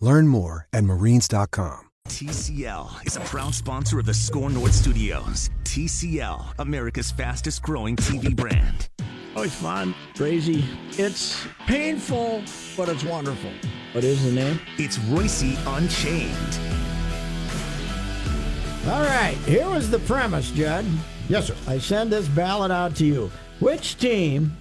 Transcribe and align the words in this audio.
Learn 0.00 0.28
more 0.28 0.66
at 0.72 0.84
marines.com. 0.84 1.86
TCL 2.08 3.06
is 3.06 3.16
a 3.16 3.20
proud 3.20 3.54
sponsor 3.54 3.98
of 3.98 4.06
the 4.06 4.14
SKOR 4.14 4.48
North 4.48 4.72
Studios. 4.72 5.50
TCL, 5.64 6.54
America's 6.58 7.10
fastest 7.10 7.62
growing 7.62 7.96
TV 7.96 8.34
brand. 8.34 8.88
Oh, 9.36 9.42
it's 9.42 9.54
fun, 9.54 9.94
crazy. 10.16 10.64
It's 10.92 11.46
painful, 11.66 12.42
but 12.76 12.88
it's 12.88 13.04
wonderful. 13.04 13.50
What 13.92 14.04
is 14.04 14.24
the 14.24 14.32
name? 14.32 14.58
It's 14.78 14.98
Royce 14.98 15.42
Unchained. 15.66 16.58
All 18.86 19.04
right, 19.04 19.36
here 19.44 19.68
was 19.68 19.90
the 19.90 19.98
premise, 20.00 20.50
Judd. 20.50 20.86
Yes, 21.28 21.48
sir. 21.48 21.56
I 21.66 21.78
send 21.78 22.10
this 22.10 22.26
ballot 22.26 22.70
out 22.70 22.96
to 22.96 23.04
you. 23.04 23.30
Which 23.60 23.98
team, 23.98 24.56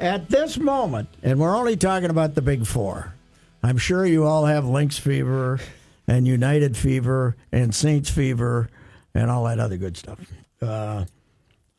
at 0.00 0.28
this 0.28 0.58
moment, 0.58 1.08
and 1.22 1.40
we're 1.40 1.56
only 1.56 1.76
talking 1.76 2.10
about 2.10 2.34
the 2.34 2.42
big 2.42 2.66
four, 2.66 3.14
I'm 3.62 3.78
sure 3.78 4.06
you 4.06 4.24
all 4.24 4.46
have 4.46 4.64
Lynx 4.66 4.98
fever 4.98 5.58
and 6.06 6.26
United 6.26 6.76
fever 6.76 7.36
and 7.52 7.74
Saints 7.74 8.10
fever 8.10 8.68
and 9.14 9.30
all 9.30 9.44
that 9.44 9.58
other 9.58 9.76
good 9.76 9.96
stuff. 9.96 10.18
Uh, 10.62 11.04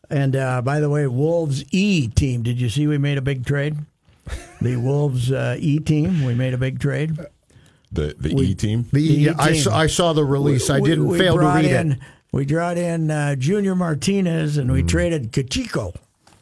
and 0.09 0.35
uh, 0.35 0.61
by 0.61 0.79
the 0.79 0.89
way, 0.89 1.07
Wolves 1.07 1.63
E 1.71 2.07
team, 2.07 2.43
did 2.43 2.59
you 2.59 2.69
see 2.69 2.87
we 2.87 2.97
made 2.97 3.17
a 3.17 3.21
big 3.21 3.45
trade? 3.45 3.77
The 4.61 4.75
Wolves 4.79 5.31
uh, 5.31 5.55
E 5.59 5.79
team, 5.79 6.23
we 6.25 6.33
made 6.35 6.53
a 6.53 6.57
big 6.57 6.79
trade. 6.79 7.17
The 7.91 8.15
the 8.19 8.33
We- 8.35 8.47
E 8.47 8.55
team. 8.55 8.85
The, 8.91 9.25
The 9.25 9.35
I, 9.41 9.51
team. 9.53 9.61
saw, 9.63 9.77
I 9.77 9.87
saw 9.87 10.13
the 10.13 10.25
release. 10.25 10.69
I 10.69 10.79
didn't 10.79 11.07
we 11.07 11.17
fail 11.17 11.35
to 11.35 11.39
read 11.45 11.65
in, 11.65 11.91
it. 11.93 11.99
We 12.31 12.45
brought 12.45 12.77
in 12.77 13.09
uh, 13.09 13.35
Junior 13.35 13.73
Martinez 13.73 14.57
and 14.57 14.71
we 14.71 14.83
traded 14.83 15.31
Kachiko. 15.31 15.95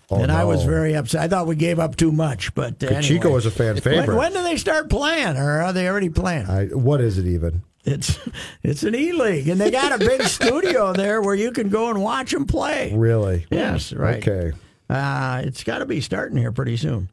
Oh, 0.09 0.21
and 0.21 0.31
I 0.31 0.45
was 0.45 0.63
very 0.63 0.95
upset. 0.95 1.21
I 1.21 1.27
thought 1.27 1.47
we 1.47 1.55
gave 1.57 1.79
up 1.79 1.97
too 1.97 2.13
much, 2.13 2.53
but 2.55 2.81
uh, 2.81 3.01
Chico 3.01 3.27
anyway. 3.27 3.33
was 3.33 3.45
a 3.45 3.51
fan 3.51 3.75
favorite. 3.81 4.15
when 4.15 4.31
do 4.31 4.41
they 4.41 4.55
start 4.55 4.89
playing, 4.89 5.35
or 5.35 5.61
are 5.61 5.73
they 5.73 5.89
already 5.89 6.09
playing? 6.09 6.45
I, 6.45 6.67
what 6.67 7.01
is 7.01 7.17
it 7.17 7.25
even? 7.27 7.63
It's 7.83 8.17
it's 8.63 8.83
an 8.83 8.95
E 8.95 9.11
League, 9.11 9.49
and 9.49 9.59
they 9.59 9.69
got 9.71 9.93
a 9.93 9.97
big 9.97 10.21
studio 10.23 10.93
there 10.93 11.21
where 11.21 11.35
you 11.35 11.51
can 11.51 11.69
go 11.69 11.89
and 11.89 12.01
watch 12.01 12.31
them 12.31 12.45
play. 12.45 12.93
Really? 12.95 13.45
Yes, 13.49 13.91
right. 13.91 14.25
Okay. 14.25 14.55
Uh, 14.89 15.41
it's 15.43 15.63
got 15.63 15.79
to 15.79 15.85
be 15.85 15.99
starting 15.99 16.37
here 16.37 16.51
pretty 16.51 16.77
soon. 16.77 17.09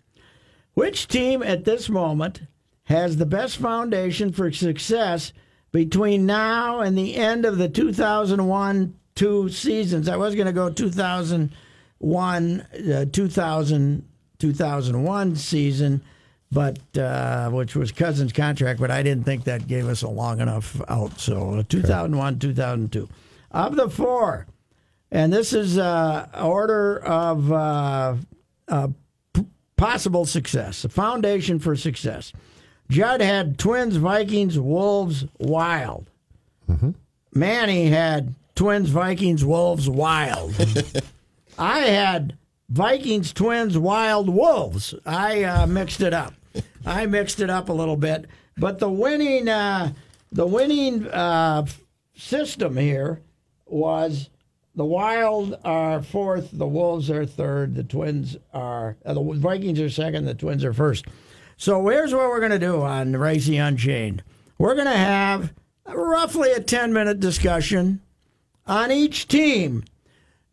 Which 0.74 1.08
team 1.08 1.42
at 1.42 1.64
this 1.64 1.88
moment 1.88 2.42
has 2.84 3.16
the 3.16 3.26
best 3.26 3.56
foundation 3.56 4.32
for 4.32 4.52
success 4.52 5.32
between 5.72 6.26
now 6.26 6.80
and 6.80 6.96
the 6.96 7.16
end 7.16 7.44
of 7.44 7.58
the 7.58 7.68
2001 7.68 8.94
two 9.14 9.48
seasons? 9.48 10.08
I 10.08 10.16
was 10.16 10.34
going 10.34 10.46
to 10.46 10.52
go 10.52 10.70
2001, 12.04 12.60
uh, 12.92 13.04
2000, 13.10 14.04
2001 14.38 15.36
season, 15.36 16.02
but 16.52 16.78
uh, 16.98 17.48
which 17.50 17.74
was 17.74 17.92
Cousins' 17.92 18.32
contract, 18.32 18.78
but 18.78 18.90
I 18.90 19.02
didn't 19.02 19.24
think 19.24 19.44
that 19.44 19.66
gave 19.66 19.88
us 19.88 20.02
a 20.02 20.08
long 20.08 20.40
enough 20.40 20.80
out. 20.88 21.18
So 21.18 21.54
uh, 21.54 21.62
2001, 21.68 22.38
2002. 22.38 23.08
Of 23.50 23.76
the 23.76 23.88
four, 23.88 24.46
and 25.12 25.32
this 25.32 25.52
is 25.52 25.78
uh, 25.78 26.26
order 26.42 26.98
of 26.98 27.52
uh, 27.52 28.16
uh, 28.68 28.88
p- 29.32 29.46
possible 29.76 30.26
success, 30.26 30.84
a 30.84 30.88
foundation 30.88 31.58
for 31.60 31.76
success. 31.76 32.32
Judd 32.90 33.20
had 33.20 33.56
Twins, 33.58 33.96
Vikings, 33.96 34.58
Wolves, 34.58 35.24
Wild. 35.38 36.10
Manny 37.32 37.86
had 37.86 38.34
Twins, 38.56 38.90
Vikings, 38.90 39.44
Wolves, 39.44 39.88
Wild. 39.88 40.54
I 41.58 41.80
had 41.80 42.36
Vikings, 42.68 43.32
Twins, 43.32 43.78
Wild, 43.78 44.28
Wolves. 44.28 44.94
I 45.06 45.44
uh, 45.44 45.66
mixed 45.66 46.00
it 46.00 46.12
up. 46.12 46.34
I 46.86 47.06
mixed 47.06 47.40
it 47.40 47.50
up 47.50 47.68
a 47.68 47.72
little 47.72 47.96
bit, 47.96 48.26
but 48.56 48.78
the 48.78 48.90
winning, 48.90 49.48
uh, 49.48 49.92
the 50.30 50.46
winning 50.46 51.06
uh, 51.06 51.66
system 52.16 52.76
here 52.76 53.20
was 53.66 54.30
the 54.74 54.84
Wild 54.84 55.58
are 55.64 56.02
fourth, 56.02 56.50
the 56.52 56.66
Wolves 56.66 57.10
are 57.10 57.26
third, 57.26 57.74
the 57.74 57.84
Twins 57.84 58.36
are 58.52 58.96
uh, 59.04 59.14
the 59.14 59.22
Vikings 59.22 59.80
are 59.80 59.88
second, 59.88 60.24
the 60.24 60.34
Twins 60.34 60.64
are 60.64 60.74
first. 60.74 61.06
So 61.56 61.86
here's 61.88 62.12
what 62.12 62.28
we're 62.28 62.40
going 62.40 62.52
to 62.52 62.58
do 62.58 62.82
on 62.82 63.16
Racing 63.16 63.58
Unchained. 63.58 64.22
We're 64.58 64.74
going 64.74 64.86
to 64.86 64.96
have 64.96 65.52
roughly 65.86 66.52
a 66.52 66.60
10 66.60 66.92
minute 66.92 67.20
discussion 67.20 68.00
on 68.66 68.90
each 68.90 69.28
team. 69.28 69.84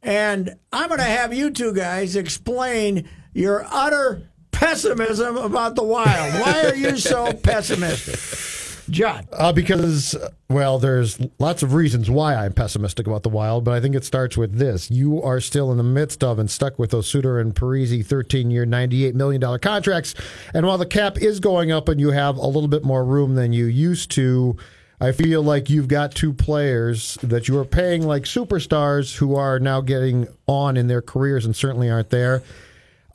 And 0.04 0.56
I'm 0.74 0.88
going 0.88 1.00
to 1.00 1.06
have 1.06 1.34
you 1.34 1.52
two 1.52 1.74
guys 1.74 2.16
explain 2.16 3.08
your 3.34 3.66
utter 3.70 4.30
pessimism 4.52 5.38
about 5.38 5.76
the 5.76 5.84
Wild. 5.84 6.34
Why 6.42 6.66
are 6.66 6.76
you 6.76 6.98
so 6.98 7.34
pessimistic? 7.44 8.52
John. 8.90 9.26
Uh, 9.32 9.54
because, 9.54 10.16
well, 10.50 10.78
there's 10.78 11.20
lots 11.40 11.64
of 11.64 11.74
reasons 11.74 12.10
why 12.10 12.36
I'm 12.36 12.52
pessimistic 12.52 13.08
about 13.08 13.24
the 13.24 13.30
Wild, 13.30 13.64
but 13.64 13.74
I 13.74 13.80
think 13.80 13.96
it 13.96 14.04
starts 14.04 14.36
with 14.36 14.58
this. 14.58 14.92
You 14.92 15.22
are 15.22 15.40
still 15.40 15.72
in 15.72 15.78
the 15.78 15.84
midst 15.84 16.24
of 16.24 16.40
and 16.40 16.50
stuck 16.50 16.78
with 16.78 16.94
Osuter 16.94 17.40
and 17.40 17.56
Parise 17.56 18.06
13 18.06 18.52
year, 18.52 18.66
$98 18.66 19.14
million 19.14 19.60
contracts. 19.60 20.14
And 20.54 20.66
while 20.66 20.78
the 20.78 20.86
cap 20.86 21.22
is 21.22 21.40
going 21.40 21.72
up 21.72 21.88
and 21.88 22.00
you 22.00 22.12
have 22.12 22.38
a 22.38 22.48
little 22.48 22.68
bit 22.68 22.84
more 22.84 23.06
room 23.06 23.36
than 23.36 23.54
you 23.54 23.66
used 23.66 24.12
to, 24.12 24.58
I 25.02 25.12
feel 25.14 25.42
like 25.42 25.68
you've 25.68 25.88
got 25.88 26.14
two 26.14 26.32
players 26.32 27.18
that 27.24 27.48
you 27.48 27.58
are 27.58 27.66
paying 27.66 28.06
like 28.06 28.24
superstars 28.24 29.16
who 29.16 29.36
are 29.36 29.58
now 29.58 29.82
getting 29.82 30.28
on 30.46 30.78
in 30.78 30.86
their 30.86 31.02
careers 31.02 31.44
and 31.44 31.56
certainly 31.56 31.90
aren't 31.90 32.12
there. 32.12 32.44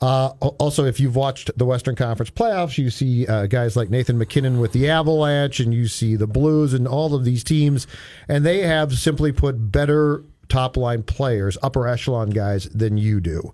Uh, 0.01 0.27
also, 0.59 0.83
if 0.83 0.99
you've 0.99 1.15
watched 1.15 1.49
the 1.57 1.65
Western 1.65 1.95
Conference 1.95 2.29
playoffs, 2.29 2.77
you 2.77 2.89
see 2.89 3.25
uh, 3.25 3.47
guys 3.47 3.77
like 3.77 3.89
Nathan 3.89 4.17
MacKinnon 4.17 4.59
with 4.59 4.73
the 4.73 4.89
Avalanche, 4.89 5.61
and 5.61 5.73
you 5.73 5.87
see 5.87 6.17
the 6.17 6.27
Blues 6.27 6.73
and 6.73 6.87
all 6.87 7.15
of 7.15 7.23
these 7.23 7.43
teams, 7.43 7.87
and 8.27 8.45
they 8.45 8.59
have 8.59 8.93
simply 8.93 9.31
put 9.31 9.71
better 9.71 10.23
top 10.49 10.75
line 10.75 11.03
players, 11.03 11.57
upper 11.63 11.87
echelon 11.87 12.29
guys, 12.31 12.65
than 12.65 12.97
you 12.97 13.21
do. 13.21 13.53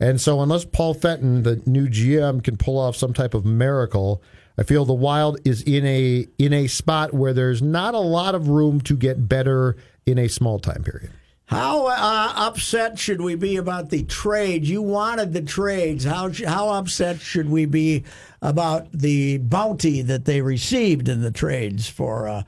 And 0.00 0.20
so, 0.20 0.40
unless 0.40 0.64
Paul 0.64 0.94
Fenton, 0.94 1.42
the 1.42 1.60
new 1.66 1.88
GM, 1.88 2.42
can 2.42 2.56
pull 2.56 2.78
off 2.78 2.96
some 2.96 3.12
type 3.12 3.34
of 3.34 3.44
miracle, 3.44 4.22
I 4.58 4.62
feel 4.62 4.84
the 4.84 4.92
Wild 4.92 5.38
is 5.44 5.62
in 5.62 5.86
a 5.86 6.26
in 6.38 6.52
a 6.52 6.66
spot 6.66 7.14
where 7.14 7.32
there's 7.32 7.62
not 7.62 7.94
a 7.94 7.98
lot 7.98 8.34
of 8.34 8.48
room 8.48 8.80
to 8.82 8.96
get 8.96 9.28
better 9.28 9.76
in 10.06 10.18
a 10.18 10.28
small 10.28 10.58
time 10.58 10.82
period. 10.84 11.10
How 11.46 11.86
uh, 11.86 12.32
upset 12.34 12.98
should 12.98 13.20
we 13.20 13.34
be 13.34 13.56
about 13.56 13.90
the 13.90 14.04
trades? 14.04 14.70
You 14.70 14.80
wanted 14.80 15.32
the 15.34 15.42
trades. 15.42 16.04
How 16.04 16.30
how 16.46 16.70
upset 16.70 17.20
should 17.20 17.50
we 17.50 17.66
be 17.66 18.04
about 18.40 18.90
the 18.92 19.38
bounty 19.38 20.02
that 20.02 20.24
they 20.24 20.40
received 20.40 21.08
in 21.08 21.20
the 21.20 21.30
trades 21.30 21.88
for 21.88 22.26
uh, 22.28 22.42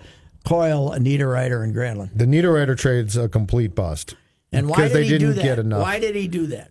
Coyle, 0.44 0.92
Niederreiter, 0.92 1.62
and 1.62 1.74
Granlund? 1.74 2.10
The 2.14 2.24
Niederreiter 2.24 2.78
trade's 2.78 3.16
a 3.16 3.28
complete 3.28 3.74
bust. 3.74 4.14
And 4.52 4.68
why 4.68 4.88
did 4.88 4.92
they 4.92 5.02
he 5.04 5.08
didn't 5.10 5.28
do 5.28 5.32
that? 5.34 5.42
get 5.42 5.58
enough. 5.58 5.82
Why 5.82 5.98
did 5.98 6.14
he 6.14 6.28
do 6.28 6.46
that? 6.48 6.70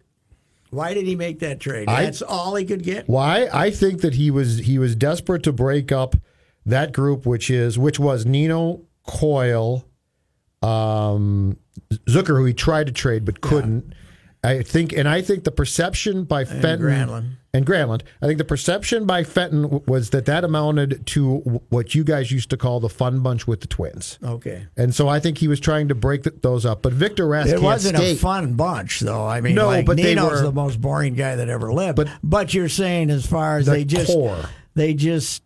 Why 0.73 0.93
did 0.93 1.05
he 1.05 1.15
make 1.15 1.39
that 1.39 1.59
trade? 1.59 1.87
I- 1.87 2.05
That's 2.05 2.21
all 2.21 2.55
he 2.55 2.65
could 2.65 2.83
get. 2.83 3.07
Why? 3.07 3.47
I 3.53 3.69
think 3.69 4.01
that 4.01 4.15
he 4.15 4.31
was 4.31 4.59
he 4.59 4.77
was 4.79 4.95
desperate 4.95 5.43
to 5.43 5.51
break 5.53 5.91
up 5.91 6.15
that 6.65 6.91
group, 6.93 7.25
which 7.25 7.49
is 7.49 7.77
which 7.77 7.99
was 7.99 8.25
Nino 8.25 8.81
Coyle, 9.05 9.85
um, 10.61 11.57
Zucker, 12.07 12.37
who 12.37 12.45
he 12.45 12.53
tried 12.53 12.87
to 12.87 12.93
trade 12.93 13.25
but 13.25 13.41
couldn't, 13.41 13.93
I 14.43 14.61
think, 14.61 14.91
and 14.91 15.07
I 15.07 15.21
think 15.21 15.45
the 15.45 15.51
perception 15.51 16.25
by 16.25 16.43
Fenton 16.43 16.81
Granlund. 16.81 17.29
and 17.53 17.65
Granlund, 17.65 18.01
I 18.21 18.25
think 18.25 18.39
the 18.39 18.43
perception 18.43 19.05
by 19.05 19.23
Fenton 19.23 19.81
was 19.87 20.09
that 20.09 20.25
that 20.25 20.43
amounted 20.43 21.05
to 21.07 21.37
what 21.69 21.95
you 21.95 22.03
guys 22.03 22.29
used 22.29 22.49
to 22.49 22.57
call 22.57 22.81
the 22.81 22.89
fun 22.89 23.21
bunch 23.21 23.47
with 23.47 23.61
the 23.61 23.67
twins. 23.67 24.19
Okay. 24.21 24.67
And 24.75 24.93
so 24.93 25.07
I 25.07 25.21
think 25.21 25.37
he 25.37 25.47
was 25.47 25.61
trying 25.61 25.87
to 25.87 25.95
break 25.95 26.23
th- 26.23 26.35
those 26.41 26.65
up. 26.65 26.81
But 26.81 26.91
Victor 26.91 27.25
Rask 27.25 27.47
It 27.47 27.61
wasn't 27.61 27.95
skate. 27.95 28.17
a 28.17 28.19
fun 28.19 28.55
bunch, 28.55 28.99
though. 28.99 29.25
I 29.25 29.39
mean, 29.39 29.55
No, 29.55 29.67
like, 29.67 29.85
but 29.85 29.95
they 29.95 30.13
were- 30.15 30.41
the 30.41 30.51
most 30.51 30.81
boring 30.81 31.13
guy 31.15 31.37
that 31.37 31.47
ever 31.47 31.71
lived. 31.71 31.95
But- 31.95 32.09
But 32.21 32.53
you're 32.53 32.67
saying 32.69 33.11
as 33.11 33.25
far 33.25 33.59
as 33.59 33.65
The 33.67 33.71
they 33.71 33.85
just 33.85 34.07
core. 34.11 34.49
they 34.75 34.93
just 34.93 35.41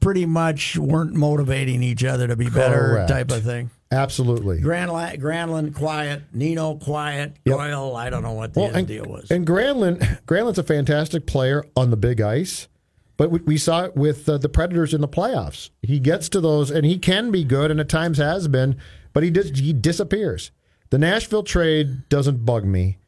pretty 0.00 0.24
much 0.24 0.78
weren't 0.78 1.14
motivating 1.14 1.82
each 1.82 2.04
other 2.04 2.26
to 2.28 2.36
be 2.36 2.48
better, 2.48 2.78
Correct. 2.94 3.08
type 3.08 3.30
of 3.32 3.42
thing. 3.42 3.70
Absolutely. 3.94 4.60
Granlund, 4.60 5.18
Granlund 5.20 5.74
quiet, 5.74 6.22
Nino 6.32 6.74
quiet, 6.76 7.36
Yep. 7.44 7.58
I 7.58 8.10
don't 8.10 8.22
know 8.22 8.32
what 8.32 8.54
the 8.54 8.60
Well, 8.60 8.74
and, 8.74 8.86
deal 8.86 9.04
was. 9.06 9.30
and 9.30 9.46
Granlund, 9.46 10.24
Granlund's 10.26 10.58
a 10.58 10.62
fantastic 10.64 11.26
player 11.26 11.64
on 11.76 11.90
the 11.90 11.96
big 11.96 12.20
ice, 12.20 12.68
but 13.16 13.30
we, 13.30 13.38
we 13.40 13.56
saw 13.56 13.84
it 13.84 13.96
with 13.96 14.28
uh, 14.28 14.38
the 14.38 14.48
Predators 14.48 14.92
in 14.92 15.00
the 15.00 15.08
playoffs. 15.08 15.70
He 15.82 16.00
gets 16.00 16.28
to 16.30 16.40
those, 16.40 16.70
and 16.70 16.84
he 16.84 16.98
can 16.98 17.30
be 17.30 17.44
good, 17.44 17.70
and 17.70 17.78
at 17.80 17.88
times 17.88 18.18
has 18.18 18.48
been, 18.48 18.76
but 19.12 19.22
he 19.22 19.30
dis- 19.30 19.58
he 19.58 19.72
disappears. 19.72 20.50
The 20.90 20.98
Nashville 20.98 21.42
trade 21.44 22.08
doesn't 22.08 22.44
bug 22.44 22.64
me. 22.64 22.98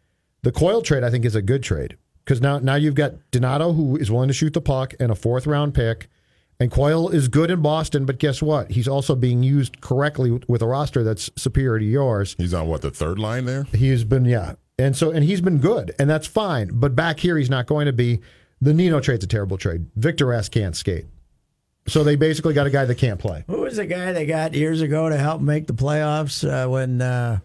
The 0.43 0.53
Coyle 0.53 0.83
trade, 0.83 1.03
I 1.05 1.11
think, 1.11 1.25
is 1.25 1.35
a 1.35 1.43
good 1.43 1.63
trade 1.63 1.97
because 2.25 2.41
now 2.41 2.59
now 2.61 2.77
you've 2.77 2.95
got 2.95 3.15
Donato 3.33 3.73
who 3.73 3.97
is 3.97 4.11
willing 4.11 4.29
to 4.29 4.35
shoot 4.35 4.53
the 4.53 4.61
puck 4.61 4.95
and 5.01 5.11
a 5.11 5.17
fourth 5.17 5.47
round 5.47 5.75
pick. 5.75 6.09
And 6.59 6.71
Coyle 6.71 7.11
is 7.11 7.29
good 7.29 7.51
in 7.51 7.61
Boston, 7.61 8.07
but 8.07 8.19
guess 8.19 8.41
what? 8.41 8.71
He's 8.71 8.89
also 8.89 9.15
being 9.15 9.43
used 9.43 9.81
correctly 9.83 10.31
with- 10.31 10.49
with 10.49 10.63
a 10.63 10.67
roster 10.67 11.05
that's 11.05 11.31
superior 11.37 11.79
to 11.79 11.85
yours. 11.85 12.35
He's 12.39 12.55
on 12.55 12.67
what 12.67 12.81
the 12.81 12.91
third 12.91 13.19
line 13.19 13.45
there. 13.45 13.65
He's 13.75 14.05
been 14.05 14.25
yeah, 14.25 14.55
and 14.79 14.97
so 14.97 15.11
and 15.11 15.23
he's 15.25 15.43
been 15.43 15.59
good, 15.59 15.95
and 15.99 16.09
that's 16.09 16.27
fine. 16.27 16.71
But 16.73 16.97
back 16.97 17.21
here, 17.21 17.37
he's 17.37 17.51
not 17.51 17.67
going 17.67 17.87
to 17.87 17.93
be. 17.93 18.21
The 18.63 18.73
Nino 18.73 19.01
trade's 19.01 19.23
a 19.23 19.27
terrible 19.27 19.59
trade. 19.59 19.87
Victor 19.97 20.33
S 20.33 20.49
can't 20.49 20.75
skate, 20.75 21.05
so 21.87 22.03
they 22.03 22.17
basically 22.17 22.55
got 22.55 22.67
a 22.67 22.71
guy 22.71 22.87
that 22.87 22.95
can't 22.97 23.21
play. 23.21 23.45
Who 23.49 23.61
was 23.61 23.77
the 23.77 23.85
guy 23.85 24.13
they 24.13 24.25
got 24.25 24.55
years 24.55 24.81
ago 24.81 25.11
to 25.11 25.17
help 25.19 25.43
make 25.43 25.67
the 25.67 25.75
playoffs 25.75 26.43
uh, 26.49 26.67
when 26.71 27.03
uh, 27.03 27.41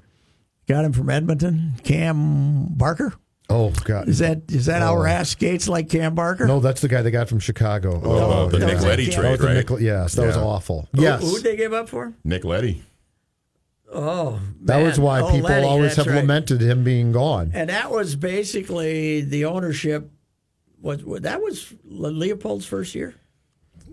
got 0.70 0.86
him 0.86 0.94
from 0.94 1.10
Edmonton? 1.10 1.74
Cam 1.84 2.68
Barker. 2.70 3.14
Oh 3.52 3.72
God, 3.84 4.08
Is 4.08 4.20
that 4.20 4.44
is 4.50 4.68
that 4.68 4.82
our 4.82 5.08
oh. 5.08 5.12
ass 5.12 5.30
skates 5.32 5.68
like 5.68 5.90
Cam 5.90 6.16
Barker? 6.16 6.48
no, 6.48 6.60
that's 6.60 6.82
the 6.82 6.88
guy 6.88 7.02
they 7.02 7.12
got 7.12 7.28
from 7.28 7.40
Chicago. 7.40 8.00
Oh, 8.04 8.48
the 8.50 8.58
oh, 8.58 8.60
that 8.60 8.66
Nick 8.66 8.82
Leddy 8.82 9.10
trade, 9.10 9.32
was 9.32 9.40
right? 9.42 9.54
Nickel- 9.56 9.82
yes, 9.82 10.14
that 10.14 10.26
was 10.26 10.38
awful. 10.38 10.88
Yes, 10.94 11.22
Who'd 11.22 11.44
they 11.44 11.56
give 11.56 11.74
up 11.74 11.90
for? 11.90 12.14
Nick 12.24 12.46
Leddy. 12.46 12.84
Oh, 13.94 14.40
that 14.62 14.78
was 14.82 14.98
why 15.00 15.20
Oh, 15.20 15.32
people 15.32 15.50
Leddy, 15.50 15.66
always 15.68 15.96
have 15.98 16.08
right. 16.08 16.16
lamented 16.18 16.62
him 16.62 16.84
being 16.86 17.12
gone. 17.12 17.52
And 17.54 17.70
that 17.70 17.92
was 17.92 18.16
basically 18.16 19.20
the 19.22 19.46
ownership. 19.46 20.10
Was 20.82 21.04
that 21.22 21.42
was 21.42 21.74
Leipold's 21.86 22.66
first 22.66 22.96
year? 22.96 23.16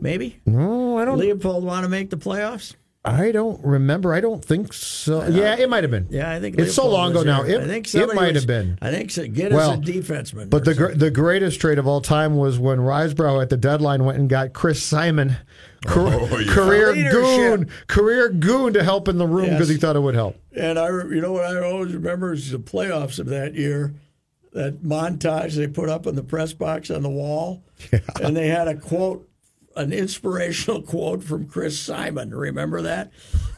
Maybe 0.00 0.40
No, 0.46 0.96
I 0.98 1.04
don't. 1.04 1.18
Leopold 1.18 1.64
want 1.64 1.82
to 1.82 1.88
make 1.88 2.10
the 2.10 2.16
playoffs. 2.16 2.74
I 3.08 3.32
don't 3.32 3.64
remember. 3.64 4.12
I 4.14 4.20
don't 4.20 4.44
think 4.44 4.72
so. 4.72 5.26
Yeah, 5.28 5.56
it 5.56 5.68
might 5.68 5.84
have 5.84 5.90
been. 5.90 6.06
Yeah, 6.10 6.30
I 6.30 6.40
think 6.40 6.58
it's 6.58 6.74
so 6.74 6.88
long 6.88 7.10
ago 7.12 7.22
now. 7.22 7.42
It, 7.42 7.60
I 7.60 7.66
think 7.66 7.94
it 7.94 8.14
might 8.14 8.34
was- 8.34 8.42
have 8.42 8.46
been. 8.46 8.78
I 8.82 8.90
think 8.90 9.10
so. 9.10 9.26
Get 9.26 9.52
Well, 9.52 9.70
us 9.72 9.78
a 9.78 9.80
defenseman. 9.80 10.50
But 10.50 10.64
the 10.64 10.74
gr- 10.74 10.92
the 10.92 11.10
greatest 11.10 11.60
trade 11.60 11.78
of 11.78 11.86
all 11.86 12.00
time 12.00 12.36
was 12.36 12.58
when 12.58 12.78
Risebrough 12.78 13.42
at 13.42 13.48
the 13.50 13.56
deadline 13.56 14.04
went 14.04 14.18
and 14.18 14.28
got 14.28 14.52
Chris 14.52 14.82
Simon, 14.82 15.36
car- 15.86 16.08
Oh, 16.12 16.38
yeah. 16.38 16.52
career 16.52 16.92
goon, 17.10 17.68
career 17.86 18.28
goon 18.28 18.72
to 18.74 18.82
help 18.84 19.08
in 19.08 19.18
the 19.18 19.26
room 19.26 19.50
because 19.50 19.68
Yes. 19.68 19.76
he 19.76 19.80
thought 19.80 19.96
it 19.96 20.00
would 20.00 20.14
help. 20.14 20.36
And 20.54 20.78
I, 20.78 20.88
you 20.88 21.20
know 21.20 21.32
what 21.32 21.44
I 21.44 21.60
always 21.62 21.94
remember 21.94 22.32
is 22.32 22.50
the 22.50 22.58
playoffs 22.58 23.18
of 23.18 23.26
that 23.26 23.54
year, 23.54 23.94
that 24.52 24.82
montage 24.82 25.54
they 25.54 25.68
put 25.68 25.88
up 25.88 26.06
in 26.06 26.14
the 26.16 26.22
press 26.24 26.52
box 26.52 26.90
on 26.90 27.02
the 27.02 27.08
wall, 27.10 27.62
and 28.22 28.36
they 28.36 28.48
had 28.48 28.66
a 28.66 28.74
quote, 28.74 29.27
an 29.78 29.92
inspirational 29.92 30.82
quote 30.82 31.22
from 31.24 31.46
Chris 31.46 31.78
Simon. 31.78 32.34
Remember 32.34 32.82
that? 32.82 33.10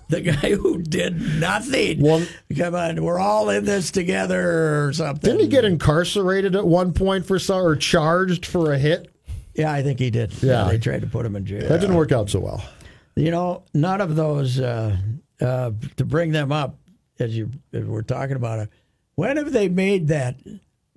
The 0.08 0.20
guy 0.20 0.54
who 0.54 0.82
did 0.82 1.20
nothing. 1.40 2.00
Well- 2.00 2.26
Come 2.56 2.74
on, 2.74 3.02
we're 3.02 3.18
all 3.20 3.48
in 3.50 3.64
this 3.64 3.90
together 3.90 4.86
or 4.86 4.92
something. 4.92 5.20
Didn't 5.30 5.40
he 5.42 5.46
get 5.48 5.64
incarcerated 5.64 6.56
at 6.56 6.66
one 6.66 6.92
point 6.92 7.26
for 7.26 7.38
some, 7.38 7.62
or 7.62 7.76
charged 7.76 8.44
for 8.44 8.72
a 8.72 8.78
hit? 8.78 9.08
Yeah, 9.54 9.72
I 9.72 9.82
think 9.82 9.98
he 9.98 10.10
did. 10.10 10.32
Yeah. 10.42 10.64
they 10.64 10.78
tried 10.78 11.02
to 11.02 11.06
put 11.06 11.24
him 11.26 11.36
in 11.36 11.46
jail. 11.46 11.68
That 11.68 11.80
didn't 11.80 11.96
work 11.96 12.12
out 12.12 12.28
so 12.30 12.40
well. 12.40 12.62
You 13.16 13.30
know, 13.30 13.64
none 13.74 14.00
of 14.00 14.16
those 14.16 14.58
uh, 14.60 14.96
uh, 15.40 15.70
to 15.96 16.04
bring 16.04 16.32
them 16.32 16.50
up 16.52 16.78
as 17.18 17.36
you 17.36 17.50
as 17.72 17.84
we're 17.84 18.02
talking 18.02 18.36
about 18.36 18.60
it. 18.60 18.68
When 19.16 19.36
have 19.36 19.52
they 19.52 19.68
made 19.68 20.08
that 20.08 20.40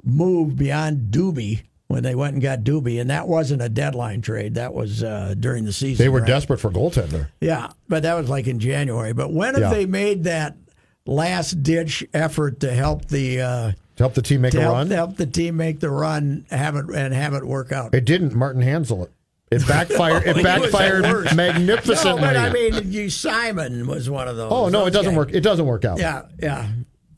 move 0.03 0.55
beyond 0.57 1.11
Doobie 1.11 1.63
when 1.93 2.03
they 2.03 2.15
went 2.15 2.33
and 2.33 2.41
got 2.43 2.59
Doobie? 2.63 2.99
And 2.99 3.09
that 3.09 3.27
wasn't 3.27 3.61
a 3.61 3.69
deadline 3.69 4.21
trade. 4.21 4.55
That 4.55 4.73
was 4.73 5.01
uh, 5.03 5.33
during 5.39 5.63
the 5.63 5.71
season. 5.71 6.03
They 6.03 6.09
were 6.09 6.19
right? 6.19 6.27
desperate 6.27 6.59
for 6.59 6.69
goaltender. 6.69 7.29
Yeah, 7.39 7.69
but 7.87 8.03
that 8.03 8.15
was 8.15 8.27
like 8.29 8.47
in 8.47 8.59
January. 8.59 9.13
But 9.13 9.31
when 9.31 9.53
have 9.53 9.63
Yeah. 9.63 9.69
they 9.69 9.85
made 9.85 10.25
that 10.25 10.57
last 11.05 11.63
ditch 11.63 12.03
effort 12.13 12.59
to 12.61 12.71
help 12.73 13.05
the 13.05 13.41
uh, 13.41 13.71
To 13.97 14.03
help 14.03 14.13
the 14.15 14.21
team 14.21 14.41
make 14.41 14.53
a 14.53 14.61
help, 14.61 14.73
run. 14.73 14.89
help 14.89 15.15
the 15.17 15.25
team 15.25 15.55
make 15.57 15.79
the 15.79 15.89
run, 15.89 16.45
have 16.49 16.75
it 16.75 16.85
and 16.93 17.13
have 17.13 17.33
it 17.33 17.45
work 17.45 17.71
out? 17.71 17.93
It 17.93 18.05
didn't. 18.05 18.33
Martin 18.33 18.61
Hanzal 18.61 19.05
it. 19.05 19.11
It 19.51 19.67
backfired. 19.67 20.25
It 20.25 20.41
backfired 20.43 21.03
worst. 21.03 21.35
magnificently. 21.35 22.21
No, 22.21 22.27
but 22.27 22.37
I 22.37 22.49
mean, 22.51 22.91
you 22.91 23.09
Simon 23.11 23.85
was 23.85 24.09
one 24.09 24.27
of 24.27 24.35
those. 24.35 24.51
oh 24.51 24.69
no, 24.69 24.85
it 24.87 24.91
doesn't 24.91 25.13
work. 25.15 25.31
It 25.31 25.41
doesn't 25.41 25.65
work 25.67 25.85
out. 25.85 25.99
Yeah, 25.99 26.23
yeah. 26.41 26.69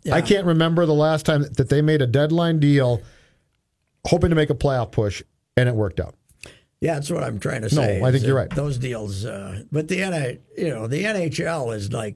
yeah. 0.04 0.16
I 0.16 0.22
can't 0.22 0.46
remember 0.46 0.86
the 0.86 0.94
last 0.94 1.26
time 1.26 1.44
that 1.44 1.70
they 1.70 1.82
made 1.82 2.02
a 2.02 2.08
deadline 2.08 2.60
deal, 2.60 3.02
hoping 4.06 4.30
to 4.30 4.36
make 4.36 4.50
a 4.50 4.56
playoff 4.56 4.92
push, 4.92 5.22
and 5.58 5.68
it 5.70 5.76
worked 5.76 6.00
out. 6.00 6.16
Yeah, 6.82 6.96
that's 6.96 7.10
what 7.10 7.24
I'm 7.24 7.40
trying 7.40 7.62
to 7.62 7.70
say. 7.70 8.00
No. 8.00 8.06
I 8.06 8.12
think 8.12 8.26
you're 8.26 8.36
right. 8.36 8.50
Those 8.50 8.78
deals, 8.78 9.26
uh, 9.26 9.64
but 9.72 9.88
the 9.88 10.00
NH, 10.00 10.40
you 10.58 10.70
know, 10.70 10.88
the 10.88 11.04
NHL 11.04 11.76
is 11.76 11.92
like 11.92 12.16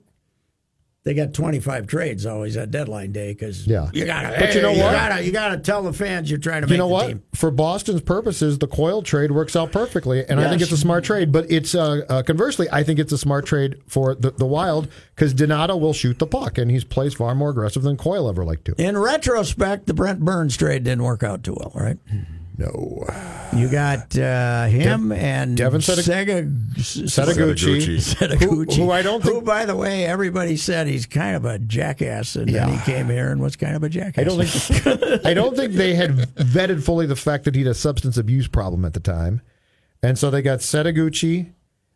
they 1.06 1.14
got 1.14 1.34
25 1.34 1.88
trades 1.88 2.26
always 2.26 2.58
at 2.58 2.72
deadline 2.72 3.12
day 3.14 3.32
because 3.32 3.66
Yeah. 3.66 3.90
you 3.94 4.06
gotta. 4.06 4.36
But 4.38 4.54
you 4.54 4.62
know 4.62 4.74
hey, 4.74 4.84
what? 4.84 4.92
gotta 4.92 5.24
you 5.24 5.32
gotta 5.32 5.58
tell 5.58 5.82
the 5.82 5.94
fans 5.94 6.30
you're 6.30 6.40
trying 6.40 6.64
to 6.64 6.68
You 6.70 6.78
know 6.78 6.88
what? 6.88 7.08
team. 7.08 7.24
For 7.34 7.52
Boston's 7.52 8.02
purposes, 8.02 8.58
the 8.60 8.68
Coyle 8.68 9.02
trade 9.02 9.32
works 9.32 9.56
out 9.56 9.72
perfectly, 9.72 10.26
and 10.28 10.40
I 10.42 10.50
think 10.50 10.62
it's 10.62 10.72
a 10.74 10.78
smart 10.78 11.06
trade. 11.06 11.32
But 11.32 11.50
it's 11.50 11.74
uh, 11.74 12.02
uh, 12.10 12.24
conversely, 12.24 12.68
I 12.72 12.84
think 12.84 13.00
it's 13.00 13.14
a 13.14 13.18
smart 13.18 13.46
trade 13.46 13.78
for 13.88 14.14
the, 14.14 14.32
the 14.32 14.46
Wild 14.46 14.90
because 15.16 15.34
Donato 15.34 15.78
will 15.78 15.94
shoot 15.94 16.20
the 16.20 16.28
puck, 16.28 16.58
and 16.58 16.70
he's 16.70 16.84
plays 16.84 17.14
far 17.14 17.34
more 17.34 17.50
aggressive 17.52 17.84
than 17.84 17.96
Coyle 17.96 18.28
ever 18.30 18.44
liked 18.44 18.66
to. 18.66 18.76
In 18.78 18.98
retrospect, 18.98 19.86
the 19.88 19.94
Brent 19.94 20.20
Burns 20.20 20.58
trade 20.58 20.84
didn't 20.84 21.04
work 21.04 21.24
out 21.24 21.44
too 21.44 21.56
well, 21.58 21.72
right? 21.74 21.98
No, 22.60 23.06
You 23.58 23.70
got 23.70 24.18
uh, 24.18 24.66
him 24.66 25.14
and 25.14 25.56
Devin 25.56 25.80
Sega, 25.80 26.54
Setoguchi, 26.76 27.96
Setoguchi. 27.96 28.42
who, 28.42 28.66
who 28.66 28.92
I 28.92 29.02
don't 29.02 29.24
Who, 29.24 29.42
by 29.42 29.64
the 29.64 29.78
way, 29.78 30.04
everybody 30.04 30.58
said 30.58 30.88
he's 30.88 31.06
kind 31.06 31.38
of 31.38 31.46
a 31.46 31.58
jackass, 31.58 32.36
and 32.36 32.50
then 32.50 32.68
he 32.68 32.78
came 32.80 33.08
here 33.08 33.32
and 33.32 33.42
was 33.42 33.56
kind 33.56 33.78
of 33.78 33.84
a 33.84 33.88
jackass. 33.90 34.22
I 34.22 34.26
don't 34.26 34.46
think 34.46 35.26
I 35.26 35.34
don't 35.34 35.56
think 35.56 35.74
they 35.74 35.96
had 35.96 36.12
vetted 36.36 36.84
fully 36.84 37.06
the 37.06 37.16
fact 37.16 37.46
that 37.46 37.56
he 37.56 37.62
had 37.62 37.72
a 37.72 37.74
substance 37.74 38.18
abuse 38.18 38.50
problem 38.50 38.84
at 38.84 38.94
the 38.94 39.00
time, 39.00 39.42
and 40.04 40.20
so 40.20 40.30
they 40.30 40.42
got 40.42 40.60
Setoguchi. 40.60 41.54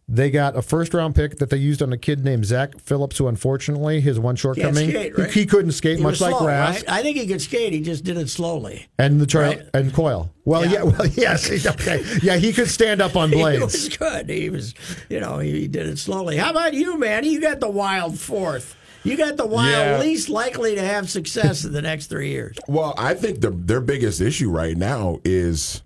They 0.09 0.29
got 0.29 0.55
a 0.57 0.61
first 0.61 0.93
round 0.93 1.15
pick 1.15 1.37
that 1.37 1.49
they 1.49 1.57
used 1.57 1.81
on 1.81 1.93
a 1.93 1.97
kid 1.97 2.25
named 2.25 2.45
Zach 2.45 2.77
Phillips, 2.79 3.17
who 3.17 3.27
unfortunately 3.29 4.01
his 4.01 4.19
one 4.19 4.35
shortcoming 4.35 4.89
skate, 4.89 5.15
he- 5.15 5.21
right? 5.21 5.31
he, 5.31 5.45
couldn't 5.45 5.71
skate 5.71 5.97
He 5.97 6.03
much 6.03 6.11
was 6.13 6.21
like 6.21 6.31
slow, 6.35 6.45
Rask 6.47 6.65
right? 6.73 6.83
I 6.89 7.01
think 7.01 7.17
he 7.17 7.25
could 7.25 7.41
skate. 7.41 7.71
He 7.71 7.79
just 7.81 8.03
did 8.03 8.17
it 8.17 8.29
slowly. 8.29 8.87
and 8.99 9.19
the 9.21 9.25
trail 9.25 9.51
Right. 9.51 9.61
and 9.73 9.93
Coyle. 9.93 10.29
Well, 10.45 10.65
Yeah. 10.65 10.71
yeah, 10.71 10.83
well, 10.83 11.07
yes, 11.13 11.49
okay, 11.65 12.03
yeah, 12.21 12.35
he 12.35 12.51
could 12.51 12.69
stand 12.69 13.01
up 13.01 13.15
on 13.15 13.31
blades. 13.31 13.57
He 13.59 13.63
was 13.63 13.97
good. 13.97 14.29
He 14.29 14.49
was, 14.49 14.73
you 15.09 15.21
know, 15.21 15.39
he, 15.39 15.51
he 15.61 15.67
did 15.69 15.87
it 15.87 15.97
slowly. 15.97 16.35
How 16.37 16.51
about 16.51 16.73
you, 16.73 16.97
man? 16.99 17.23
You 17.23 17.39
got 17.39 17.61
the 17.61 17.69
wild 17.69 18.19
fourth. 18.19 18.75
You 19.05 19.15
got 19.17 19.37
the 19.37 19.45
wild 19.45 19.71
Yeah. 19.71 19.99
least 19.99 20.27
likely 20.29 20.75
to 20.75 20.81
have 20.81 21.09
success 21.09 21.63
in 21.63 21.71
the 21.71 21.81
next 21.81 22.07
three 22.07 22.29
years. 22.31 22.57
Well, 22.67 22.93
I 22.97 23.13
think 23.13 23.39
the, 23.41 23.51
their 23.51 23.81
biggest 23.81 24.19
issue 24.21 24.49
right 24.49 24.75
now 24.77 25.19
is, 25.25 25.81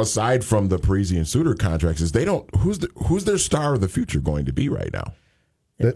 aside 0.00 0.44
from 0.44 0.68
the 0.68 0.78
Parise 0.78 1.14
and 1.16 1.26
Suter 1.28 1.54
contracts, 1.54 2.00
is 2.00 2.12
they 2.12 2.24
don't 2.24 2.48
who's 2.56 2.78
the, 2.80 2.88
who's 3.06 3.24
their 3.24 3.38
star 3.38 3.74
of 3.74 3.80
the 3.80 3.88
future 3.88 4.20
going 4.20 4.44
to 4.46 4.52
be 4.52 4.68
right 4.68 4.92
now. 4.92 5.12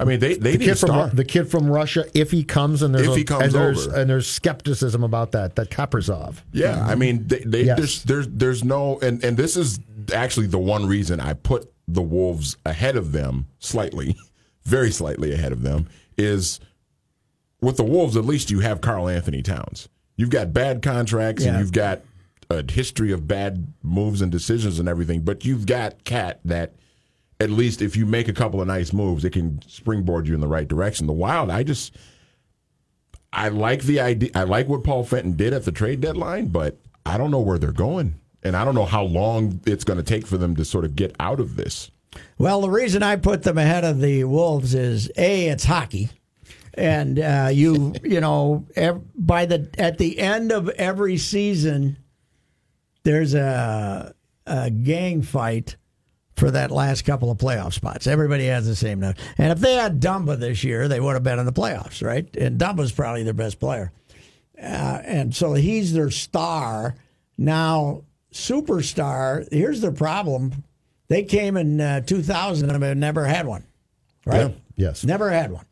I 0.00 0.04
mean, 0.04 0.18
they 0.18 0.34
they 0.36 0.52
The 0.52 0.58
need 0.58 0.64
kid 0.64 0.78
from 0.78 1.10
the 1.14 1.24
kid 1.26 1.50
from 1.50 1.68
Russia, 1.70 2.06
if 2.14 2.30
he 2.30 2.42
comes 2.42 2.80
and 2.80 2.94
there's 2.94 3.08
If 3.08 3.16
he 3.16 3.24
comes 3.24 3.44
and 3.44 3.52
there's 3.52 3.86
over. 3.86 4.00
and 4.00 4.08
there's 4.08 4.26
skepticism 4.26 5.04
about 5.04 5.32
that, 5.32 5.56
that 5.56 5.70
Kaprizov. 5.70 6.36
Yeah, 6.52 6.82
I 6.86 6.94
mean, 6.94 7.26
they, 7.26 7.40
they, 7.40 7.62
Yes. 7.64 7.76
there's 7.78 8.02
there's 8.04 8.28
there's 8.28 8.64
no, 8.64 8.98
and 9.00 9.22
and 9.22 9.36
this 9.36 9.56
is 9.58 9.78
actually 10.14 10.46
the 10.46 10.58
one 10.58 10.86
reason 10.86 11.20
I 11.20 11.34
put 11.34 11.70
the 11.86 12.00
Wolves 12.00 12.56
ahead 12.64 12.96
of 12.96 13.12
them 13.12 13.46
slightly, 13.58 14.16
very 14.64 14.90
slightly 14.90 15.34
ahead 15.34 15.52
of 15.52 15.60
them 15.62 15.86
is 16.16 16.60
with 17.60 17.76
the 17.76 17.84
Wolves. 17.84 18.16
At 18.16 18.24
least 18.24 18.50
you 18.50 18.60
have 18.60 18.80
Karl-Anthony 18.80 19.42
Towns. 19.42 19.90
You've 20.16 20.30
got 20.30 20.54
bad 20.54 20.80
contracts 20.80 21.44
Yeah. 21.44 21.50
and 21.50 21.58
you've 21.60 21.72
got 21.72 22.00
a 22.50 22.64
history 22.70 23.12
of 23.12 23.26
bad 23.26 23.72
moves 23.82 24.20
and 24.22 24.30
decisions 24.30 24.78
and 24.78 24.88
everything, 24.88 25.22
but 25.22 25.44
you've 25.44 25.66
got 25.66 26.04
Cat 26.04 26.40
that. 26.44 26.74
At 27.40 27.50
least 27.50 27.82
if 27.82 27.96
you 27.96 28.06
make 28.06 28.28
a 28.28 28.32
couple 28.32 28.60
of 28.60 28.68
nice 28.68 28.92
moves, 28.92 29.24
it 29.24 29.30
can 29.30 29.60
springboard 29.66 30.28
you 30.28 30.34
in 30.34 30.40
the 30.40 30.46
right 30.46 30.68
direction. 30.68 31.08
The 31.08 31.12
Wild, 31.12 31.50
I 31.50 31.64
just, 31.64 31.96
I 33.32 33.48
like 33.48 33.82
the 33.82 33.98
idea. 33.98 34.30
I 34.36 34.44
like 34.44 34.68
what 34.68 34.84
Paul 34.84 35.02
Fenton 35.02 35.32
did 35.32 35.52
at 35.52 35.64
the 35.64 35.72
trade 35.72 36.00
deadline, 36.00 36.46
but 36.46 36.78
I 37.04 37.18
don't 37.18 37.32
know 37.32 37.40
where 37.40 37.58
they're 37.58 37.72
going, 37.72 38.14
and 38.44 38.56
I 38.56 38.64
don't 38.64 38.76
know 38.76 38.84
how 38.84 39.02
long 39.02 39.60
it's 39.66 39.82
going 39.82 39.96
to 39.96 40.04
take 40.04 40.28
for 40.28 40.38
them 40.38 40.54
to 40.56 40.64
sort 40.64 40.84
of 40.84 40.94
get 40.94 41.14
out 41.18 41.40
of 41.40 41.56
this. 41.56 41.90
Well, 42.38 42.60
the 42.60 42.70
reason 42.70 43.02
I 43.02 43.16
put 43.16 43.42
them 43.42 43.58
ahead 43.58 43.84
of 43.84 44.00
the 44.00 44.24
Wolves 44.24 44.72
is 44.74 45.10
a 45.16 45.48
it's 45.48 45.64
hockey, 45.64 46.10
and 46.74 47.18
uh, 47.18 47.48
you 47.52 47.94
you 48.04 48.20
know 48.20 48.64
by 49.16 49.44
the 49.46 49.68
at 49.76 49.98
the 49.98 50.20
end 50.20 50.52
of 50.52 50.68
every 50.70 51.18
season, 51.18 51.96
there's 53.04 53.34
a 53.34 54.14
a 54.46 54.70
gang 54.70 55.22
fight 55.22 55.76
for 56.36 56.50
that 56.50 56.70
last 56.70 57.02
couple 57.02 57.30
of 57.30 57.38
playoff 57.38 57.72
spots. 57.72 58.06
Everybody 58.06 58.46
has 58.46 58.66
the 58.66 58.74
same 58.74 59.00
number, 59.00 59.20
and 59.38 59.52
if 59.52 59.60
they 59.60 59.74
had 59.74 60.00
Dumba 60.00 60.38
this 60.38 60.64
year, 60.64 60.88
they 60.88 61.00
would 61.00 61.14
have 61.14 61.22
been 61.22 61.38
in 61.38 61.46
the 61.46 61.52
playoffs, 61.52 62.04
right? 62.04 62.28
And 62.36 62.58
Dumba's 62.58 62.92
probably 62.92 63.22
their 63.22 63.32
best 63.32 63.60
player, 63.60 63.92
uh, 64.60 65.00
and 65.04 65.34
so 65.34 65.54
he's 65.54 65.92
their 65.92 66.10
star 66.10 66.96
now. 67.38 68.02
Superstar. 68.32 69.46
Here's 69.52 69.80
their 69.80 69.92
problem. 69.92 70.64
They 71.06 71.22
came 71.22 71.56
in 71.56 71.80
uh, 71.80 72.00
2000 72.00 72.68
and 72.68 72.82
have 72.82 72.96
never 72.96 73.24
had 73.26 73.46
one, 73.46 73.62
right? 74.26 74.50
Yeah. 74.50 74.56
Yes. 74.76 75.04
Never 75.04 75.30
had 75.30 75.52
one. 75.52 75.64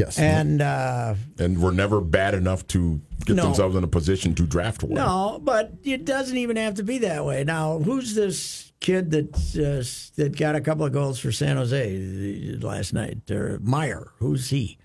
Yes. 0.00 0.18
And 0.18 0.60
uh, 0.62 1.14
and 1.38 1.62
were 1.62 1.72
never 1.72 2.00
bad 2.00 2.34
enough 2.34 2.66
to 2.68 3.00
get 3.26 3.36
No. 3.36 3.44
themselves 3.44 3.76
in 3.76 3.84
a 3.84 3.88
position 3.88 4.34
to 4.36 4.46
draft 4.46 4.82
one. 4.82 4.94
no, 4.94 5.40
but 5.42 5.72
it 5.84 6.04
doesn't 6.04 6.36
even 6.36 6.56
have 6.56 6.74
to 6.74 6.82
be 6.82 6.98
that 6.98 7.24
way. 7.24 7.44
Now, 7.44 7.78
who's 7.78 8.14
this 8.14 8.72
kid 8.80 9.10
that 9.10 9.34
uh, 9.56 9.84
that 10.20 10.36
got 10.38 10.54
a 10.54 10.60
couple 10.60 10.84
of 10.86 10.92
goals 10.92 11.18
for 11.18 11.30
San 11.32 11.56
Jose 11.56 12.56
last 12.60 12.92
night? 12.94 13.30
Or 13.30 13.58
Meier? 13.62 14.12
Who's 14.18 14.50
he? 14.50 14.78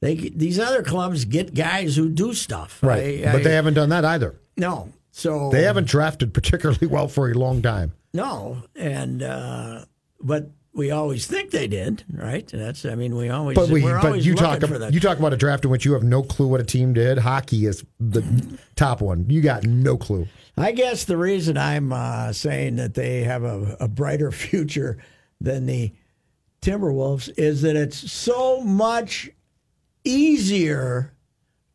They 0.00 0.14
these 0.16 0.58
other 0.58 0.82
clubs 0.82 1.24
get 1.24 1.54
guys 1.54 1.96
who 1.96 2.08
do 2.08 2.34
stuff, 2.34 2.78
right. 2.82 3.20
I- 3.26 3.32
but 3.32 3.40
I- 3.40 3.44
they 3.44 3.54
haven't 3.54 3.74
done 3.74 3.90
that 3.90 4.04
either. 4.04 4.34
no. 4.56 4.90
So 5.16 5.48
They 5.50 5.62
haven't 5.62 5.86
drafted 5.86 6.34
particularly 6.34 6.88
well 6.88 7.06
for 7.06 7.30
a 7.30 7.34
long 7.34 7.62
time. 7.62 7.92
no, 8.12 8.64
and 8.74 9.22
uh, 9.22 9.84
but 10.20 10.50
we 10.74 10.90
always 10.90 11.26
think 11.26 11.50
they 11.50 11.68
did, 11.68 12.04
right? 12.12 12.46
That's 12.46 12.84
I 12.84 12.94
mean 12.96 13.14
we 13.16 13.30
always 13.30 13.54
But 13.54 13.68
we, 13.70 13.82
but 13.82 14.22
you 14.24 14.34
talk 14.34 14.62
about 14.62 14.92
you 14.92 15.00
talk 15.00 15.18
about 15.18 15.32
a 15.32 15.36
draft 15.36 15.64
in 15.64 15.70
which 15.70 15.84
you 15.84 15.92
have 15.92 16.02
no 16.02 16.22
clue 16.22 16.48
what 16.48 16.60
a 16.60 16.64
team 16.64 16.92
did. 16.92 17.18
Hockey 17.18 17.66
is 17.66 17.84
the 18.00 18.58
top 18.74 19.00
one. 19.00 19.26
You 19.28 19.40
got 19.40 19.64
no 19.64 19.96
clue. 19.96 20.26
I 20.56 20.72
guess 20.72 21.04
the 21.04 21.16
reason 21.16 21.56
I'm 21.56 21.92
uh, 21.92 22.32
saying 22.32 22.76
that 22.76 22.94
they 22.94 23.22
have 23.22 23.44
a, 23.44 23.76
a 23.80 23.88
brighter 23.88 24.30
future 24.32 24.98
than 25.40 25.66
the 25.66 25.92
Timberwolves 26.60 27.30
is 27.36 27.62
that 27.62 27.76
it's 27.76 28.10
so 28.10 28.60
much 28.60 29.30
easier 30.04 31.12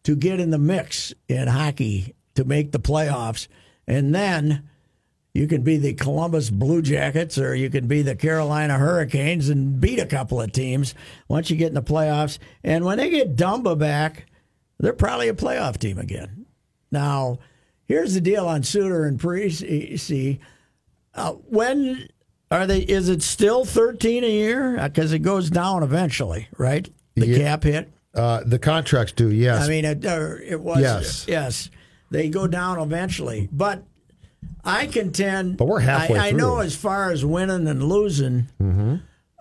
to 0.03 0.15
get 0.15 0.39
in 0.39 0.49
the 0.49 0.57
mix 0.57 1.13
in 1.27 1.47
hockey 1.47 2.15
to 2.35 2.43
make 2.43 2.71
the 2.71 2.79
playoffs. 2.79 3.47
And 3.87 4.13
then 4.13 4.68
you 5.39 5.47
can 5.47 5.61
be 5.61 5.77
the 5.77 5.93
Columbus 5.93 6.49
Blue 6.49 6.81
Jackets 6.81 7.37
or 7.37 7.55
you 7.55 7.69
can 7.69 7.87
be 7.87 8.01
the 8.01 8.13
Carolina 8.13 8.77
Hurricanes 8.77 9.47
and 9.47 9.79
beat 9.79 9.97
a 9.97 10.05
couple 10.05 10.41
of 10.41 10.51
teams 10.51 10.93
once 11.29 11.49
you 11.49 11.55
get 11.55 11.69
in 11.69 11.75
the 11.75 11.81
playoffs. 11.81 12.39
And 12.61 12.83
when 12.83 12.97
they 12.97 13.09
get 13.09 13.37
Dumba 13.37 13.79
back, 13.79 14.25
they're 14.79 14.91
probably 14.91 15.29
a 15.29 15.33
playoff 15.33 15.77
team 15.77 15.97
again. 15.97 16.45
Now, 16.91 17.39
here's 17.85 18.15
the 18.15 18.19
deal 18.19 18.47
on 18.47 18.63
Suter 18.63 19.05
and 19.05 19.17
Parise. 19.17 20.39
Uh, 21.15 21.31
when 21.31 22.09
are 22.51 22.67
they? 22.67 22.79
Is 22.81 23.07
it 23.07 23.23
still 23.23 23.63
13 23.63 24.25
a 24.25 24.27
year? 24.29 24.77
Because 24.83 25.13
it 25.13 25.19
goes 25.19 25.49
down 25.49 25.83
eventually, 25.83 26.49
right? 26.57 26.89
The 27.15 27.27
Yeah. 27.27 27.37
cap 27.37 27.63
hit. 27.63 27.89
Uh, 28.13 28.41
the 28.45 28.59
contracts 28.59 29.13
do, 29.13 29.31
yes. 29.31 29.63
I 29.63 29.69
mean, 29.69 29.85
it, 29.85 30.05
uh, 30.05 30.31
it 30.45 30.59
was 30.59 30.81
Yes. 30.81 31.25
yes. 31.29 31.69
They 32.11 32.27
go 32.27 32.45
down 32.45 32.77
eventually, 32.77 33.47
but 33.53 33.85
I 34.63 34.87
contend. 34.87 35.57
But 35.57 35.67
we're 35.67 35.79
halfway 35.79 36.17
I, 36.17 36.27
I 36.27 36.31
know 36.31 36.59
as 36.59 36.75
far 36.75 37.11
as 37.11 37.25
winning 37.25 37.67
and 37.67 37.83
losing. 37.83 38.47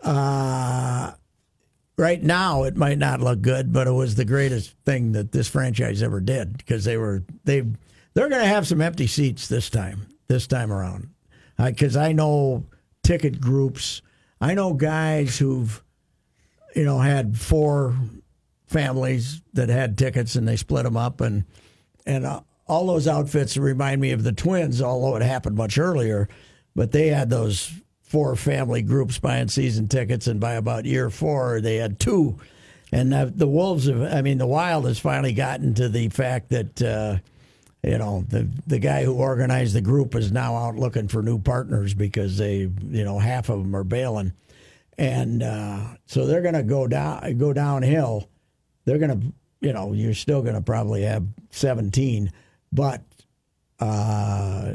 Uh, 0.02 1.12
right 1.96 2.22
now, 2.22 2.62
it 2.62 2.76
might 2.76 2.98
not 2.98 3.20
look 3.20 3.42
good, 3.42 3.72
but 3.72 3.86
it 3.86 3.92
was 3.92 4.14
the 4.14 4.24
greatest 4.24 4.74
thing 4.84 5.12
that 5.12 5.32
this 5.32 5.48
franchise 5.48 6.02
ever 6.02 6.20
did 6.20 6.56
because 6.56 6.84
they 6.84 6.96
were 6.96 7.24
they 7.44 7.60
they're 8.14 8.28
going 8.28 8.42
to 8.42 8.48
have 8.48 8.66
some 8.66 8.80
empty 8.80 9.06
seats 9.06 9.48
this 9.48 9.70
time. 9.70 10.06
This 10.28 10.46
time 10.46 10.70
around, 10.70 11.08
because 11.56 11.96
I 11.96 12.12
know 12.12 12.66
ticket 13.02 13.40
groups. 13.40 14.02
I 14.40 14.52
know 14.54 14.74
guys 14.74 15.38
who've 15.38 15.82
you 16.76 16.84
know 16.84 16.98
had 16.98 17.38
four 17.38 17.96
families 18.66 19.40
that 19.54 19.70
had 19.70 19.96
tickets 19.96 20.36
and 20.36 20.46
they 20.46 20.56
split 20.56 20.84
them 20.84 20.96
up 20.96 21.22
and 21.22 21.44
and 22.04 22.26
uh, 22.26 22.40
all 22.68 22.86
those 22.86 23.08
outfits 23.08 23.56
remind 23.56 24.00
me 24.00 24.12
of 24.12 24.22
the 24.22 24.32
twins 24.32 24.80
although 24.82 25.16
it 25.16 25.22
happened 25.22 25.56
much 25.56 25.78
earlier 25.78 26.28
but 26.74 26.92
they 26.92 27.08
had 27.08 27.30
those 27.30 27.72
four 28.02 28.36
family 28.36 28.80
groups 28.82 29.18
buying 29.18 29.48
season 29.48 29.86
tickets 29.86 30.26
and 30.26 30.40
by 30.40 30.54
about 30.54 30.86
year 30.86 31.10
four 31.10 31.60
they 31.60 31.76
had 31.76 32.00
two. 32.00 32.38
And 32.90 33.12
uh, 33.12 33.26
the 33.34 33.46
wolves 33.46 33.86
have 33.86 34.00
i 34.00 34.22
mean 34.22 34.38
the 34.38 34.46
wild 34.46 34.86
has 34.86 34.98
finally 34.98 35.34
gotten 35.34 35.74
to 35.74 35.90
the 35.90 36.08
fact 36.08 36.48
that 36.50 36.80
uh, 36.80 37.18
you 37.82 37.98
know 37.98 38.24
the 38.28 38.48
the 38.66 38.78
guy 38.78 39.04
who 39.04 39.14
organized 39.14 39.74
the 39.74 39.82
group 39.82 40.14
is 40.14 40.32
now 40.32 40.56
out 40.56 40.76
looking 40.76 41.06
for 41.06 41.22
new 41.22 41.38
partners 41.38 41.92
because 41.92 42.38
they 42.38 42.60
you 42.60 43.04
know 43.04 43.18
half 43.18 43.50
of 43.50 43.58
them 43.58 43.76
are 43.76 43.84
bailing. 43.84 44.32
And 44.96 45.42
uh, 45.44 45.80
so 46.06 46.26
they're 46.26 46.42
going 46.42 46.54
to 46.54 46.64
go 46.64 46.86
down 46.86 47.36
go 47.36 47.52
downhill. 47.52 48.28
They're 48.84 48.98
going 48.98 49.20
to, 49.20 49.32
you 49.60 49.72
know, 49.74 49.92
you're 49.92 50.14
still 50.14 50.40
going 50.40 50.54
to 50.54 50.62
probably 50.62 51.02
have 51.02 51.26
17, 51.50 52.32
but 52.72 53.02
uh, 53.80 54.74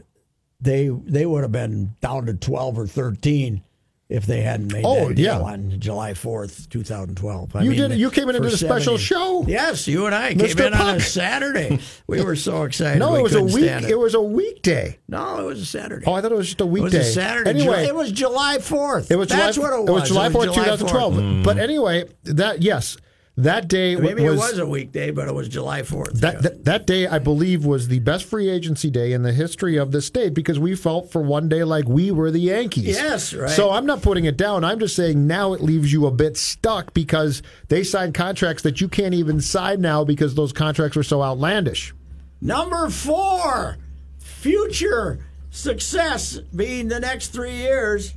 they 0.62 0.88
they 0.90 1.26
would 1.26 1.44
have 1.44 1.52
been 1.52 1.96
down 2.02 2.26
to 2.28 2.34
12 2.34 2.80
or 2.80 2.88
13 2.88 3.62
if 4.10 4.26
they 4.28 4.42
hadn't 4.42 4.72
made 4.72 4.84
Oh, 4.86 5.08
that 5.08 5.16
deal 5.16 5.26
yeah. 5.26 5.40
on 5.40 5.80
July 5.80 6.12
4th, 6.14 6.70
2012. 6.70 7.56
You 7.64 7.72
mean, 7.72 7.90
did- 7.90 7.98
you 8.00 8.12
came 8.12 8.30
in 8.30 8.36
and 8.36 8.44
for 8.46 8.50
did 8.50 8.54
a 8.54 8.58
special 8.58 8.98
70 9.00 9.04
show. 9.04 9.46
Yes, 9.48 9.88
you 9.88 10.06
and 10.06 10.14
I 10.14 10.30
came 10.36 10.40
Mr. 10.40 10.68
in 10.68 10.74
on 10.74 10.96
a 10.98 11.00
Saturday. 11.00 11.80
We 12.06 12.22
were 12.24 12.36
so 12.36 12.64
excited. 12.66 13.00
no, 13.00 13.14
we 13.14 13.20
it 13.20 13.24
was 13.24 13.32
a 13.34 13.36
couldn't 13.40 13.54
week. 13.56 13.64
stand 13.64 13.86
It. 13.86 13.98
was 13.98 14.14
a 14.14 14.22
weekday. 14.22 15.00
no, 15.08 15.40
it 15.40 15.46
was 15.46 15.62
a 15.62 15.66
Saturday. 15.66 16.06
Oh, 16.06 16.14
I 16.14 16.22
thought 16.22 16.32
it 16.32 16.38
was 16.38 16.48
just 16.48 16.62
a 16.62 16.66
weekday. 16.66 16.86
it 16.86 16.92
weekday. 16.92 16.98
was 17.00 17.08
a 17.08 17.12
Saturday. 17.14 17.50
Anyway, 17.50 17.86
it 17.86 17.96
was 17.96 18.12
July 18.12 18.58
4th. 18.60 19.10
It 19.10 19.16
was 19.16 19.30
That's 19.30 19.56
July, 19.56 19.70
what 19.70 19.80
it 19.80 19.92
was. 19.92 20.02
was 20.02 20.10
July 20.10 20.30
4th, 20.30 20.54
2012. 20.56 21.14
Mm. 21.16 21.44
But 21.44 21.58
anyway, 21.58 22.06
that 22.26 22.62
yes, 22.62 22.98
that 23.36 23.68
day 23.68 23.96
Maybe 23.96 24.24
was, 24.24 24.34
it 24.34 24.38
was 24.38 24.60
a 24.60 24.66
weekday, 24.66 25.10
but 25.10 25.28
it 25.28 25.34
was 25.34 25.50
July 25.50 25.82
4th. 25.82 26.20
that, 26.20 26.36
yeah. 26.36 26.42
that 26.42 26.66
that 26.66 26.88
day 26.88 27.08
I 27.08 27.18
believe 27.18 27.66
was 27.66 27.88
the 27.88 28.00
best 28.00 28.26
free 28.26 28.48
agency 28.48 28.92
day 28.92 29.12
in 29.12 29.24
the 29.24 29.34
history 29.34 29.76
of 29.76 29.92
the 29.92 30.04
state 30.04 30.36
because 30.36 30.60
we 30.60 30.76
felt 30.76 31.12
for 31.12 31.22
one 31.22 31.50
day 31.50 31.64
like 31.64 31.88
we 31.88 32.12
were 32.12 32.30
the 32.30 32.40
Yankees. 32.40 32.96
Yes, 32.96 33.34
right. 33.34 33.50
So 33.50 33.72
I'm 33.72 33.88
not 33.88 34.04
putting 34.04 34.26
it 34.26 34.38
down. 34.38 34.64
I'm 34.64 34.80
just 34.80 34.96
saying 34.96 35.26
now 35.26 35.54
it 35.54 35.62
leaves 35.62 35.92
you 35.92 36.06
a 36.06 36.12
bit 36.12 36.38
stuck 36.38 36.94
because 36.94 37.42
they 37.70 37.84
signed 37.84 38.14
contracts 38.14 38.62
that 38.64 38.82
you 38.82 38.88
can't 38.88 39.16
even 39.16 39.42
sign 39.42 39.82
now 39.82 40.04
because 40.04 40.36
those 40.36 40.54
contracts 40.54 40.96
were 40.96 41.04
so 41.04 41.24
outlandish. 41.24 41.94
Number 42.40 42.90
four, 42.90 43.78
future 44.20 45.26
success 45.50 46.38
being 46.56 46.88
the 46.88 47.00
next 47.00 47.30
three 47.30 47.56
years. 47.56 48.14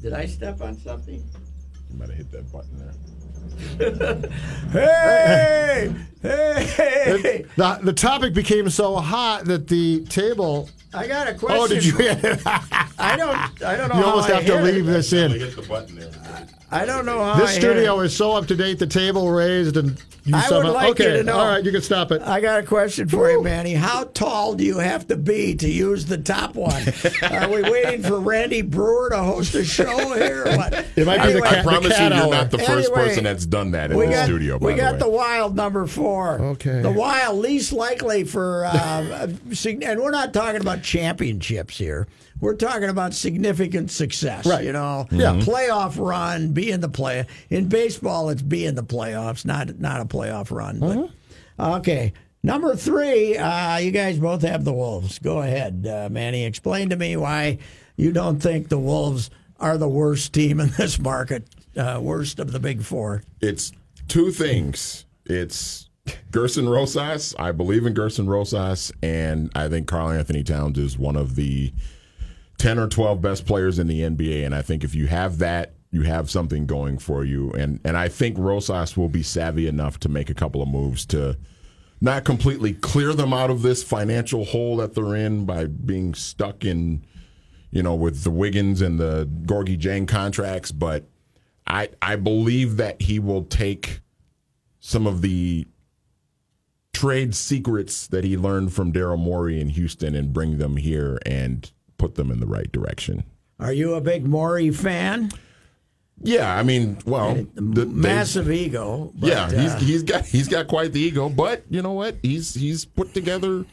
Did 0.00 0.14
I 0.14 0.24
step 0.24 0.62
on 0.62 0.78
something? 0.78 1.22
You 1.90 1.98
might 1.98 2.08
have 2.08 2.16
hit 2.16 2.30
that 2.32 2.50
button 2.50 2.78
there. 2.78 2.94
Hey! 4.72 5.94
Hey! 6.20 7.44
The, 7.56 7.78
the 7.82 7.92
topic 7.92 8.34
became 8.34 8.68
so 8.70 8.96
hot 8.96 9.44
that 9.46 9.68
the 9.68 10.04
table. 10.06 10.68
I 10.92 11.06
got 11.06 11.28
a 11.28 11.34
question. 11.34 11.60
Oh, 11.60 11.68
did 11.68 11.84
you? 11.84 11.92
you 11.98 12.08
I 12.98 13.16
don't. 13.16 13.62
I 13.62 13.76
don't 13.76 13.88
know. 13.88 13.98
You 13.98 14.04
almost 14.04 14.30
I 14.30 14.40
have 14.40 14.46
to 14.46 14.62
leave 14.62 14.88
it. 14.88 14.92
this 14.92 15.12
in. 15.12 15.30
hit 15.30 15.56
the 15.56 15.62
button 15.62 15.96
there. 15.96 16.48
I 16.70 16.84
don't 16.84 17.06
know 17.06 17.22
how. 17.24 17.36
This 17.36 17.50
I 17.50 17.52
hit 17.54 17.60
studio 17.62 18.00
it. 18.00 18.06
is 18.06 18.16
so 18.16 18.32
up 18.32 18.46
to 18.48 18.54
date. 18.56 18.78
The 18.78 18.86
table 18.86 19.30
raised, 19.30 19.76
and 19.78 19.98
you 20.24 20.34
I 20.34 20.40
would 20.40 20.48
somehow. 20.48 20.72
like 20.74 20.98
you 20.98 21.06
okay, 21.06 21.16
to 21.18 21.22
know- 21.24 21.38
all 21.38 21.46
right, 21.46 21.64
you 21.64 21.72
can 21.72 21.80
stop 21.80 22.12
it. 22.12 22.20
I 22.20 22.40
got 22.42 22.60
a 22.60 22.62
question 22.66 23.08
for 23.08 23.30
you, 23.30 23.42
Manny. 23.42 23.72
How 23.72 24.04
tall 24.04 24.54
do 24.54 24.64
you 24.64 24.78
have 24.78 25.06
to 25.08 25.16
be 25.16 25.54
to 25.56 25.68
use 25.68 26.04
the 26.04 26.18
top 26.18 26.54
one? 26.54 26.82
Are 27.30 27.48
we 27.48 27.62
waiting 27.62 28.02
for 28.02 28.20
Randy 28.20 28.60
Brewer 28.60 29.08
to 29.10 29.18
host 29.18 29.54
a 29.54 29.64
show 29.64 30.12
here? 30.14 30.42
Or 30.46 30.56
what? 30.58 30.74
It 30.94 31.06
might 31.06 31.26
be 31.26 31.32
the 31.32 31.40
cat. 31.40 31.60
I 31.60 31.62
promise 31.62 31.84
you, 31.90 31.96
cat 31.96 32.12
you're 32.14 32.30
not 32.30 32.50
the 32.50 32.58
first 32.58 32.90
Anyway, 32.90 33.08
person 33.08 33.24
that's 33.24 33.46
done 33.46 33.70
that 33.70 33.90
in 33.90 33.98
the 33.98 34.06
got, 34.06 34.24
studio. 34.26 34.58
By 34.58 34.66
we 34.66 34.72
the 34.72 34.78
got 34.78 34.92
way, 34.94 34.98
the 34.98 35.08
wild 35.08 35.56
number 35.56 35.86
four. 35.86 36.38
Okay. 36.40 36.82
The 36.82 36.90
wild 36.92 37.38
least 37.38 37.72
likely 37.72 38.24
for, 38.24 38.66
uh, 38.66 39.28
and 39.66 40.00
we're 40.00 40.10
not 40.10 40.34
talking 40.34 40.60
about 40.60 40.82
championships 40.82 41.78
here. 41.78 42.06
We're 42.40 42.54
talking 42.54 42.88
about 42.88 43.14
significant 43.14 43.90
success. 43.90 44.46
Right. 44.46 44.64
You 44.64 44.72
know, 44.72 45.06
Yeah. 45.10 45.34
playoff 45.40 45.98
run, 45.98 46.52
be 46.52 46.70
in 46.70 46.80
the 46.80 46.88
play. 46.88 47.26
In 47.50 47.68
baseball, 47.68 48.30
it's 48.30 48.42
be 48.42 48.64
in 48.64 48.74
the 48.74 48.82
playoffs, 48.84 49.44
not 49.44 49.78
not 49.80 50.00
a 50.00 50.04
playoff 50.04 50.50
run. 50.50 50.78
But, 50.80 50.96
Mm-hmm. 50.96 51.62
Okay. 51.78 52.12
Number 52.44 52.76
three, 52.76 53.36
uh, 53.36 53.78
you 53.78 53.90
guys 53.90 54.18
both 54.18 54.42
have 54.42 54.64
the 54.64 54.72
Wolves. 54.72 55.18
Go 55.18 55.42
ahead, 55.42 55.84
uh, 55.90 56.08
Manny. 56.08 56.44
Explain 56.44 56.90
to 56.90 56.96
me 56.96 57.16
why 57.16 57.58
you 57.96 58.12
don't 58.12 58.38
think 58.40 58.68
the 58.68 58.78
Wolves 58.78 59.28
are 59.58 59.76
the 59.76 59.88
worst 59.88 60.32
team 60.32 60.60
in 60.60 60.68
this 60.78 61.00
market, 61.00 61.48
uh, 61.76 61.98
worst 62.00 62.38
of 62.38 62.52
the 62.52 62.60
big 62.60 62.82
four. 62.82 63.22
it's 63.40 63.72
two 64.06 64.30
things. 64.30 65.04
It's 65.26 65.90
Gerson 66.30 66.68
Rosas. 66.68 67.34
I 67.40 67.50
believe 67.50 67.84
in 67.86 67.92
Gerson 67.92 68.28
Rosas, 68.28 68.92
and 69.02 69.50
I 69.56 69.68
think 69.68 69.88
Karl-Anthony 69.88 70.44
Towns 70.44 70.78
is 70.78 70.96
one 70.96 71.16
of 71.16 71.34
the 71.34 71.72
10 72.58 72.78
or 72.78 72.88
12 72.88 73.22
best 73.22 73.46
players 73.46 73.78
in 73.78 73.86
the 73.86 74.00
NBA. 74.00 74.44
And 74.44 74.54
I 74.54 74.62
think 74.62 74.84
if 74.84 74.94
you 74.94 75.06
have 75.06 75.38
that, 75.38 75.74
you 75.90 76.02
have 76.02 76.30
something 76.30 76.66
going 76.66 76.98
for 76.98 77.24
you. 77.24 77.50
And, 77.52 77.80
and 77.84 77.96
I 77.96 78.08
think 78.08 78.36
Rosas 78.36 78.96
will 78.96 79.08
be 79.08 79.22
savvy 79.22 79.66
enough 79.66 79.98
to 80.00 80.08
make 80.08 80.28
a 80.28 80.34
couple 80.34 80.60
of 80.60 80.68
moves 80.68 81.06
to 81.06 81.38
not 82.00 82.24
completely 82.24 82.74
clear 82.74 83.14
them 83.14 83.32
out 83.32 83.50
of 83.50 83.62
this 83.62 83.82
financial 83.82 84.44
hole 84.44 84.76
that 84.76 84.94
they're 84.94 85.16
in 85.16 85.46
by 85.46 85.66
being 85.66 86.14
stuck 86.14 86.64
in, 86.64 87.04
you 87.70 87.82
know, 87.82 87.94
with 87.94 88.22
the 88.22 88.30
Wiggins 88.30 88.80
and 88.80 89.00
the 89.00 89.26
Gorgui 89.26 89.78
Dieng 89.78 90.06
contracts. 90.06 90.70
But 90.70 91.08
I, 91.66 91.88
I 92.02 92.16
believe 92.16 92.76
that 92.76 93.02
he 93.02 93.18
will 93.18 93.44
take 93.44 94.00
some 94.80 95.06
of 95.06 95.22
the 95.22 95.66
trade 96.92 97.34
secrets 97.34 98.06
that 98.08 98.24
he 98.24 98.36
learned 98.36 98.72
from 98.72 98.92
Daryl 98.92 99.18
Morey 99.18 99.60
in 99.60 99.70
Houston 99.70 100.14
and 100.14 100.32
bring 100.32 100.58
them 100.58 100.76
here 100.76 101.18
and 101.24 101.70
put 101.98 102.14
them 102.14 102.30
in 102.30 102.40
the 102.40 102.46
right 102.46 102.70
direction. 102.72 103.24
Are 103.60 103.72
you 103.72 103.94
a 103.94 104.00
big 104.00 104.26
Morey 104.26 104.70
fan? 104.70 105.30
Yeah, 106.22 106.56
I 106.56 106.62
mean, 106.62 106.98
well, 107.06 107.46
the, 107.54 107.86
massive 107.86 108.50
ego. 108.50 109.12
But, 109.14 109.28
yeah, 109.28 109.50
he's 109.50 109.74
uh, 109.74 109.78
he's 109.78 110.02
got 110.02 110.24
he's 110.26 110.48
got 110.48 110.66
quite 110.66 110.92
the 110.92 111.00
ego, 111.00 111.28
but 111.28 111.64
you 111.70 111.80
know 111.80 111.92
what? 111.92 112.16
He's 112.22 112.54
he's 112.54 112.84
put 112.84 113.14
together 113.14 113.64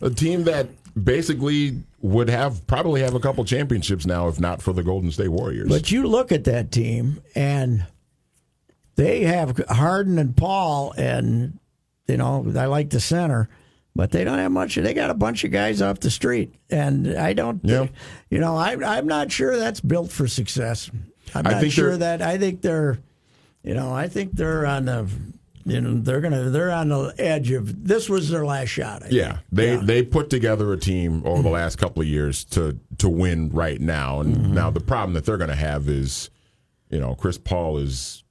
a 0.00 0.10
team 0.10 0.44
that 0.44 0.68
basically 1.02 1.82
would 2.00 2.30
have 2.30 2.66
probably 2.66 3.02
have 3.02 3.14
a 3.14 3.20
couple 3.20 3.44
championships 3.44 4.06
now 4.06 4.28
if 4.28 4.40
not 4.40 4.62
for 4.62 4.72
the 4.72 4.82
Golden 4.82 5.10
State 5.10 5.28
Warriors. 5.28 5.68
But 5.68 5.90
you 5.90 6.06
look 6.06 6.32
at 6.32 6.44
that 6.44 6.70
team 6.70 7.20
and 7.34 7.86
they 8.96 9.22
have 9.24 9.58
Harden 9.68 10.18
and 10.18 10.36
Paul 10.36 10.94
and 10.96 11.58
you 12.06 12.16
know, 12.16 12.44
I 12.56 12.66
like 12.66 12.90
the 12.90 13.00
center, 13.00 13.48
but 13.96 14.10
they 14.10 14.24
don't 14.24 14.38
have 14.38 14.52
much. 14.52 14.74
They 14.74 14.94
got 14.94 15.10
a 15.10 15.14
bunch 15.14 15.44
of 15.44 15.50
guys 15.50 15.80
off 15.80 16.00
the 16.00 16.10
street, 16.10 16.54
and 16.70 17.16
I 17.16 17.32
don't. 17.32 17.60
Yeah. 17.62 17.86
You 18.28 18.38
know, 18.38 18.56
I, 18.56 18.72
I'm 18.72 19.06
not 19.06 19.30
sure 19.30 19.56
that's 19.56 19.80
built 19.80 20.10
for 20.10 20.26
success. 20.26 20.90
I'm 21.34 21.44
not 21.44 21.70
sure 21.70 21.96
that. 21.96 22.20
I 22.20 22.38
think 22.38 22.62
they're, 22.62 22.98
you 23.62 23.74
know, 23.74 23.92
I 23.92 24.08
think 24.08 24.32
they're 24.32 24.66
on 24.66 24.86
the. 24.86 25.08
You 25.66 25.80
know 25.80 25.94
they're 25.94 26.20
gonna 26.20 26.50
they're 26.50 26.70
on 26.70 26.90
the 26.90 27.14
edge 27.16 27.50
of 27.50 27.88
this 27.88 28.10
was 28.10 28.28
their 28.28 28.44
last 28.44 28.68
shot. 28.68 29.02
I 29.02 29.06
yeah, 29.08 29.28
think. 29.28 29.40
they 29.50 29.72
yeah. 29.72 29.80
they 29.82 30.02
put 30.02 30.28
together 30.28 30.70
a 30.74 30.76
team 30.76 31.22
over 31.24 31.40
the 31.40 31.48
last 31.48 31.76
couple 31.76 32.02
of 32.02 32.06
years 32.06 32.44
to 32.50 32.78
to 32.98 33.08
win 33.08 33.48
right 33.48 33.80
now, 33.80 34.20
and 34.20 34.36
mm-hmm. 34.36 34.52
now 34.52 34.70
the 34.70 34.80
problem 34.80 35.14
that 35.14 35.24
they're 35.24 35.38
going 35.38 35.48
to 35.48 35.56
have 35.56 35.88
is, 35.88 36.28
you 36.90 37.00
know, 37.00 37.14
Chris 37.14 37.38
Paul 37.38 37.78
is 37.78 38.23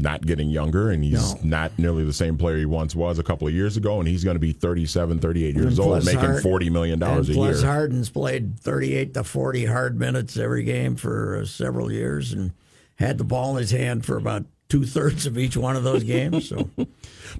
not 0.00 0.24
getting 0.24 0.48
younger 0.50 0.90
and 0.90 1.02
he's 1.02 1.34
no. 1.36 1.58
not 1.58 1.78
nearly 1.78 2.04
the 2.04 2.12
same 2.12 2.38
player 2.38 2.56
he 2.56 2.64
once 2.64 2.94
was 2.94 3.18
a 3.18 3.22
couple 3.22 3.46
of 3.46 3.54
years 3.54 3.76
ago 3.76 3.98
and 3.98 4.08
he's 4.08 4.24
going 4.24 4.36
to 4.36 4.40
be 4.40 4.52
37 4.52 5.18
38 5.18 5.54
years 5.54 5.78
old 5.78 6.04
making 6.04 6.20
Hard, 6.20 6.42
40 6.42 6.70
million 6.70 6.98
dollars 6.98 7.28
a 7.28 7.32
plus 7.32 7.44
year. 7.44 7.52
Plus 7.54 7.62
harden's 7.62 8.10
played 8.10 8.58
38 8.60 9.14
to 9.14 9.24
40 9.24 9.64
hard 9.66 9.98
minutes 9.98 10.36
every 10.36 10.62
game 10.62 10.96
for 10.96 11.36
uh, 11.36 11.44
several 11.44 11.90
years 11.90 12.32
and 12.32 12.52
had 12.96 13.18
the 13.18 13.24
ball 13.24 13.52
in 13.52 13.58
his 13.58 13.70
hand 13.70 14.04
for 14.04 14.16
about 14.16 14.44
two-thirds 14.68 15.24
of 15.26 15.38
each 15.38 15.56
one 15.56 15.76
of 15.76 15.82
those 15.82 16.04
games 16.04 16.48
so. 16.48 16.70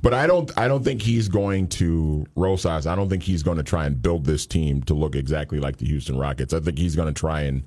But 0.02 0.14
i 0.14 0.26
don't 0.26 0.50
i 0.58 0.68
don't 0.68 0.84
think 0.84 1.02
he's 1.02 1.28
going 1.28 1.68
to 1.68 2.26
rosas 2.36 2.86
i 2.86 2.94
don't 2.94 3.08
think 3.08 3.22
he's 3.22 3.42
going 3.42 3.56
to 3.56 3.62
try 3.62 3.86
and 3.86 4.00
build 4.00 4.24
this 4.24 4.46
team 4.46 4.82
to 4.84 4.94
look 4.94 5.14
exactly 5.14 5.58
like 5.60 5.78
the 5.78 5.86
houston 5.86 6.18
rockets. 6.18 6.52
I 6.52 6.60
think 6.60 6.78
he's 6.78 6.96
going 6.96 7.12
to 7.12 7.18
try 7.18 7.42
and 7.42 7.64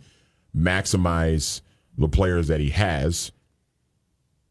maximize 0.56 1.62
the 1.98 2.08
players 2.08 2.48
that 2.48 2.60
he 2.60 2.70
has 2.70 3.32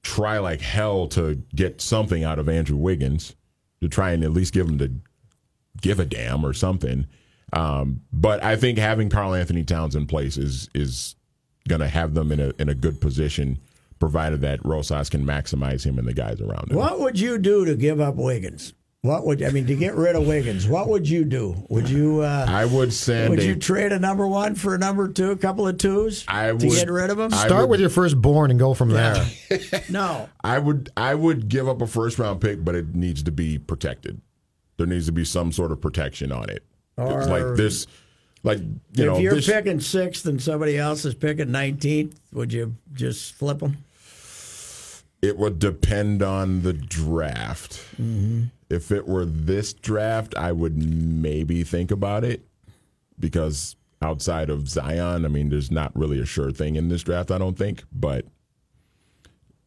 try 0.03 0.39
like 0.39 0.61
hell 0.61 1.07
to 1.09 1.43
get 1.55 1.81
something 1.81 2.25
out 2.25 2.39
of 2.39 2.49
Andrew 2.49 2.77
Wiggins 2.77 3.35
to 3.81 3.89
try 3.89 4.13
and 4.13 4.25
at 4.25 4.33
least 4.33 4.55
give 4.55 4.69
him 4.69 4.79
to 4.79 4.91
give 5.81 6.01
a 6.01 6.05
damn 6.05 6.45
or 6.45 6.53
something. 6.53 7.07
Um, 7.53 8.03
but 8.13 8.43
I 8.43 8.57
think 8.57 8.79
having 8.79 9.09
Karl-Anthony 9.09 9.65
Towns 9.65 9.97
in 9.97 10.07
place 10.07 10.37
is 10.37 10.69
is 10.75 11.17
going 11.69 11.81
to 11.81 11.89
have 11.89 12.15
them 12.15 12.33
in 12.33 12.41
a 12.41 12.53
in 12.59 12.69
a 12.69 12.75
good 12.75 13.01
position, 13.01 13.59
provided 13.99 14.41
that 14.43 14.65
Rosas 14.65 15.11
can 15.11 15.25
maximize 15.25 15.85
him 15.85 15.99
and 15.99 16.07
the 16.07 16.15
guys 16.15 16.41
around 16.41 16.71
him. 16.71 16.77
What 16.77 17.01
would 17.01 17.19
you 17.19 17.39
do 17.39 17.65
to 17.65 17.75
give 17.75 18.01
up 18.01 18.17
Wiggins? 18.17 18.73
What 19.03 19.25
would 19.25 19.43
I 19.43 19.49
mean 19.49 19.67
to 19.67 19.75
get 19.75 19.95
rid 19.95 20.15
of 20.15 20.27
Wiggins? 20.27 20.69
What 20.69 20.89
would 20.89 21.09
you 21.09 21.25
do? 21.25 21.57
Would 21.71 21.89
you? 21.89 22.21
Uh, 22.21 22.45
I 22.47 22.67
would 22.67 22.93
send. 22.93 23.31
Would 23.31 23.39
a, 23.39 23.47
you 23.47 23.57
trade 23.57 23.93
a 23.93 23.99
number 23.99 24.29
one 24.29 24.55
for 24.55 24.75
a 24.75 24.79
number 24.79 25.09
two, 25.09 25.31
a 25.31 25.37
couple 25.39 25.67
of 25.67 25.79
twos? 25.79 26.23
I 26.29 26.53
would 26.53 26.61
to 26.61 26.69
get 26.69 26.91
rid 26.91 27.09
of 27.09 27.19
him. 27.19 27.33
I 27.33 27.47
Start 27.47 27.63
would, 27.63 27.71
with 27.71 27.81
your 27.81 27.89
firstborn 27.89 28.51
and 28.51 28.61
go 28.61 28.75
from 28.75 28.91
yeah. 28.91 29.27
there. 29.49 29.83
no, 29.89 30.29
I 30.45 30.59
would. 30.59 30.91
I 30.99 31.15
would 31.15 31.49
give 31.49 31.67
up 31.67 31.81
a 31.81 31.87
first 31.87 32.19
round 32.19 32.43
pick, 32.43 32.63
but 32.63 32.75
it 32.75 32.95
needs 32.95 33.23
to 33.23 33.33
be 33.33 33.59
protected. 33.59 34.21
There 34.77 34.87
needs 34.87 35.07
to 35.07 35.13
be 35.13 35.25
some 35.25 35.51
sort 35.51 35.73
of 35.73 35.81
protection 35.81 36.31
on 36.31 36.51
it. 36.51 36.63
Or, 36.99 37.25
like 37.25 37.57
this, 37.57 37.87
like 38.43 38.59
you 38.59 39.07
know. 39.07 39.13
if 39.13 39.17
know, 39.17 39.19
you're 39.19 39.35
this, 39.37 39.47
picking 39.47 39.81
sixth 39.81 40.27
and 40.27 40.43
somebody 40.43 40.77
else 40.77 41.07
is 41.07 41.15
picking 41.15 41.51
nineteenth, 41.51 42.21
would 42.35 42.53
you 42.53 42.77
just 42.93 43.33
flip 43.33 43.61
them? 43.61 43.79
It 45.23 45.39
would 45.39 45.59
depend 45.59 46.23
on 46.23 46.61
the 46.63 46.75
draft. 46.75 47.83
Mm-hmm. 47.99 48.45
If 48.71 48.93
it 48.93 49.07
were 49.07 49.25
this 49.25 49.73
draft, 49.73 50.35
I 50.37 50.53
would 50.53 50.77
maybe 50.77 51.65
think 51.65 51.91
about 51.91 52.25
it 52.25 52.47
because 53.19 53.77
outside 54.01 54.49
of 54.49 54.69
Zion, 54.69 55.25
I 55.25 55.29
mean, 55.29 55.51
there's 55.51 55.71
not 55.71 55.95
really 55.95 56.21
a 56.21 56.27
sure 56.27 56.53
thing 56.53 56.77
in 56.77 56.89
this 56.89 57.03
draft. 57.03 57.31
I 57.31 57.39
don't 57.39 57.59
think, 57.59 57.85
but 57.93 58.25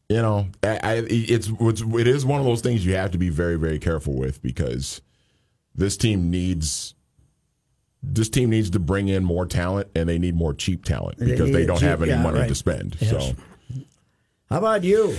you 0.10 0.22
know, 0.22 0.48
I, 0.64 0.80
I, 0.84 0.94
it's, 1.08 1.50
it 1.50 2.08
is 2.08 2.26
one 2.26 2.40
of 2.40 2.46
those 2.46 2.62
things 2.62 2.86
you 2.86 2.96
have 2.96 3.12
to 3.12 3.18
be 3.18 3.30
very 3.30 3.56
very 3.56 3.80
careful 3.80 4.16
with 4.16 4.42
because 4.42 5.02
this 5.76 5.98
team 5.98 6.30
needs 6.30 6.96
this 8.02 8.30
team 8.30 8.50
needs 8.50 8.70
to 8.72 8.80
bring 8.80 9.08
in 9.08 9.24
more 9.24 9.46
talent 9.46 9.88
and 9.96 10.10
they 10.10 10.20
need 10.20 10.36
more 10.36 10.54
cheap 10.54 10.84
talent 10.84 11.18
because 11.18 11.52
they, 11.52 11.62
they 11.62 11.66
don't 11.66 11.80
cheap, 11.80 11.88
have 11.88 12.02
any 12.02 12.12
yeah, 12.12 12.22
money 12.22 12.40
right. 12.40 12.50
to 12.50 12.56
spend. 12.56 12.98
Yes. 13.00 13.10
So, 13.12 13.36
how 14.50 14.58
about 14.58 14.84
you? 14.84 15.18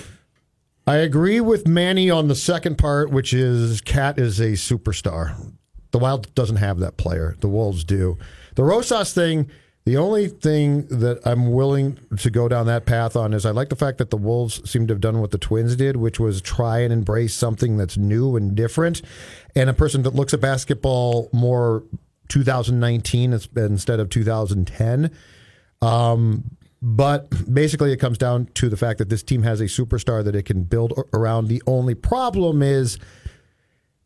I 0.86 0.96
agree 0.96 1.40
with 1.40 1.66
Manny 1.66 2.10
on 2.10 2.28
the 2.28 2.34
second 2.34 2.76
part, 2.76 3.10
which 3.10 3.32
is 3.32 3.80
Cat 3.80 4.18
is 4.18 4.38
a 4.38 4.52
superstar. 4.52 5.52
The 5.92 5.98
Wild 5.98 6.34
doesn't 6.34 6.56
have 6.56 6.78
that 6.80 6.96
player. 6.98 7.36
The 7.40 7.48
Wolves 7.48 7.84
do. 7.84 8.18
The 8.54 8.64
Rosas 8.64 9.14
thing, 9.14 9.50
the 9.86 9.96
only 9.96 10.28
thing 10.28 10.86
that 10.88 11.20
I'm 11.24 11.52
willing 11.52 11.98
to 12.18 12.30
go 12.30 12.48
down 12.48 12.66
that 12.66 12.84
path 12.84 13.16
on 13.16 13.32
is 13.32 13.46
I 13.46 13.50
like 13.50 13.70
the 13.70 13.76
fact 13.76 13.96
that 13.98 14.10
the 14.10 14.18
Wolves 14.18 14.68
seem 14.68 14.86
to 14.88 14.92
have 14.92 15.00
done 15.00 15.20
what 15.20 15.30
the 15.30 15.38
Twins 15.38 15.74
did, 15.76 15.96
which 15.96 16.20
was 16.20 16.42
try 16.42 16.80
and 16.80 16.92
embrace 16.92 17.34
something 17.34 17.78
that's 17.78 17.96
new 17.96 18.36
and 18.36 18.54
different. 18.54 19.00
And 19.56 19.70
a 19.70 19.74
person 19.74 20.02
that 20.02 20.14
looks 20.14 20.34
at 20.34 20.40
basketball 20.40 21.30
more 21.32 21.82
2019 22.28 23.32
instead 23.32 24.00
of 24.00 24.10
2010. 24.10 25.10
Um, 25.80 26.56
but 26.86 27.30
basically, 27.52 27.92
it 27.92 27.96
comes 27.96 28.18
down 28.18 28.44
to 28.56 28.68
the 28.68 28.76
fact 28.76 28.98
that 28.98 29.08
this 29.08 29.22
team 29.22 29.42
has 29.42 29.62
a 29.62 29.64
superstar 29.64 30.22
that 30.22 30.36
it 30.36 30.42
can 30.42 30.64
build 30.64 30.92
around. 31.14 31.48
The 31.48 31.62
only 31.66 31.94
problem 31.94 32.62
is 32.62 32.98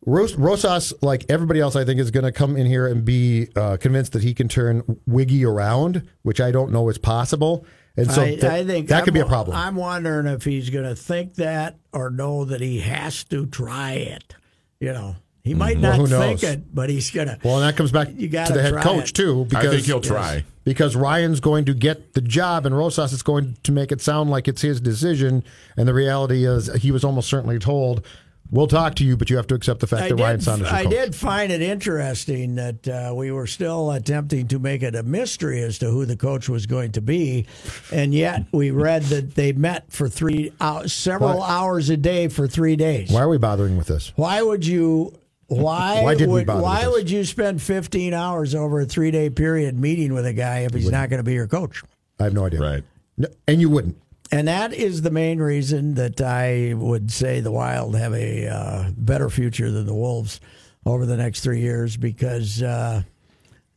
Rosas, 0.07 0.95
like 1.03 1.27
everybody 1.29 1.59
else, 1.59 1.75
I 1.75 1.85
think 1.85 1.99
is 1.99 2.13
going 2.13 2.25
to 2.25 2.31
come 2.31 2.57
in 2.57 2.67
here 2.67 2.87
and 2.87 3.05
be 3.05 3.49
uh, 3.57 3.79
convinced 3.79 4.13
that 4.13 4.23
he 4.23 4.33
can 4.33 4.47
turn 4.47 5.01
Wiggy 5.07 5.45
around, 5.45 6.09
which 6.23 6.41
I 6.41 6.53
don't 6.53 6.71
know 6.71 6.89
is 6.89 6.99
possible. 6.99 7.67
And 7.97 8.09
so 8.13 8.23
I, 8.23 8.27
th- 8.27 8.45
I 8.45 8.65
think 8.65 8.89
that 8.89 8.99
I'm, 9.01 9.05
could 9.05 9.15
be 9.15 9.21
a 9.21 9.27
problem. 9.27 9.57
I'm 9.57 9.75
wondering 9.75 10.29
if 10.29 10.45
he's 10.45 10.71
going 10.71 10.85
to 10.85 10.95
think 10.95 11.35
that 11.35 11.79
or 11.93 12.11
know 12.11 12.45
that 12.45 12.61
he 12.61 12.79
has 12.79 13.25
to 13.25 13.45
try 13.47 13.95
it. 13.95 14.37
You 14.79 14.93
know, 14.93 15.17
he 15.49 15.55
might 15.55 15.79
mm-hmm. 15.79 16.13
not 16.13 16.21
think 16.21 16.43
it, 16.43 16.75
but 16.75 16.91
he's 16.91 17.11
gonna. 17.11 17.39
Well, 17.43 17.57
and 17.57 17.67
that 17.67 17.75
comes 17.75 17.91
back 17.91 18.09
to 18.09 18.13
the 18.15 18.63
head 18.63 18.83
coach 18.83 19.11
it. 19.11 19.15
too. 19.15 19.47
Because, 19.47 19.67
I 19.67 19.71
think 19.71 19.87
he'll 19.87 20.03
try 20.03 20.45
because 20.65 20.95
Ryan's 20.95 21.41
going 21.41 21.65
to 21.65 21.73
get 21.73 22.13
the 22.13 22.21
job, 22.21 22.67
and 22.67 22.77
Rosas 22.77 23.15
is 23.15 23.23
going 23.23 23.57
to 23.63 23.73
make 23.73 23.91
it 23.91 24.03
sound 24.03 24.29
like 24.29 24.47
it's 24.47 24.61
his 24.61 24.79
decision. 24.79 25.43
And 25.79 25.89
the 25.89 25.95
reality 25.95 26.45
is, 26.45 26.71
he 26.75 26.91
was 26.91 27.03
almost 27.03 27.31
certainly 27.31 27.59
told, 27.59 28.05
We'll 28.51 28.67
talk 28.67 28.95
to 28.95 29.05
you, 29.05 29.17
but 29.17 29.29
you 29.29 29.37
have 29.37 29.47
to 29.49 29.55
accept 29.55 29.81
the 29.81 29.87
fact 29.87 30.05
I 30.05 30.09
that 30.09 30.17
did, 30.17 30.23
Ryan 30.23 30.41
Saunders. 30.41 30.69
I 30.69 30.87
did 30.87 31.15
find 31.15 31.53
it 31.53 31.61
interesting 31.61 32.55
that 32.55 32.89
uh, 32.89 33.13
we 33.15 33.31
were 33.31 33.47
still 33.47 33.91
attempting 33.91 34.49
to 34.49 34.59
make 34.59 34.83
it 34.83 34.95
a 34.95 35.03
mystery 35.03 35.61
as 35.61 35.79
to 35.81 35.91
who 35.91 36.07
the 36.07 36.17
coach 36.17 36.49
was 36.49 36.65
going 36.65 36.93
to 36.93 37.03
be, 37.03 37.47
and 37.93 38.15
yet 38.15 38.45
we 38.53 38.71
read 38.71 39.03
that 39.05 39.35
they 39.35 39.53
met 39.53 39.93
for 39.93 40.09
three 40.09 40.53
hours, 40.63 40.95
several 40.95 41.39
what? 41.39 41.51
hours 41.51 41.91
a 41.91 41.97
day 41.99 42.29
for 42.29 42.49
three 42.49 42.77
days. 42.77 43.11
Why 43.11 43.21
are 43.21 43.29
we 43.29 43.39
bothering 43.39 43.77
with 43.77 43.87
this? 43.87 44.13
Why 44.17 44.41
would 44.41 44.67
you? 44.67 45.13
Why, 45.49 46.03
why 46.03 46.15
did 46.15 46.29
would, 46.29 46.35
we 46.35 46.45
bother 46.45 46.63
Why 46.63 46.87
would 46.87 47.11
you 47.11 47.25
spend 47.25 47.63
15 47.63 48.13
hours 48.13 48.55
over 48.55 48.81
a 48.81 48.87
three 48.87 49.11
day 49.11 49.31
period 49.31 49.79
meeting 49.79 50.13
with 50.13 50.27
a 50.27 50.35
guy 50.35 50.61
if 50.61 50.75
he's 50.75 50.91
not 50.91 51.09
going 51.09 51.19
to 51.19 51.25
be 51.25 51.33
your 51.33 51.47
coach? 51.47 51.83
I 52.21 52.25
have 52.25 52.35
no 52.35 52.45
idea. 52.45 52.61
Right. 52.61 52.85
No, 53.17 53.29
and 53.47 53.61
you 53.61 53.71
wouldn't. 53.71 53.97
And 54.31 54.47
that 54.47 54.75
is 54.75 55.01
the 55.03 55.11
main 55.11 55.39
reason 55.39 55.95
that 55.95 56.21
I 56.21 56.75
would 56.75 57.11
say 57.11 57.41
the 57.41 57.51
Wild 57.51 57.97
have 57.97 58.13
a 58.13 58.47
uh, 58.47 58.91
better 58.97 59.31
future 59.31 59.71
than 59.71 59.87
the 59.87 59.95
Wolves 59.95 60.39
over 60.85 61.07
the 61.07 61.17
next 61.17 61.41
three 61.41 61.61
years 61.61 61.97
because 61.97 62.63
uh, 62.63 63.03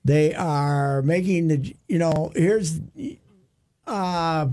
they 0.04 0.34
are 0.36 1.02
making 1.04 1.48
the, 1.48 1.76
you 1.88 2.00
know, 2.00 2.34
here's 2.36 2.82
uh, 3.88 4.48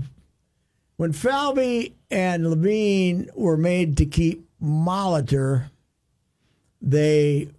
when 0.95 1.11
Falvey 1.11 1.95
and 2.09 2.49
Levine 2.49 3.29
were 3.35 3.57
made 3.57 3.97
to 3.97 4.05
keep 4.05 4.47
Molitor, 4.61 5.69
they 6.81 7.49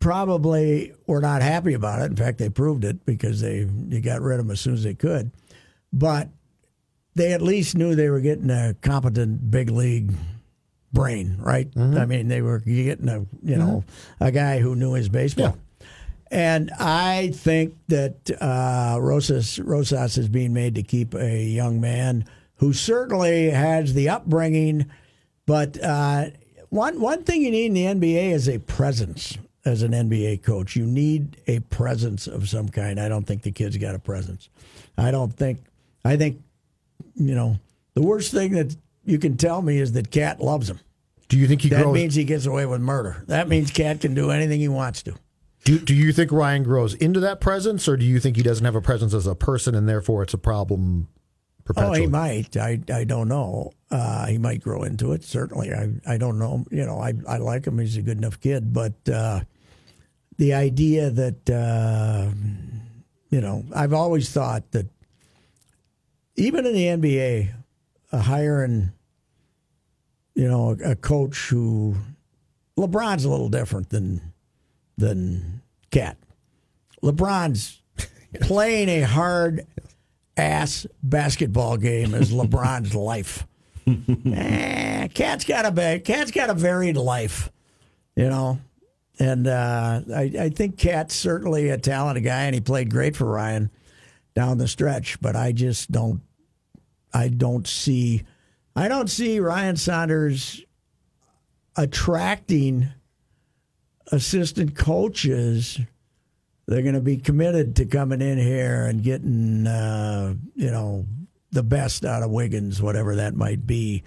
probably 0.00 0.92
were 1.06 1.20
not 1.20 1.42
happy 1.42 1.74
about 1.74 2.00
it. 2.02 2.10
In 2.10 2.16
fact, 2.16 2.38
they 2.38 2.48
proved 2.48 2.84
it 2.84 3.04
because 3.04 3.40
they 3.40 3.64
they 3.64 4.00
got 4.00 4.20
rid 4.22 4.38
of 4.40 4.46
him 4.46 4.52
as 4.52 4.60
soon 4.60 4.74
as 4.74 4.84
they 4.84 4.94
could. 4.94 5.30
But 5.92 6.28
they 7.14 7.32
at 7.32 7.42
least 7.42 7.76
knew 7.76 7.94
they 7.94 8.10
were 8.10 8.20
getting 8.20 8.50
a 8.50 8.74
competent 8.80 9.50
big 9.50 9.70
league 9.70 10.12
brain, 10.92 11.36
right? 11.40 11.68
I 11.98 12.06
mean, 12.06 12.28
they 12.28 12.42
were 12.42 12.60
getting 12.60 13.08
a 13.08 13.20
you 13.42 13.56
know 13.56 13.84
a 14.20 14.30
guy 14.30 14.58
who 14.60 14.74
knew 14.76 14.94
his 14.94 15.08
baseball. 15.08 15.56
And 16.30 16.70
I 16.78 17.30
think 17.34 17.74
that 17.88 18.30
uh, 18.40 18.98
Rosas 19.00 19.58
Rosas 19.58 20.18
is 20.18 20.28
being 20.28 20.52
made 20.52 20.74
to 20.74 20.82
keep 20.82 21.14
a 21.14 21.42
young 21.42 21.80
man 21.80 22.26
who 22.56 22.72
certainly 22.74 23.50
has 23.50 23.94
the 23.94 24.10
upbringing, 24.10 24.86
but 25.46 25.82
uh, 25.82 26.26
one 26.70 27.00
one 27.00 27.24
thing 27.24 27.42
you 27.42 27.50
need 27.50 27.66
in 27.66 28.00
the 28.00 28.08
NBA 28.08 28.32
is 28.32 28.48
a 28.48 28.58
presence. 28.58 29.36
As 29.64 29.82
an 29.82 29.90
NBA 29.92 30.42
coach, 30.44 30.76
you 30.76 30.86
need 30.86 31.36
a 31.46 31.58
presence 31.60 32.26
of 32.26 32.48
some 32.48 32.68
kind. 32.70 32.98
I 32.98 33.08
don't 33.08 33.24
think 33.26 33.42
the 33.42 33.50
kid's 33.50 33.76
got 33.76 33.94
a 33.94 33.98
presence. 33.98 34.48
I 34.96 35.10
don't 35.10 35.32
think. 35.32 35.58
I 36.04 36.16
think, 36.16 36.40
you 37.16 37.34
know, 37.34 37.58
the 37.92 38.00
worst 38.00 38.30
thing 38.32 38.52
that 38.52 38.74
you 39.04 39.18
can 39.18 39.36
tell 39.36 39.60
me 39.60 39.78
is 39.78 39.92
that 39.92 40.10
Cat 40.10 40.40
loves 40.40 40.70
him. 40.70 40.78
Do 41.28 41.36
you 41.36 41.46
think 41.46 41.60
he 41.62 41.68
That 41.68 41.82
grows? 41.82 41.92
means 41.94 42.14
he 42.14 42.24
gets 42.24 42.46
away 42.46 42.64
with 42.64 42.80
murder. 42.80 43.24
That 43.26 43.48
means 43.48 43.70
Cat 43.70 44.00
can 44.00 44.14
do 44.14 44.30
anything 44.30 44.60
he 44.60 44.68
wants 44.68 45.02
to. 45.02 45.14
do, 45.64 45.78
do 45.78 45.92
you 45.94 46.12
think 46.14 46.32
Ryan 46.32 46.62
grows 46.62 46.94
into 46.94 47.20
that 47.20 47.40
presence, 47.40 47.86
or 47.88 47.98
do 47.98 48.06
you 48.06 48.20
think 48.20 48.36
he 48.36 48.42
doesn't 48.42 48.64
have 48.64 48.76
a 48.76 48.80
presence 48.80 49.12
as 49.12 49.26
a 49.26 49.34
person, 49.34 49.74
and 49.74 49.86
therefore 49.86 50.22
it's 50.22 50.32
a 50.32 50.38
problem 50.38 51.08
perpetually? 51.68 51.98
Oh, 51.98 52.00
he 52.00 52.06
might. 52.06 52.56
I, 52.56 52.80
I 52.92 53.04
don't 53.04 53.28
know. 53.28 53.72
Uh, 53.90 54.26
he 54.26 54.38
might 54.38 54.62
grow 54.62 54.84
into 54.84 55.12
it. 55.12 55.22
Certainly, 55.22 55.72
I 55.72 55.90
I 56.06 56.16
don't 56.16 56.38
know. 56.38 56.64
You 56.70 56.86
know, 56.86 56.98
I 56.98 57.12
I 57.28 57.36
like 57.36 57.66
him. 57.66 57.78
He's 57.78 57.96
a 57.96 58.02
good 58.02 58.16
enough 58.16 58.40
kid. 58.40 58.72
But 58.72 58.94
uh, 59.08 59.40
the 60.38 60.54
idea 60.54 61.10
that 61.10 61.50
uh, 61.50 62.32
you 63.30 63.40
know, 63.40 63.64
I've 63.74 63.92
always 63.92 64.30
thought 64.30 64.70
that 64.72 64.86
even 66.36 66.64
in 66.64 66.72
the 66.72 66.84
NBA, 66.86 67.50
hiring 68.12 68.92
you 70.34 70.48
know 70.48 70.76
a, 70.82 70.92
a 70.92 70.96
coach 70.96 71.48
who 71.48 71.96
LeBron's 72.78 73.26
a 73.26 73.30
little 73.30 73.50
different 73.50 73.90
than 73.90 74.32
than 74.96 75.60
Cat. 75.90 76.16
LeBron's 77.02 77.82
playing 78.40 78.88
a 78.88 79.02
hard 79.02 79.66
ass 80.38 80.86
basketball 81.02 81.76
game 81.76 82.14
is 82.14 82.32
LeBron's 82.32 82.94
life. 82.94 83.46
eh, 83.86 85.08
Cat's 85.08 85.44
got 85.44 85.66
a 85.78 85.98
Cat's 86.00 86.30
got 86.30 86.50
a 86.50 86.54
varied 86.54 86.96
life, 86.96 87.50
you 88.16 88.28
know, 88.28 88.58
and 89.18 89.46
uh, 89.46 90.00
I, 90.14 90.32
I 90.38 90.48
think 90.50 90.76
Cat's 90.78 91.14
certainly 91.14 91.70
a 91.70 91.78
talented 91.78 92.24
guy, 92.24 92.44
and 92.44 92.54
he 92.54 92.60
played 92.60 92.90
great 92.90 93.16
for 93.16 93.24
Ryan 93.24 93.70
down 94.34 94.58
the 94.58 94.68
stretch. 94.68 95.20
But 95.20 95.34
I 95.36 95.52
just 95.52 95.90
don't, 95.90 96.20
I 97.12 97.28
don't 97.28 97.66
see, 97.66 98.24
I 98.76 98.88
don't 98.88 99.08
see 99.10 99.40
Ryan 99.40 99.76
Saunders 99.76 100.62
attracting 101.76 102.88
assistant 104.12 104.74
coaches 104.76 105.80
they're 106.68 106.82
going 106.82 106.94
to 106.94 107.00
be 107.00 107.16
committed 107.16 107.76
to 107.76 107.86
coming 107.86 108.20
in 108.20 108.36
here 108.36 108.84
and 108.84 109.02
getting, 109.02 109.66
uh, 109.66 110.34
you 110.54 110.70
know, 110.70 111.06
the 111.50 111.62
best 111.62 112.04
out 112.04 112.22
of 112.22 112.30
Wiggins, 112.30 112.82
whatever 112.82 113.16
that 113.16 113.34
might 113.34 113.66
be. 113.66 114.02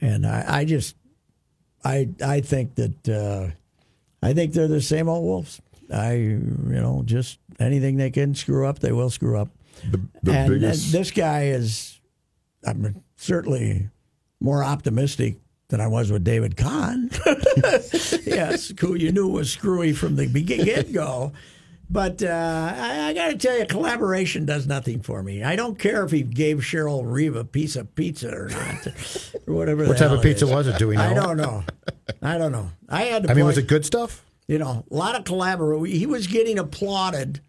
And 0.00 0.26
I, 0.26 0.44
I 0.48 0.64
just, 0.64 0.96
I, 1.84 2.08
I 2.20 2.40
think 2.40 2.74
that, 2.74 3.08
uh, 3.08 3.54
I 4.26 4.32
think 4.32 4.52
they're 4.52 4.66
the 4.66 4.80
same 4.80 5.08
old 5.08 5.24
wolves. 5.24 5.62
I, 5.94 6.14
you 6.14 6.40
know, 6.66 7.02
just 7.04 7.38
anything 7.60 7.96
they 7.96 8.10
can 8.10 8.34
screw 8.34 8.66
up, 8.66 8.80
they 8.80 8.92
will 8.92 9.10
screw 9.10 9.38
up. 9.38 9.50
The, 9.88 10.00
the 10.24 10.32
and, 10.32 10.50
biggest. 10.50 10.86
and 10.86 10.92
this 10.92 11.12
guy 11.12 11.44
is, 11.44 12.00
I'm 12.66 13.04
certainly 13.14 13.88
more 14.40 14.64
optimistic 14.64 15.36
than 15.68 15.80
I 15.80 15.86
was 15.86 16.10
with 16.10 16.24
David 16.24 16.56
Kahn. 16.56 17.10
yes, 18.26 18.72
who 18.80 18.96
you 18.96 19.12
knew 19.12 19.28
was 19.28 19.52
screwy 19.52 19.92
from 19.92 20.16
the 20.16 20.26
get 20.26 20.92
go. 20.92 21.32
But 21.92 22.22
uh, 22.22 22.72
I, 22.76 23.08
I 23.08 23.12
got 23.14 23.28
to 23.28 23.36
tell 23.36 23.58
you, 23.58 23.66
collaboration 23.66 24.46
does 24.46 24.66
nothing 24.66 25.00
for 25.02 25.24
me. 25.24 25.42
I 25.42 25.56
don't 25.56 25.76
care 25.76 26.04
if 26.04 26.12
he 26.12 26.22
gave 26.22 26.58
Cheryl 26.58 27.02
Reeve 27.04 27.34
a 27.34 27.44
piece 27.44 27.74
of 27.74 27.92
pizza 27.96 28.30
or 28.32 28.48
not, 28.48 28.86
or 29.48 29.54
whatever. 29.54 29.86
What 29.86 29.98
type 29.98 30.12
of 30.12 30.22
pizza 30.22 30.44
is. 30.44 30.50
was 30.52 30.66
it? 30.68 30.78
Do 30.78 30.86
we 30.88 30.96
know? 30.96 31.02
I 31.02 31.14
don't 31.14 31.36
know. 31.36 31.64
I 32.22 32.38
don't 32.38 32.52
know. 32.52 32.70
I 32.88 33.02
had 33.02 33.24
to. 33.24 33.30
I 33.32 33.34
mean, 33.34 33.44
was 33.44 33.58
it 33.58 33.66
good 33.66 33.84
stuff? 33.84 34.24
you 34.46 34.58
know, 34.58 34.84
a 34.90 34.94
lot 34.94 35.14
of 35.14 35.24
collaboration. 35.24 35.96
He 35.96 36.06
was 36.06 36.26
getting 36.26 36.58
applauded 36.58 37.40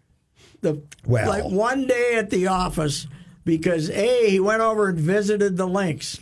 the 0.60 0.80
Well. 1.04 1.28
like 1.28 1.44
one 1.44 1.88
day 1.88 2.14
at 2.14 2.30
the 2.30 2.46
office 2.46 3.08
because 3.44 3.90
a 3.90 4.30
he 4.30 4.38
went 4.38 4.62
over 4.62 4.88
and 4.88 4.98
visited 5.00 5.56
the 5.56 5.66
Lynx, 5.66 6.20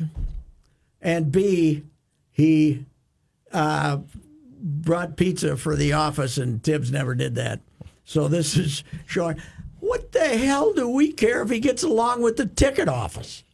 and 1.03 1.31
b 1.31 1.85
he 2.33 2.87
uh, 3.53 3.99
brought 4.63 5.17
pizza 5.19 5.57
for 5.57 5.77
the 5.77 5.93
office, 5.93 6.39
and 6.39 6.63
Thibs 6.63 6.91
never 6.91 7.15
did 7.15 7.35
that. 7.35 7.61
So 8.11 8.27
this 8.27 8.57
is 8.57 8.83
showing. 9.07 9.41
What 9.79 10.11
the 10.11 10.19
hell 10.37 10.73
do 10.73 10.89
we 10.89 11.13
care 11.13 11.43
if 11.43 11.49
he 11.51 11.61
gets 11.61 11.85
along 11.85 12.23
with 12.23 12.37
the 12.37 12.45
ticket 12.47 12.89
office? 12.89 13.45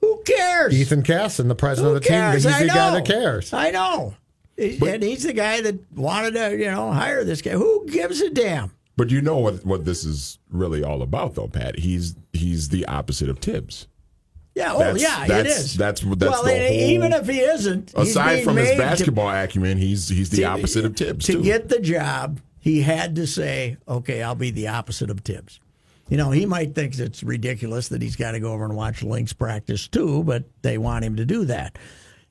Who 0.00 0.20
cares? 0.26 0.74
Ethan 0.74 1.02
Casson, 1.04 1.46
the 1.46 1.54
president 1.54 1.92
Who 1.92 1.96
of 1.96 2.02
the 2.02 2.08
team, 2.08 2.18
cares? 2.18 2.42
he's 2.44 2.52
I 2.52 2.62
the 2.62 2.68
guy 2.68 2.90
that 2.94 3.04
cares. 3.06 3.52
I 3.52 3.70
know. 3.70 4.14
He- 4.56 4.78
and 4.86 5.02
he's 5.02 5.22
the 5.22 5.32
guy 5.32 5.60
that 5.60 5.78
wanted 5.96 6.34
to, 6.34 6.50
you 6.58 6.70
know, 6.70 6.90
hire 6.92 7.22
this 7.24 7.40
guy. 7.40 7.52
Who 7.52 7.86
gives 7.88 8.20
a 8.20 8.30
damn? 8.30 8.72
But 8.96 9.10
you 9.10 9.22
know 9.22 9.38
what 9.38 9.64
what 9.64 9.84
this 9.84 10.04
is 10.04 10.38
really 10.50 10.82
all 10.82 11.02
about, 11.02 11.34
though, 11.36 11.46
Pat. 11.48 11.78
He's 11.78 12.16
he's 12.32 12.68
the 12.68 12.84
opposite 12.86 13.28
of 13.30 13.38
Thibs. 13.38 13.86
Yeah, 14.56 14.72
oh 14.74 14.78
That's- 14.80 15.00
yeah, 15.02 15.24
it 15.24 15.28
that's- 15.28 15.58
is. 15.60 15.76
that's- 15.76 16.00
that's 16.04 16.20
well, 16.32 16.42
the 16.44 16.50
whole- 16.58 16.72
even 16.72 17.12
if 17.12 17.26
he 17.28 17.38
isn't, 17.40 17.94
Aside 17.94 18.42
from 18.42 18.56
his 18.56 18.70
made 18.70 18.74
to- 18.76 18.82
basketball 18.82 19.30
acumen, 19.30 19.78
he's 19.78 20.08
he's 20.08 20.30
the 20.30 20.38
to- 20.38 20.42
opposite 20.44 20.84
of 20.84 20.96
Thibs 20.96 21.24
To 21.26 21.34
too. 21.34 21.42
get 21.42 21.68
the 21.68 21.78
job, 21.78 22.40
he 22.60 22.82
had 22.82 23.16
to 23.16 23.26
say, 23.26 23.76
"Okay, 23.88 24.22
I'll 24.22 24.34
be 24.34 24.50
the 24.50 24.68
opposite 24.68 25.10
of 25.10 25.20
Thibs." 25.20 25.58
You 26.08 26.16
know, 26.16 26.30
he 26.32 26.44
might 26.44 26.74
think 26.74 26.98
it's 26.98 27.22
ridiculous 27.22 27.88
that 27.88 28.02
he's 28.02 28.16
got 28.16 28.32
to 28.32 28.40
go 28.40 28.52
over 28.52 28.64
and 28.64 28.74
watch 28.74 29.02
Lynx 29.02 29.32
practice 29.32 29.86
too, 29.86 30.24
but 30.24 30.44
they 30.62 30.76
want 30.76 31.04
him 31.04 31.16
to 31.16 31.24
do 31.24 31.44
that 31.44 31.78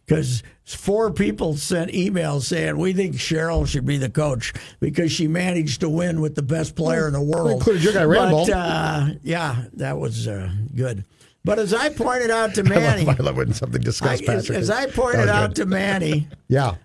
because 0.10 0.42
four 0.66 1.12
people 1.12 1.56
sent 1.56 1.92
emails 1.92 2.42
saying 2.42 2.78
we 2.78 2.94
think 2.94 3.16
Cheryl 3.16 3.68
should 3.68 3.86
be 3.86 3.98
the 3.98 4.10
coach 4.10 4.54
because 4.80 5.12
she 5.12 5.28
managed 5.28 5.82
to 5.82 5.90
win 5.90 6.20
with 6.20 6.34
the 6.34 6.42
best 6.42 6.76
player 6.76 7.06
in 7.08 7.14
the 7.14 7.22
world, 7.22 7.52
included 7.52 7.84
your 7.84 7.94
guy, 7.94 8.04
Randall. 8.04 8.48
But 8.48 8.54
uh, 8.54 9.08
yeah, 9.24 9.66
that 9.74 10.00
was 10.00 10.28
uh, 10.28 10.50
good. 10.76 11.06
But 11.46 11.60
as 11.60 11.74
I 11.74 11.90
pointed 11.90 12.32
out 12.32 12.56
to 12.56 12.64
Manny, 12.66 13.08
I 13.08 13.14
love 13.14 13.38
when 13.38 13.54
something 13.54 13.82
I, 13.82 13.84
discussed 13.84 14.24
as, 14.24 14.28
Patrick. 14.28 14.58
as 14.58 14.70
I 14.70 14.88
pointed 14.88 15.30
out 15.30 15.52
good. 15.52 15.56
to 15.58 15.66
Manny, 15.68 16.28
yeah, 16.48 16.76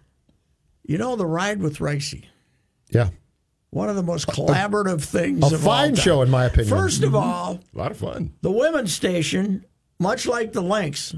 you 0.84 0.98
know 0.98 1.16
the 1.16 1.26
ride 1.26 1.60
with 1.60 1.78
Reusse. 1.78 2.24
yeah. 2.90 3.08
One 3.74 3.88
of 3.90 3.96
the 3.96 4.02
most 4.02 4.28
collaborative 4.28 5.02
things. 5.02 5.42
a 5.42 5.46
of 5.46 5.52
all 5.66 5.72
fine 5.74 5.94
time. 5.94 6.02
show, 6.02 6.22
in 6.22 6.30
my 6.30 6.44
opinion. 6.44 6.68
First 6.68 7.02
of 7.02 7.14
all, 7.14 7.58
a 7.74 7.78
lot 7.78 7.90
of 7.90 7.96
fun. 7.96 8.32
the 8.40 8.50
women's 8.52 8.92
station, 8.94 9.64
much 9.98 10.26
like 10.26 10.52
the 10.52 10.62
Lynx, 10.62 11.14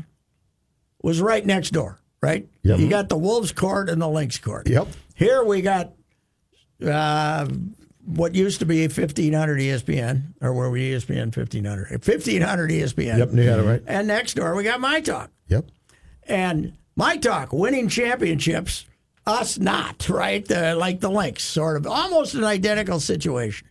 was 1.02 1.20
right 1.20 1.44
next 1.44 1.70
door. 1.70 2.00
Right, 2.22 2.48
Yep. 2.62 2.78
you 2.80 2.88
got 2.88 3.08
the 3.10 3.16
Wolves 3.18 3.52
court 3.52 3.88
and 3.90 4.00
the 4.00 4.08
Lynx 4.08 4.38
court. 4.38 4.68
Yep. 4.68 4.88
Here 5.14 5.44
we 5.44 5.60
got 5.62 5.92
uh, 6.84 7.46
what 8.04 8.34
used 8.34 8.58
to 8.60 8.66
be 8.66 8.82
1500 8.88 9.60
ESPN, 9.60 10.32
or 10.40 10.52
where 10.54 10.70
we 10.70 10.90
ESPN 10.92 11.36
1500, 11.36 11.90
1500 11.90 12.70
ESPN. 12.70 13.18
Yep, 13.18 13.32
you 13.34 13.42
had 13.42 13.58
it 13.60 13.62
right. 13.62 13.82
And 13.86 14.08
next 14.08 14.34
door 14.34 14.54
we 14.56 14.64
got 14.64 14.80
My 14.80 15.00
Talk. 15.00 15.30
Yep. 15.48 15.66
And 16.26 16.72
my 16.96 17.16
talk, 17.18 17.52
winning 17.52 17.88
championships, 17.88 18.86
us 19.26 19.58
not, 19.58 20.08
right? 20.08 20.50
Uh, 20.50 20.76
like 20.78 21.00
the 21.00 21.10
Lynx, 21.10 21.42
sort 21.42 21.76
of, 21.76 21.86
almost 21.86 22.34
an 22.34 22.44
identical 22.44 23.00
situation. 23.00 23.66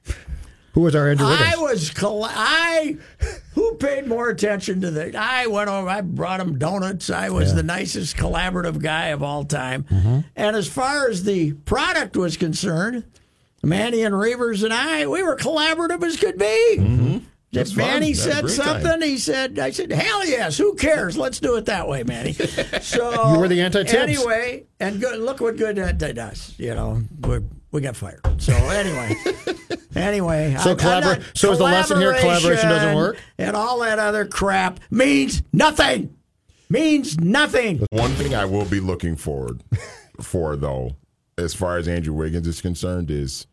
Who 0.73 0.81
was 0.81 0.93
our 0.93 1.05
Wiggins? 1.05 1.21
I 1.29 1.55
was, 1.55 1.93
I, 2.03 2.97
who 3.53 3.75
paid 3.75 4.07
more 4.07 4.29
attention 4.29 4.81
to 4.81 4.91
the, 4.91 5.17
I 5.17 5.47
went 5.47 5.69
over, 5.69 5.87
I 5.87 6.01
brought 6.01 6.41
him 6.41 6.59
donuts. 6.59 7.09
I 7.09 7.29
was 7.29 7.55
the 7.55 7.63
nicest 7.63 8.17
collaborative 8.17 8.81
guy 8.81 9.07
of 9.07 9.23
all 9.23 9.45
time. 9.45 9.83
Mm-hmm. 9.83 10.19
And 10.35 10.55
as 10.57 10.67
far 10.67 11.09
as 11.09 11.23
the 11.23 11.53
product 11.53 12.17
was 12.17 12.35
concerned, 12.35 13.05
Manny 13.63 14.03
and 14.03 14.13
Reavers 14.13 14.63
and 14.65 14.73
I, 14.73 15.07
we 15.07 15.23
were 15.23 15.37
collaborative 15.37 16.03
as 16.03 16.17
could 16.17 16.37
be. 16.37 16.75
Mm-hmm. 16.77 17.17
If 17.55 17.69
fun. 17.69 17.77
Manny 17.77 18.13
That's 18.13 18.23
said 18.23 18.43
great 18.45 18.55
time. 18.57 18.81
something, 18.83 19.01
he 19.09 19.17
said, 19.17 19.59
I 19.59 19.71
said, 19.71 19.91
hell 19.91 20.25
yes, 20.25 20.57
who 20.57 20.75
cares? 20.75 21.17
Let's 21.17 21.39
do 21.39 21.55
it 21.55 21.65
that 21.65 21.87
way, 21.87 22.03
Manny. 22.03 22.33
So 22.81 23.33
You 23.33 23.39
were 23.39 23.47
the 23.47 23.61
anti-Thibs. 23.61 23.93
Anyway, 23.93 24.65
and 24.79 24.99
good, 24.99 25.19
look 25.19 25.39
what 25.41 25.57
good 25.57 25.75
that 25.77 25.97
did 25.97 26.17
us. 26.19 26.53
You 26.57 26.75
know, 26.75 27.01
we 27.21 27.39
we 27.71 27.81
got 27.81 27.95
fired. 27.95 28.21
So 28.41 28.53
anyway, 28.53 29.15
anyway. 29.95 30.55
So 30.61 30.69
I'm- 30.71 30.79
I'm 30.79 31.03
collabor- 31.03 31.17
not- 31.19 31.37
so 31.37 31.51
is 31.51 31.57
the 31.57 31.63
lesson 31.65 31.99
here, 31.99 32.13
collaboration 32.13 32.69
doesn't 32.69 32.95
work? 32.95 33.17
And 33.37 33.55
all 33.55 33.79
that 33.81 33.99
other 33.99 34.25
crap 34.25 34.79
means 34.91 35.41
nothing. 35.51 36.15
means 36.69 37.19
nothing. 37.19 37.85
One 37.91 38.11
thing 38.11 38.33
I 38.35 38.45
will 38.45 38.65
be 38.65 38.79
looking 38.79 39.15
forward 39.15 39.61
for, 40.21 40.55
though, 40.55 40.95
as 41.37 41.53
far 41.53 41.77
as 41.77 41.87
Andrew 41.87 42.13
Wiggins 42.13 42.47
is 42.47 42.61
concerned, 42.61 43.11
is 43.11 43.45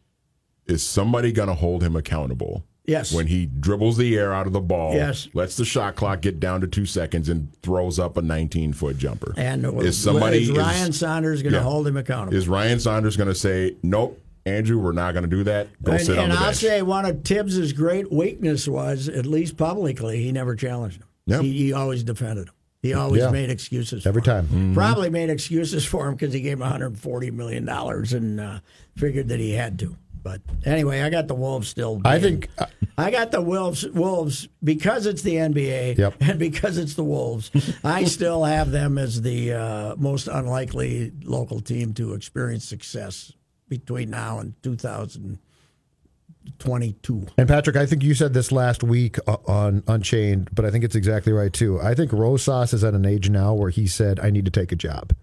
is 0.66 0.84
somebody 0.86 1.32
going 1.32 1.48
to 1.48 1.54
hold 1.54 1.82
him 1.82 1.96
accountable? 1.96 2.64
Yes. 2.84 3.12
When 3.12 3.28
he 3.28 3.46
dribbles 3.46 3.96
the 3.96 4.16
air 4.18 4.32
out 4.34 4.46
of 4.48 4.52
the 4.52 4.60
ball, 4.60 4.94
Yes. 4.94 5.28
lets 5.34 5.56
the 5.56 5.64
shot 5.64 5.94
clock 5.94 6.20
get 6.20 6.40
down 6.40 6.60
to 6.62 6.66
two 6.66 6.84
seconds, 6.86 7.28
and 7.28 7.52
throws 7.62 7.98
up 8.00 8.16
a 8.16 8.22
19 8.22 8.72
foot 8.72 8.98
jumper. 8.98 9.32
And 9.36 9.64
is 9.82 9.96
somebody 9.96 10.42
is 10.42 10.48
is- 10.50 10.56
Ryan 10.58 10.92
Saunders 10.92 11.42
going 11.42 11.52
to 11.52 11.58
yeah. 11.58 11.64
hold 11.64 11.86
him 11.86 11.96
accountable? 11.96 12.36
Is 12.36 12.48
Ryan 12.48 12.80
Saunders 12.80 13.16
going 13.16 13.28
to 13.28 13.34
say, 13.36 13.76
"Nope, 13.84 14.20
Andrew, 14.46 14.78
we're 14.78 14.90
not 14.92 15.12
going 15.12 15.22
to 15.22 15.30
do 15.30 15.44
that. 15.44 15.68
Go 15.82 15.92
and 15.92 16.00
sit 16.00 16.18
on 16.18 16.24
and 16.24 16.32
the 16.32 16.36
I'll 16.38 16.44
bench." 16.46 16.56
say 16.56 16.82
one 16.82 17.04
of 17.04 17.22
Thibs's 17.24 17.72
great 17.72 18.10
weakness 18.12 18.66
was, 18.66 19.08
at 19.08 19.26
least 19.26 19.56
publicly, 19.56 20.20
he 20.22 20.32
never 20.32 20.56
challenged 20.56 21.00
him. 21.02 21.06
Yep. 21.26 21.40
He, 21.42 21.52
he 21.58 21.72
always 21.72 22.02
defended 22.02 22.48
him. 22.48 22.54
He 22.82 22.94
always 22.94 23.22
Yeah. 23.22 23.30
made 23.30 23.48
excuses 23.48 24.04
Every 24.04 24.22
for 24.22 24.30
him. 24.32 24.34
time. 24.34 24.46
Mm-hmm. 24.48 24.74
Probably 24.74 25.08
made 25.08 25.30
excuses 25.30 25.84
for 25.84 26.08
him 26.08 26.16
because 26.16 26.34
he 26.34 26.40
gave 26.40 26.54
him 26.54 26.60
140 26.62 27.30
million 27.30 27.64
dollars 27.64 28.12
and 28.12 28.40
uh, 28.40 28.58
figured 28.96 29.28
that 29.28 29.38
he 29.38 29.52
had 29.52 29.78
to. 29.78 29.96
But 30.22 30.40
anyway, 30.64 31.02
I 31.02 31.10
got 31.10 31.28
the 31.28 31.34
Wolves 31.34 31.68
still. 31.68 32.00
I 32.04 32.18
think 32.20 32.48
uh, 32.58 32.66
I 32.96 33.10
got 33.10 33.32
the 33.32 33.42
Wolves 33.42 33.86
Wolves 33.88 34.48
because 34.62 35.06
it's 35.06 35.22
the 35.22 35.34
NBA 35.34 35.98
Yep. 35.98 36.14
and 36.20 36.38
because 36.38 36.78
it's 36.78 36.94
the 36.94 37.04
Wolves. 37.04 37.50
I 37.82 38.04
still 38.16 38.44
have 38.44 38.70
them 38.70 38.98
as 38.98 39.22
the 39.22 39.52
uh, 39.52 39.96
most 39.96 40.28
unlikely 40.28 41.12
local 41.24 41.60
team 41.60 41.92
to 41.94 42.14
experience 42.14 42.64
success 42.64 43.32
between 43.68 44.10
now 44.10 44.38
and 44.38 44.54
2022. 44.62 47.26
And 47.38 47.48
Patrick, 47.48 47.76
I 47.76 47.86
think 47.86 48.02
you 48.02 48.14
said 48.14 48.34
this 48.34 48.52
last 48.52 48.82
week 48.82 49.18
uh, 49.26 49.36
on 49.46 49.82
Unchained, 49.86 50.50
but 50.52 50.64
I 50.64 50.70
think 50.70 50.84
it's 50.84 50.94
exactly 50.94 51.32
right 51.32 51.52
too. 51.52 51.80
I 51.80 51.94
think 51.94 52.12
Rosas 52.12 52.72
is 52.72 52.84
at 52.84 52.94
an 52.94 53.06
age 53.06 53.30
now 53.30 53.54
where 53.54 53.70
he 53.70 53.86
said, 53.86 54.20
"I 54.20 54.30
need 54.30 54.44
to 54.44 54.50
take 54.50 54.72
a 54.72 54.76
job." 54.76 55.14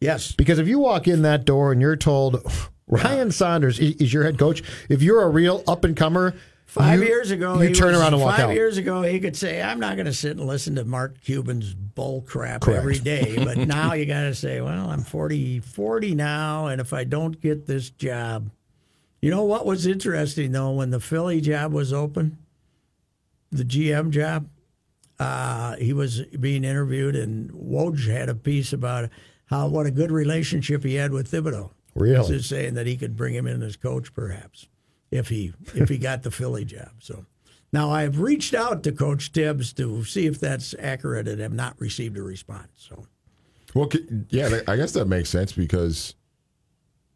Yes. 0.00 0.32
Because 0.32 0.58
if 0.58 0.68
you 0.68 0.78
walk 0.78 1.08
in 1.08 1.22
that 1.22 1.44
door 1.44 1.72
and 1.72 1.80
you're 1.80 1.96
told 1.96 2.42
Ryan 2.88 3.30
Saunders 3.32 3.78
is 3.78 4.12
your 4.12 4.22
head 4.24 4.38
coach, 4.38 4.62
if 4.88 5.02
you're 5.02 5.22
a 5.22 5.28
real 5.28 5.62
up 5.66 5.84
and 5.84 5.96
comer, 5.96 6.34
Five 6.66 7.00
you- 7.00 7.06
years 7.06 7.30
ago, 7.30 7.60
you 7.62 7.68
he 7.68 7.74
turn 7.74 7.92
was- 7.92 8.00
around 8.00 8.12
and 8.14 8.22
walk 8.22 8.36
five 8.36 8.46
out. 8.50 8.54
years 8.54 8.76
ago, 8.76 9.02
he 9.02 9.18
could 9.20 9.36
say, 9.36 9.62
"I'm 9.62 9.78
not 9.80 9.94
going 9.96 10.06
to 10.06 10.12
sit 10.12 10.36
and 10.36 10.46
listen 10.46 10.74
to 10.76 10.84
Mark 10.84 11.20
Cuban's 11.22 11.72
bull 11.74 12.22
crap 12.22 12.60
Correct. 12.62 12.78
every 12.78 12.98
day." 12.98 13.36
But 13.44 13.56
now 13.58 13.92
you 13.94 14.04
got 14.04 14.22
to 14.22 14.34
say, 14.34 14.60
"Well, 14.60 14.90
I'm 14.90 15.02
40, 15.02 15.60
40 15.60 16.14
now, 16.14 16.66
and 16.66 16.80
if 16.80 16.92
I 16.92 17.04
don't 17.04 17.40
get 17.40 17.66
this 17.66 17.88
job, 17.90 18.50
you 19.22 19.30
know 19.30 19.44
what 19.44 19.64
was 19.64 19.86
interesting 19.86 20.52
though 20.52 20.72
when 20.72 20.90
the 20.90 21.00
Philly 21.00 21.40
job 21.40 21.72
was 21.72 21.92
open, 21.92 22.36
the 23.52 23.64
GM 23.64 24.10
job, 24.10 24.48
uh, 25.20 25.76
he 25.76 25.92
was 25.92 26.22
being 26.40 26.64
interviewed, 26.64 27.14
and 27.16 27.50
Woj 27.52 28.06
had 28.08 28.28
a 28.28 28.34
piece 28.34 28.72
about 28.72 29.08
how 29.46 29.68
what 29.68 29.86
a 29.86 29.90
good 29.92 30.10
relationship 30.10 30.82
he 30.84 30.94
had 30.96 31.12
with 31.12 31.30
Thibodeau. 31.30 31.70
Really? 31.96 32.28
Just 32.36 32.48
saying 32.48 32.74
that 32.74 32.86
he 32.86 32.96
could 32.96 33.16
bring 33.16 33.34
him 33.34 33.46
in 33.46 33.62
as 33.62 33.76
coach, 33.76 34.12
perhaps, 34.14 34.68
if 35.10 35.28
he 35.28 35.52
if 35.74 35.88
he 35.88 35.98
got 35.98 36.22
the 36.22 36.30
Philly 36.30 36.64
job. 36.64 36.90
So 37.00 37.24
now 37.72 37.90
I 37.90 38.02
have 38.02 38.20
reached 38.20 38.54
out 38.54 38.82
to 38.84 38.92
Coach 38.92 39.30
Thibs 39.32 39.72
to 39.74 40.04
see 40.04 40.26
if 40.26 40.38
that's 40.38 40.74
accurate, 40.78 41.26
and 41.26 41.40
have 41.40 41.52
not 41.52 41.74
received 41.80 42.16
a 42.18 42.22
response. 42.22 42.68
So 42.76 43.06
Well, 43.74 43.90
yeah, 44.30 44.60
I 44.68 44.76
guess 44.76 44.92
that 44.92 45.06
makes 45.06 45.28
sense 45.30 45.52
because 45.52 46.14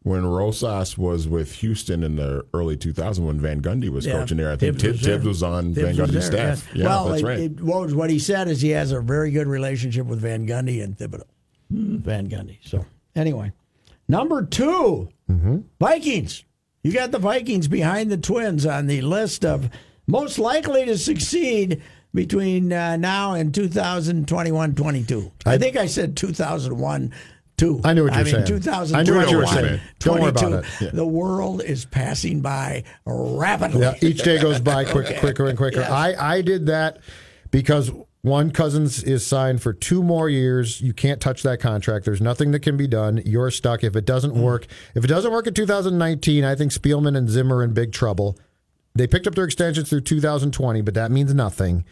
when 0.03 0.25
Rosas 0.25 0.97
was 0.97 1.27
with 1.27 1.53
Houston 1.57 2.03
in 2.03 2.15
the 2.15 2.43
early 2.55 2.75
2000s, 2.75 3.19
when 3.19 3.39
Van 3.39 3.61
Gundy 3.61 3.87
was 3.89 4.05
yeah, 4.07 4.13
coaching 4.13 4.37
there, 4.37 4.51
I 4.51 4.55
think 4.55 4.79
Thibs 4.79 4.81
Thibs, 4.83 4.97
was. 4.99 5.05
Thibs 5.05 5.25
was 5.25 5.43
on 5.43 5.73
Thibs 5.75 5.95
Van 5.95 6.07
Gundy's 6.07 6.29
there, 6.31 6.55
staff. 6.55 6.67
yeah. 6.75 6.83
Yeah, 6.83 6.89
well, 6.89 7.09
that's 7.09 7.21
it- 7.21 7.25
right. 7.25 7.39
it- 7.39 7.55
Woj, 7.57 7.93
what 7.93 8.09
he 8.09 8.17
said 8.17 8.47
is 8.47 8.61
he 8.61 8.69
has 8.71 8.91
a 8.91 8.99
very 8.99 9.29
good 9.29 9.47
relationship 9.47 10.07
with 10.07 10.19
Van 10.19 10.47
Gundy 10.47 10.83
and 10.83 10.97
Thibodeau. 10.97 11.23
Hmm. 11.69 11.97
Van 11.97 12.27
Gundy. 12.27 12.57
So 12.63 12.83
anyway, 13.15 13.51
number 14.11 14.45
2 14.45 15.09
Vikings. 15.79 16.43
You 16.83 16.91
got 16.91 17.11
the 17.11 17.19
Vikings 17.19 17.67
behind 17.67 18.11
the 18.11 18.17
Twins 18.17 18.65
on 18.65 18.87
the 18.87 19.01
list 19.01 19.45
of 19.45 19.69
most 20.05 20.37
likely 20.37 20.85
to 20.85 20.97
succeed 20.97 21.81
between 22.13 22.73
uh, 22.73 22.97
now 22.97 23.33
and 23.33 23.53
2021-22. 23.53 25.31
I, 25.45 25.57
think 25.57 25.77
I 25.77 25.85
said 25.85 26.17
2001. 26.17 27.13
Two. 27.57 27.79
I 27.83 27.93
knew 27.93 28.05
what 28.05 28.13
you 28.13 28.17
I 28.17 28.21
were 28.21 28.25
mean, 28.25 28.33
saying. 28.33 28.45
2021, 28.47 28.99
I 28.99 29.03
knew 29.03 29.15
what 29.15 29.31
you 29.31 29.37
were 29.37 29.45
saying. 29.45 29.79
Don't 29.99 30.19
worry 30.19 30.29
about 30.29 30.41
22. 30.41 30.85
it. 30.85 30.95
The 30.95 31.05
world 31.05 31.61
is 31.61 31.85
passing 31.85 32.41
by 32.41 32.83
rapidly. 33.05 33.81
Yeah, 33.81 33.93
each 34.01 34.23
day 34.23 34.41
goes 34.41 34.59
by 34.59 34.83
quick, 34.83 35.15
quicker 35.19 35.45
and 35.47 35.55
quicker. 35.55 35.81
Yes. 35.81 35.91
I, 35.91 36.37
I 36.37 36.41
did 36.41 36.65
that 36.65 36.97
because 37.51 37.91
one 38.21 38.51
Cousins 38.51 39.03
is 39.03 39.25
signed 39.25 39.61
for 39.61 39.73
two 39.73 40.03
more 40.03 40.29
years. 40.29 40.79
You 40.79 40.93
can't 40.93 41.19
touch 41.19 41.41
that 41.43 41.59
contract. 41.59 42.05
There's 42.05 42.21
nothing 42.21 42.51
that 42.51 42.59
can 42.59 42.77
be 42.77 42.87
done. 42.87 43.21
You're 43.25 43.49
stuck. 43.49 43.83
If 43.83 43.95
it 43.95 44.05
doesn't 44.05 44.35
Mm. 44.35 44.41
work, 44.41 44.67
if 44.93 45.03
it 45.03 45.07
doesn't 45.07 45.31
work 45.31 45.47
in 45.47 45.53
2019, 45.55 46.43
I 46.43 46.53
think 46.55 46.71
Spielman 46.71 47.17
and 47.17 47.29
Zimmer 47.29 47.57
are 47.57 47.63
in 47.63 47.73
big 47.73 47.91
trouble. 47.91 48.37
They 48.93 49.07
picked 49.07 49.25
up 49.25 49.35
their 49.35 49.45
extensions 49.45 49.89
through 49.89 50.01
2020, 50.01 50.81
but 50.81 50.93
that 50.93 51.11
means 51.11 51.33
nothing. 51.33 51.83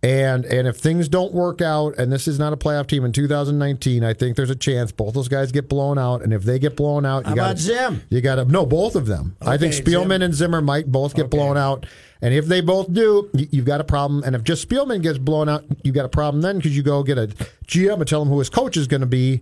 And 0.00 0.44
and 0.44 0.68
if 0.68 0.76
things 0.76 1.08
don't 1.08 1.32
work 1.32 1.60
out, 1.60 1.98
and 1.98 2.12
this 2.12 2.28
is 2.28 2.38
not 2.38 2.52
a 2.52 2.56
playoff 2.56 2.86
team 2.86 3.04
in 3.04 3.12
2019, 3.12 4.04
I 4.04 4.14
think 4.14 4.36
there's 4.36 4.50
a 4.50 4.54
chance 4.54 4.92
both 4.92 5.14
those 5.14 5.26
guys 5.26 5.50
get 5.50 5.68
blown 5.68 5.98
out. 5.98 6.22
And 6.22 6.32
if 6.32 6.44
they 6.44 6.60
get 6.60 6.76
blown 6.76 7.04
out, 7.04 7.24
you 7.24 7.30
How 7.30 7.34
got 7.34 7.44
about 7.50 7.58
Zim? 7.58 8.02
You 8.08 8.20
got 8.20 8.36
to 8.36 8.44
no 8.44 8.64
both 8.64 8.94
of 8.94 9.06
them. 9.06 9.36
I 9.42 9.56
think 9.56 9.72
Spielman 9.72 10.14
Zim. 10.18 10.22
and 10.22 10.34
Zimmer 10.34 10.60
might 10.60 10.86
both 10.92 11.14
get 11.14 11.30
blown 11.30 11.56
out. 11.56 11.84
And 12.22 12.32
if 12.32 12.46
they 12.46 12.60
both 12.60 12.92
do, 12.92 13.28
you've 13.32 13.64
got 13.64 13.80
a 13.80 13.84
problem. 13.84 14.22
And 14.24 14.36
if 14.36 14.44
just 14.44 14.68
Spielman 14.68 15.02
gets 15.02 15.18
blown 15.18 15.48
out, 15.48 15.64
you've 15.82 15.94
got 15.94 16.04
a 16.04 16.08
problem 16.08 16.42
then 16.42 16.58
because 16.58 16.76
you 16.76 16.82
go 16.82 17.02
get 17.02 17.18
a 17.18 17.28
GM 17.66 17.94
and 17.94 18.08
tell 18.08 18.22
him 18.22 18.28
who 18.28 18.38
his 18.38 18.50
coach 18.50 18.76
is 18.76 18.86
going 18.86 19.00
to 19.00 19.06
be. 19.06 19.40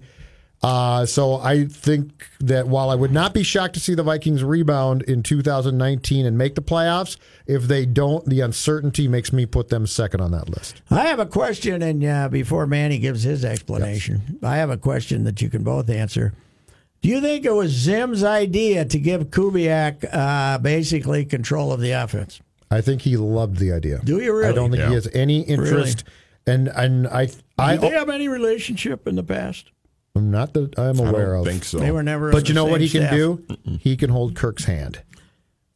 Uh, 0.63 1.05
so 1.07 1.37
I 1.37 1.67
think 1.67 2.29
that 2.41 2.67
while 2.67 2.91
I 2.91 2.95
would 2.95 3.13
not 3.13 3.35
be 3.35 3.43
shocked 3.43 3.75
to 3.75 3.81
see 3.81 3.95
the 3.95 4.03
Vikings 4.03 4.43
rebound 4.43 5.03
in 5.03 5.23
2019 5.23 6.27
and 6.27 6.37
make 6.39 6.55
the 6.55 6.63
playoffs, 6.63 7.19
if 7.47 7.65
they 7.65 7.85
don't, 7.87 8.25
the 8.27 8.41
uncertainty 8.41 9.07
makes 9.07 9.33
me 9.33 9.47
put 9.47 9.69
them 9.69 9.87
second 9.87 10.21
on 10.23 10.33
that 10.33 10.49
list. 10.49 10.81
I 10.91 11.07
have 11.07 11.19
a 11.19 11.27
question, 11.27 11.83
and 11.83 12.05
uh, 12.05 12.29
before 12.29 12.67
Manny 12.67 12.99
gives 12.99 13.23
his 13.23 13.45
explanation, 13.45 14.39
I 14.43 14.57
have 14.57 14.71
a 14.71 14.79
question 14.79 15.25
that 15.25 15.43
you 15.43 15.51
can 15.51 15.63
both 15.63 15.91
answer. 15.91 16.33
Do 17.03 17.11
you 17.11 17.21
think 17.21 17.45
it 17.45 17.53
was 17.53 17.71
Zim's 17.71 18.25
idea 18.25 18.85
to 18.87 18.99
give 18.99 19.25
Kubiak 19.31 20.09
uh, 20.13 20.59
basically 20.59 21.25
control 21.25 21.73
of 21.73 21.81
the 21.81 21.93
offense? 21.93 22.41
I 22.71 22.81
think 22.81 23.03
he 23.03 23.17
loved 23.17 23.59
the 23.59 23.73
idea. 23.73 24.01
Do 24.03 24.19
you 24.19 24.35
really? 24.35 24.49
I 24.49 24.53
don't 24.53 24.71
think 24.73 24.83
he 24.83 24.95
has 24.95 25.09
any 25.13 25.43
interest. 25.43 26.05
Really? 26.07 26.59
And 26.59 26.69
and 26.69 27.07
I 27.07 27.29
I 27.59 27.73
Did 27.73 27.83
they 27.83 27.91
have 27.91 28.09
any 28.09 28.29
relationship 28.29 29.07
in 29.07 29.15
the 29.15 29.23
past? 29.23 29.71
Not 30.21 30.55
that 30.55 30.79
I'm 30.79 31.01
I 31.01 31.09
aware 31.09 31.33
don't 31.33 31.41
of. 31.41 31.47
think 31.47 31.65
so. 31.65 31.79
They 31.79 31.91
were 31.91 32.03
never. 32.03 32.33
But 32.33 32.49
you 32.49 32.55
know 32.55 32.65
what 32.65 32.81
same 32.81 32.83
he 32.83 32.89
can 32.89 33.03
staff. 33.03 33.15
do? 33.15 33.79
He 33.81 33.97
can 33.97 34.11
hold 34.11 34.35
Kirk's 34.35 34.65
hand. 34.65 35.03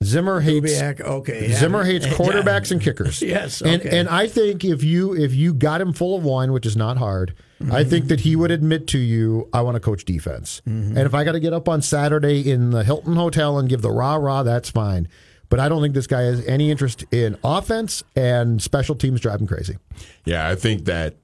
Zimmer 0.02 0.40
hates 0.40 0.72
Kubiak, 0.72 1.02
okay. 1.02 1.52
Zimmer 1.52 1.84
hates 1.84 2.06
quarterbacks 2.06 2.70
and 2.72 2.80
kickers. 2.80 3.20
Yes, 3.30 3.60
and 3.60 3.82
okay. 3.82 3.98
and 3.98 4.08
I 4.08 4.28
think 4.28 4.64
if 4.64 4.82
you 4.82 5.14
if 5.14 5.34
you 5.34 5.52
got 5.52 5.80
him 5.82 5.92
full 5.92 6.16
of 6.16 6.24
wine, 6.24 6.52
which 6.52 6.64
is 6.64 6.74
not 6.74 6.96
hard, 6.96 7.34
I 7.70 7.84
think 7.84 8.06
that 8.06 8.20
he 8.20 8.34
would 8.34 8.50
admit 8.50 8.86
to 8.88 8.98
you, 8.98 9.50
I 9.52 9.60
want 9.60 9.74
to 9.74 9.80
coach 9.80 10.06
defense. 10.06 10.62
Mm-hmm. 10.66 10.96
And 10.96 11.06
if 11.06 11.14
I 11.14 11.24
got 11.24 11.32
to 11.32 11.40
get 11.40 11.52
up 11.52 11.68
on 11.68 11.82
Saturday 11.82 12.50
in 12.50 12.70
the 12.70 12.82
Hilton 12.82 13.14
Hotel 13.16 13.58
and 13.58 13.68
give 13.68 13.82
the 13.82 13.90
rah 13.90 14.14
rah, 14.16 14.42
that's 14.42 14.70
fine. 14.70 15.06
But 15.50 15.60
I 15.60 15.68
don't 15.68 15.82
think 15.82 15.94
this 15.94 16.06
guy 16.06 16.22
has 16.22 16.46
any 16.46 16.70
interest 16.70 17.04
in 17.12 17.36
offense 17.44 18.02
and 18.16 18.62
special 18.62 18.94
teams 18.94 19.20
drive 19.20 19.40
him 19.40 19.46
crazy. 19.46 19.76
Yeah, 20.24 20.48
I 20.48 20.54
think 20.54 20.86
that 20.86 21.16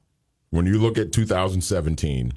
when 0.50 0.66
you 0.66 0.78
look 0.78 0.98
at 0.98 1.12
2017, 1.12 2.32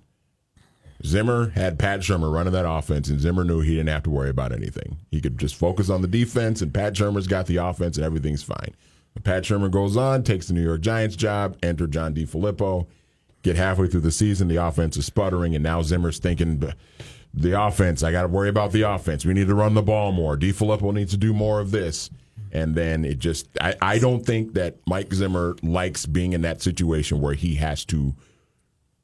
Zimmer 1.05 1.49
had 1.51 1.79
Pat 1.79 2.01
Shurmur 2.01 2.33
running 2.33 2.53
that 2.53 2.69
offense, 2.69 3.09
and 3.09 3.19
Zimmer 3.19 3.43
knew 3.43 3.61
he 3.61 3.75
didn't 3.75 3.89
have 3.89 4.03
to 4.03 4.09
worry 4.09 4.29
about 4.29 4.51
anything. 4.51 4.97
He 5.11 5.21
could 5.21 5.37
just 5.37 5.55
focus 5.55 5.89
on 5.89 6.01
the 6.01 6.07
defense, 6.07 6.61
and 6.61 6.73
Pat 6.73 6.93
Shurmur's 6.93 7.27
got 7.27 7.45
the 7.45 7.57
offense, 7.57 7.97
and 7.97 8.05
everything's 8.05 8.43
fine. 8.43 8.75
But 9.13 9.23
Pat 9.23 9.43
Shurmur 9.43 9.71
goes 9.71 9.95
on, 9.95 10.23
takes 10.23 10.47
the 10.47 10.53
New 10.53 10.63
York 10.63 10.81
Giants 10.81 11.15
job, 11.15 11.57
enter 11.63 11.87
John 11.87 12.13
DeFilippo, 12.13 12.87
Get 13.41 13.55
halfway 13.55 13.87
through 13.87 14.01
the 14.01 14.11
season, 14.11 14.49
the 14.49 14.57
offense 14.57 14.97
is 14.97 15.05
sputtering, 15.05 15.55
and 15.55 15.63
now 15.63 15.81
Zimmer's 15.81 16.19
thinking, 16.19 16.61
the 17.33 17.61
offense, 17.61 18.03
I 18.03 18.11
got 18.11 18.23
to 18.23 18.27
worry 18.27 18.49
about 18.49 18.73
the 18.73 18.81
offense. 18.81 19.25
We 19.25 19.33
need 19.33 19.47
to 19.47 19.55
run 19.55 19.75
the 19.75 19.81
ball 19.81 20.11
more. 20.11 20.35
DeFilippo 20.35 20.93
needs 20.93 21.11
to 21.11 21.17
do 21.17 21.33
more 21.33 21.61
of 21.61 21.71
this. 21.71 22.09
And 22.51 22.75
then 22.75 23.05
it 23.05 23.19
just, 23.19 23.47
I, 23.61 23.75
I 23.81 23.99
don't 23.99 24.25
think 24.25 24.55
that 24.55 24.77
Mike 24.87 25.13
Zimmer 25.13 25.55
likes 25.61 26.05
being 26.05 26.33
in 26.33 26.41
that 26.41 26.61
situation 26.61 27.21
where 27.21 27.35
he 27.35 27.55
has 27.55 27.85
to 27.85 28.13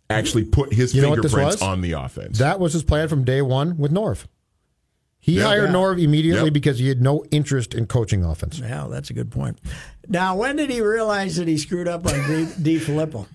actually 0.10 0.46
put 0.46 0.74
his 0.74 0.94
You 0.94 1.02
know 1.02 1.10
what 1.10 1.22
this 1.22 1.32
fingerprints 1.32 1.62
was? 1.62 1.68
on 1.70 1.82
the 1.82 1.94
offense. 1.94 2.38
That 2.40 2.60
was 2.60 2.74
his 2.74 2.84
plan 2.84 3.08
from 3.08 3.24
day 3.24 3.42
one 3.42 3.78
with 3.78 3.92
Norv. 3.92 4.26
He 5.20 5.38
Yeah. 5.38 5.44
hired 5.46 5.70
Yeah. 5.70 5.76
Norv 5.76 6.02
immediately 6.04 6.46
Yep. 6.46 6.54
because 6.54 6.78
he 6.80 6.88
had 6.88 7.02
no 7.02 7.26
interest 7.32 7.74
in 7.74 7.88
coaching 7.88 8.24
offense. 8.24 8.60
Yeah, 8.60 8.88
that's 8.90 9.10
a 9.10 9.14
good 9.14 9.32
point. 9.32 9.58
Now, 10.08 10.36
when 10.36 10.56
did 10.58 10.70
he 10.70 10.82
realize 10.82 11.38
that 11.38 11.48
he 11.48 11.58
screwed 11.58 11.88
up 11.88 12.06
on 12.06 12.14
D, 12.28 12.46
DeFilippo? 12.78 13.26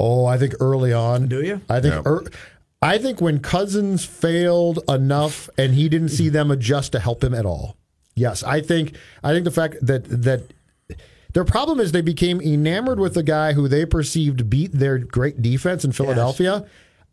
Oh, 0.00 0.24
I 0.24 0.38
think 0.38 0.54
early 0.60 0.92
on. 0.92 1.26
Do 1.28 1.42
you? 1.42 1.60
I 1.68 1.80
think. 1.80 1.94
Yeah. 1.94 2.02
ear- 2.10 2.22
I 2.80 2.98
think 2.98 3.20
when 3.20 3.38
Cousins 3.40 4.04
failed 4.04 4.80
enough 4.88 5.48
and 5.56 5.74
he 5.74 5.88
didn't 5.88 6.08
see 6.10 6.28
them 6.28 6.50
adjust 6.50 6.92
to 6.92 6.98
help 7.00 7.22
him 7.24 7.32
at 7.34 7.46
all. 7.46 7.76
Yes, 8.14 8.42
I 8.42 8.60
think. 8.60 8.94
I 9.22 9.32
think 9.32 9.44
the 9.44 9.50
fact 9.50 9.76
that 9.82 10.04
that 10.22 10.52
Their 11.34 11.44
problem 11.44 11.80
is 11.80 11.92
they 11.92 12.00
became 12.00 12.40
enamored 12.40 12.98
with 12.98 13.14
the 13.14 13.22
guy 13.22 13.52
who 13.52 13.68
they 13.68 13.84
perceived 13.84 14.48
beat 14.48 14.72
their 14.72 14.98
great 14.98 15.42
defense 15.42 15.84
in 15.84 15.92
Philadelphia, 15.92 16.64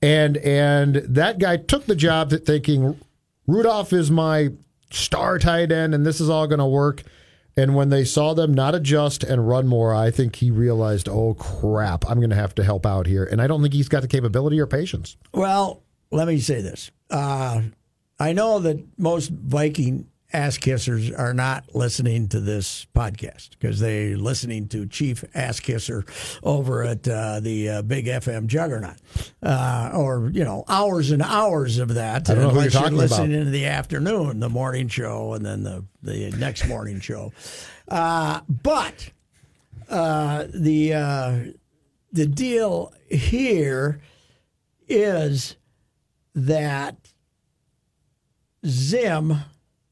and 0.02 0.38
and 0.38 0.96
that 0.96 1.40
guy 1.40 1.58
took 1.58 1.86
the 1.88 1.96
job 1.96 2.32
thinking 2.32 3.00
Rudolph 3.48 3.92
is 3.92 4.10
my 4.12 4.50
star 4.92 5.40
tight 5.40 5.72
end, 5.72 5.96
and 5.96 6.06
this 6.06 6.22
is 6.22 6.30
all 6.30 6.48
going 6.48 6.60
to 6.60 6.66
work. 6.66 7.04
And 7.58 7.76
when 7.76 7.90
they 7.90 8.06
saw 8.06 8.34
them 8.34 8.54
not 8.54 8.76
adjust 8.76 9.24
and 9.24 9.48
run 9.48 9.68
more, 9.68 9.94
I 9.94 10.10
think 10.10 10.38
he 10.38 10.52
realized, 10.52 11.10
oh 11.10 11.34
crap, 11.34 12.10
I'm 12.10 12.20
going 12.20 12.30
to 12.30 12.36
have 12.36 12.56
to 12.56 12.64
help 12.64 12.86
out 12.86 13.08
here. 13.08 13.26
And 13.26 13.42
I 13.42 13.48
don't 13.48 13.62
think 13.62 13.74
he's 13.74 13.90
got 13.90 14.04
the 14.04 14.08
capability 14.08 14.60
or 14.60 14.68
patience. 14.68 15.18
Well, 15.34 15.84
let 16.12 16.28
me 16.28 16.40
say 16.40 16.62
this. 16.62 16.92
Uh, 17.10 17.64
I 18.20 18.34
know 18.34 18.60
that 18.60 18.82
most 18.98 19.32
Viking 19.32 20.08
ass 20.34 20.58
kissers 20.58 21.18
are 21.18 21.34
not 21.34 21.76
listening 21.76 22.28
to 22.30 22.40
this 22.40 22.86
podcast 22.96 23.52
because 23.52 23.80
they're 23.80 24.18
listening 24.18 24.68
to 24.70 24.86
Chief 24.86 25.24
Ass 25.34 25.60
Kisser 25.60 26.06
over 26.44 26.84
at 26.84 27.08
uh, 27.08 27.40
the 27.40 27.70
uh, 27.70 27.82
Big 27.82 28.06
FM 28.06 28.48
Juggernaut, 28.48 28.98
uh, 29.44 29.92
or 29.94 30.30
you 30.34 30.44
know, 30.44 30.64
hours 30.68 31.12
and 31.12 31.22
hours 31.22 31.78
of 31.78 31.96
that. 31.96 32.30
I 32.30 32.34
don't 32.34 32.44
know 32.44 32.50
who 32.50 32.58
unless 32.60 32.74
you're 32.74 32.82
talking 32.84 32.98
listening 32.98 33.34
about. 33.34 33.48
in 33.48 33.52
the 33.52 33.66
afternoon, 33.66 34.40
the 34.40 34.50
morning 34.50 34.88
show, 34.88 35.34
and 35.34 35.46
then 35.46 35.64
the 35.64 35.86
the 36.02 36.32
next 36.32 36.68
morning 36.68 37.00
show. 37.00 37.34
Uh, 37.88 38.42
but 38.48 39.12
uh, 39.90 40.48
the 40.54 40.94
uh, 40.94 41.40
the 42.12 42.26
deal 42.26 42.94
here 43.10 44.02
is 44.88 45.56
that 46.36 46.96
Zim 48.66 49.36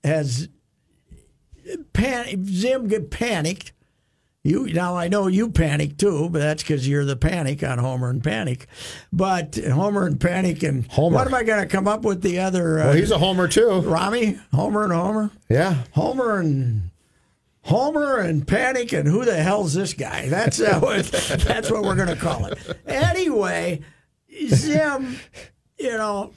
has 0.03 0.49
pan- 1.93 2.45
Zim 2.45 2.88
get 2.88 3.09
panicked. 3.12 3.71
You 4.41 4.67
now 4.71 4.95
I 4.95 5.09
know 5.09 5.27
you 5.27 5.49
panic 5.49 5.97
too, 5.97 6.29
but 6.29 6.39
that's 6.39 6.63
because 6.63 6.88
you're 6.88 7.03
the 7.03 7.17
panic 7.17 7.62
on 7.62 7.77
Homer 7.77 8.09
and 8.09 8.23
Panic. 8.23 8.67
But 9.12 9.57
Homer 9.57 10.05
and 10.05 10.19
Panic 10.19 10.63
and 10.63 10.88
Homer. 10.88 11.15
What 11.17 11.27
am 11.27 11.33
I 11.35 11.43
going 11.43 11.59
to 11.62 11.67
come 11.67 11.89
up 11.89 12.03
with 12.03 12.21
the 12.21 12.39
other? 12.39 12.79
Uh, 12.79 12.85
Well, 12.85 12.93
he's 12.93 13.12
a 13.12 13.17
homer 13.17 13.49
too. 13.49 13.81
Rami, 13.81 14.39
Homer 14.53 14.85
and 14.85 14.93
Homer, 14.93 15.31
Yeah. 15.49 15.83
Homer 15.91 16.39
and 16.39 16.89
Homer 17.63 18.17
and 18.19 18.47
Panic 18.47 18.93
and 18.93 19.07
who 19.09 19.25
the 19.25 19.35
hell's 19.43 19.73
this 19.73 19.93
guy? 19.93 20.29
That's 20.29 20.62
uh, 20.62 20.79
what, 20.81 21.05
that's 21.45 21.69
what 21.69 21.83
we're 21.83 21.95
going 21.95 22.07
to 22.07 22.15
call 22.15 22.45
it. 22.45 22.57
Anyway, 22.88 23.81
Zim, 24.47 25.17
you 25.77 25.97
know, 25.97 26.31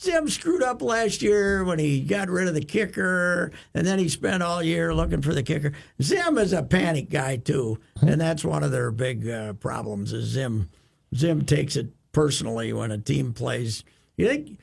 Zim 0.00 0.28
screwed 0.28 0.62
up 0.62 0.80
last 0.80 1.22
year 1.22 1.64
when 1.64 1.78
he 1.78 2.00
got 2.00 2.28
rid 2.28 2.46
of 2.46 2.54
the 2.54 2.64
kicker, 2.64 3.50
and 3.74 3.84
then 3.86 3.98
he 3.98 4.08
spent 4.08 4.42
all 4.42 4.62
year 4.62 4.94
looking 4.94 5.22
for 5.22 5.34
the 5.34 5.42
kicker. 5.42 5.72
Zim 6.00 6.38
is 6.38 6.52
a 6.52 6.62
panic 6.62 7.10
guy 7.10 7.36
too, 7.36 7.80
and 8.00 8.20
that's 8.20 8.44
one 8.44 8.62
of 8.62 8.70
their 8.70 8.92
big 8.92 9.28
uh, 9.28 9.54
problems. 9.54 10.12
Is 10.12 10.26
Zim? 10.26 10.70
Zim 11.14 11.44
takes 11.44 11.74
it 11.74 11.88
personally 12.12 12.72
when 12.72 12.92
a 12.92 12.98
team 12.98 13.32
plays. 13.32 13.82
You 14.16 14.28
think 14.28 14.58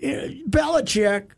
you 0.00 0.16
know, 0.16 0.28
Belichick? 0.48 1.32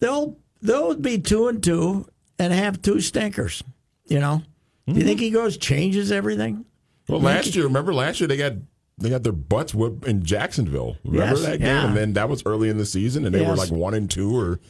They'll 0.00 0.36
they'll 0.60 0.96
be 0.96 1.18
two 1.18 1.46
and 1.46 1.62
two 1.62 2.08
and 2.40 2.52
have 2.52 2.82
two 2.82 3.00
stinkers. 3.00 3.62
You 4.06 4.18
know, 4.18 4.42
do 4.88 4.94
you 4.94 5.02
think 5.02 5.20
he 5.20 5.30
goes 5.30 5.56
changes 5.56 6.10
everything? 6.10 6.64
Well, 7.08 7.20
last 7.20 7.54
year, 7.54 7.64
remember 7.64 7.94
last 7.94 8.20
year 8.20 8.26
they 8.26 8.36
got 8.36 8.54
they 9.00 9.10
got 9.10 9.22
their 9.22 9.32
butts 9.32 9.74
whipped 9.74 10.06
in 10.06 10.22
Jacksonville. 10.24 10.96
Remember 11.04 11.34
Yes, 11.36 11.42
that 11.42 11.58
game? 11.58 11.66
yeah. 11.66 11.86
And 11.88 11.96
then 11.96 12.12
that 12.14 12.28
was 12.28 12.42
early 12.46 12.68
in 12.68 12.78
the 12.78 12.86
season, 12.86 13.24
and 13.26 13.34
they 13.34 13.44
were 13.44 13.56
like 13.56 13.70
one 13.70 13.94
and 13.94 14.10
two 14.10 14.36
or 14.38 14.60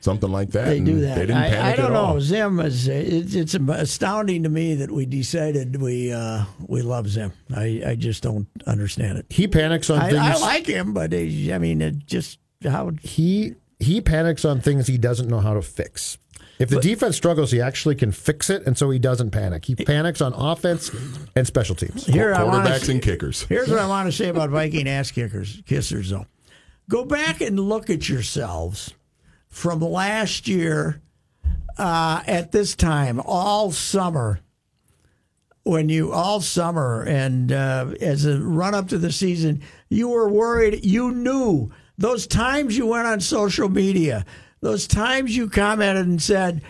something 0.00 0.30
like 0.30 0.50
that. 0.52 0.66
They 0.66 0.78
and 0.78 0.86
do 0.86 1.00
that. 1.00 1.14
They 1.16 1.26
didn't 1.26 1.36
I, 1.36 1.48
panic 1.50 1.64
I 1.64 1.76
don't 1.76 1.86
at 1.86 1.92
know. 1.92 1.98
all. 2.00 2.20
Zim 2.20 2.58
is 2.60 2.88
it's, 2.88 3.34
it's 3.34 3.54
astounding 3.54 4.44
to 4.44 4.48
me 4.48 4.74
that 4.76 4.90
we 4.90 5.04
decided 5.06 5.80
we 5.80 6.12
uh, 6.12 6.44
we 6.66 6.82
love 6.82 7.08
Zim. 7.08 7.32
I, 7.54 7.82
I 7.86 7.94
just 7.96 8.22
don't 8.22 8.46
understand 8.66 9.18
it. 9.18 9.26
He 9.28 9.46
panics 9.48 9.90
on 9.90 9.98
I, 10.00 10.10
things. 10.10 10.20
I 10.22 10.36
like 10.36 10.66
him, 10.66 10.94
but 10.94 11.12
he, 11.12 11.52
I 11.52 11.58
mean, 11.58 11.82
it 11.82 12.06
just 12.06 12.38
how 12.64 12.92
he 13.02 13.54
he 13.78 14.00
panics 14.00 14.44
on 14.44 14.60
things 14.60 14.86
he 14.86 14.98
doesn't 14.98 15.28
know 15.28 15.40
how 15.40 15.54
to 15.54 15.62
fix. 15.62 16.16
If 16.60 16.68
the 16.68 16.80
defense 16.80 17.16
struggles, 17.16 17.50
he 17.50 17.60
actually 17.60 17.94
can 17.94 18.12
fix 18.12 18.50
it, 18.50 18.66
and 18.66 18.76
so 18.76 18.90
he 18.90 18.98
doesn't 18.98 19.30
panic. 19.30 19.64
He 19.64 19.74
panics 19.74 20.20
on 20.20 20.34
offense 20.34 20.90
and 21.34 21.46
special 21.46 21.74
teams. 21.74 22.06
here 22.06 22.34
I 22.34 22.44
want 22.44 22.66
Quarterbacks 22.66 22.84
to 22.84 22.92
and 22.92 23.02
kickers. 23.02 23.42
Here's 23.44 23.70
what 23.70 23.78
I 23.78 23.86
want 23.86 24.08
to 24.08 24.12
say 24.12 24.28
about 24.28 24.50
Viking 24.50 24.86
ass 24.86 25.10
kickers, 25.10 25.62
kissers, 25.62 26.10
though. 26.10 26.26
Go 26.88 27.04
back 27.04 27.40
and 27.40 27.58
look 27.58 27.88
at 27.88 28.08
yourselves 28.08 28.92
from 29.48 29.80
last 29.80 30.48
year 30.48 31.00
uh, 31.78 32.22
at 32.26 32.52
this 32.52 32.74
time, 32.74 33.20
all 33.24 33.70
summer, 33.70 34.40
when 35.62 35.88
you, 35.88 36.12
all 36.12 36.40
summer, 36.40 37.02
and 37.02 37.52
uh, 37.52 37.92
as 38.00 38.26
a 38.26 38.38
run 38.38 38.74
up 38.74 38.88
to 38.88 38.98
the 38.98 39.12
season, 39.12 39.62
you 39.88 40.08
were 40.08 40.28
worried. 40.28 40.84
You 40.84 41.10
knew 41.12 41.70
those 41.96 42.26
times 42.26 42.76
you 42.76 42.86
went 42.86 43.06
on 43.06 43.20
social 43.20 43.68
media, 43.68 44.24
those 44.60 44.86
times 44.86 45.36
you 45.36 45.48
commented 45.48 46.06
and 46.06 46.22
said, 46.22 46.62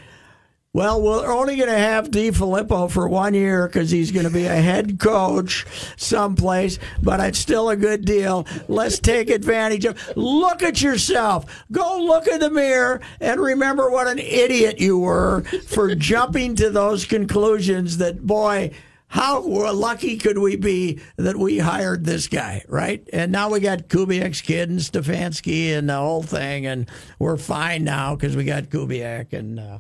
well, 0.73 1.03
we're 1.03 1.27
only 1.27 1.57
going 1.57 1.69
to 1.69 1.77
have 1.77 2.13
Filippo 2.13 2.87
for 2.87 3.09
one 3.09 3.35
year 3.35 3.67
because 3.67 3.91
he's 3.91 4.13
going 4.13 4.27
to 4.27 4.33
be 4.33 4.45
a 4.45 4.55
head 4.55 5.01
coach 5.01 5.67
someplace, 5.97 6.79
but 7.03 7.19
it's 7.19 7.41
still 7.41 7.71
a 7.71 7.77
good 7.77 8.05
deal. 8.05 8.47
Let's 8.69 9.01
take 9.01 9.31
advantage 9.31 9.85
of. 9.85 9.99
Look 10.17 10.63
at 10.63 10.81
yourself. 10.81 11.65
Go 11.73 12.01
look 12.01 12.29
in 12.29 12.39
the 12.39 12.51
mirror 12.51 13.01
and 13.21 13.41
remember 13.41 13.91
what 13.91 14.07
an 14.07 14.21
idiot 14.21 14.81
you 14.81 14.97
were 15.01 15.43
for 15.67 15.93
jumping 15.97 16.55
to 16.57 16.71
those 16.71 17.05
conclusions. 17.05 17.97
That 17.97 18.25
boy. 18.25 18.71
How 19.13 19.41
lucky 19.43 20.17
could 20.19 20.39
we 20.39 20.55
be 20.55 21.01
that 21.17 21.37
we 21.37 21.59
hired 21.59 22.05
this 22.05 22.29
guy, 22.29 22.65
right? 22.69 23.07
And 23.13 23.33
now 23.33 23.51
we 23.51 23.59
got 23.59 23.89
Kubiak's 23.89 24.41
kid 24.41 24.71
and 24.71 24.79
Stefanski 24.79 25.77
and 25.77 25.89
the 25.89 25.97
whole 25.97 26.23
thing, 26.23 26.65
and 26.65 26.89
we're 27.19 27.37
fine 27.37 27.83
now 27.83 28.15
because 28.15 28.37
we 28.37 28.45
got 28.45 28.65
Kubiak 28.71 29.33
and 29.33 29.59
uh, 29.59 29.79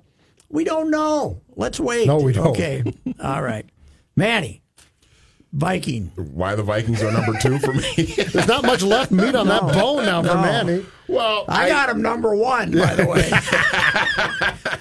we 0.48 0.64
don't 0.64 0.90
know. 0.90 1.40
Let's 1.54 1.78
wait. 1.78 2.08
No, 2.08 2.16
we 2.18 2.32
don't. 2.32 2.48
Okay. 2.48 2.82
All 3.22 3.40
right. 3.40 3.64
Manny, 4.16 4.62
Viking. 5.52 6.10
Why 6.16 6.56
the 6.56 6.64
Vikings 6.64 7.00
are 7.00 7.12
number 7.12 7.38
two 7.38 7.60
for 7.60 7.72
me? 7.72 7.82
There's 8.16 8.48
not 8.48 8.64
much 8.64 8.82
left 8.82 9.12
meat 9.12 9.36
on 9.36 9.46
that 9.46 9.62
bone 9.62 10.06
now 10.06 10.22
for 10.22 10.28
No. 10.28 10.42
Manny. 10.42 10.84
well, 11.06 11.44
I 11.48 11.68
got 11.68 11.88
him 11.88 12.02
number 12.02 12.34
one, 12.34 12.72
by 12.72 12.96
the 12.96 13.06
way. 13.06 13.30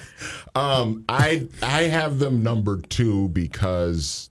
Um, 0.52 1.04
I 1.08 1.46
I 1.62 1.82
have 1.84 2.18
them 2.18 2.42
number 2.42 2.80
two 2.80 3.28
because 3.28 4.29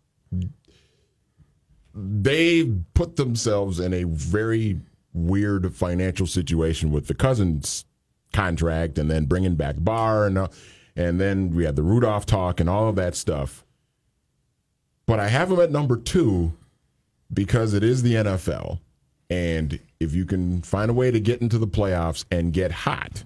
they 1.99 2.65
put 2.93 3.15
themselves 3.15 3.79
in 3.79 3.93
a 3.93 4.03
very 4.03 4.79
weird 5.13 5.73
financial 5.75 6.27
situation 6.27 6.91
with 6.91 7.07
the 7.07 7.13
Cousins 7.13 7.85
contract, 8.33 8.97
and 8.97 9.09
then 9.09 9.25
bringing 9.25 9.55
back 9.55 9.75
Barr, 9.79 10.27
and 10.27 10.37
uh, 10.37 10.47
and 10.95 11.19
then 11.19 11.51
we 11.51 11.65
had 11.65 11.75
the 11.75 11.83
Rudolph 11.83 12.25
talk 12.25 12.59
and 12.59 12.69
all 12.69 12.87
of 12.87 12.95
that 12.95 13.15
stuff. 13.15 13.65
But 15.05 15.19
I 15.19 15.29
have 15.29 15.49
them 15.49 15.59
at 15.59 15.71
number 15.71 15.97
two 15.97 16.53
because 17.33 17.73
it 17.73 17.83
is 17.83 18.03
the 18.03 18.15
NFL, 18.15 18.79
and 19.29 19.79
if 19.99 20.13
you 20.13 20.25
can 20.25 20.61
find 20.61 20.89
a 20.89 20.93
way 20.93 21.11
to 21.11 21.19
get 21.19 21.41
into 21.41 21.57
the 21.57 21.67
playoffs 21.67 22.25
and 22.31 22.53
get 22.53 22.71
hot. 22.71 23.23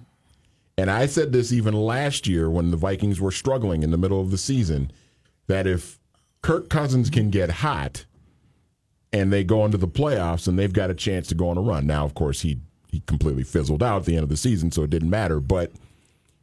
And 0.76 0.90
I 0.90 1.06
said 1.06 1.32
this 1.32 1.52
even 1.52 1.74
last 1.74 2.26
year 2.26 2.50
when 2.50 2.70
the 2.70 2.76
Vikings 2.76 3.20
were 3.20 3.30
struggling 3.30 3.84
in 3.84 3.92
the 3.92 3.96
middle 3.96 4.20
of 4.20 4.32
the 4.32 4.38
season 4.38 4.90
that 5.46 5.68
if 5.68 6.00
Kirk 6.42 6.68
Cousins 6.68 7.10
can 7.10 7.30
get 7.30 7.50
hot 7.50 8.06
and 9.14 9.32
they 9.32 9.44
go 9.44 9.64
into 9.64 9.78
the 9.78 9.86
playoffs 9.86 10.48
and 10.48 10.58
they've 10.58 10.72
got 10.72 10.90
a 10.90 10.94
chance 10.94 11.28
to 11.28 11.36
go 11.36 11.48
on 11.48 11.56
a 11.56 11.60
run. 11.60 11.86
Now, 11.86 12.04
of 12.04 12.14
course, 12.14 12.40
he 12.40 12.58
he 12.90 13.00
completely 13.06 13.44
fizzled 13.44 13.82
out 13.82 13.98
at 13.98 14.04
the 14.06 14.16
end 14.16 14.24
of 14.24 14.28
the 14.28 14.36
season, 14.36 14.72
so 14.72 14.82
it 14.82 14.90
didn't 14.90 15.10
matter. 15.10 15.40
But 15.40 15.70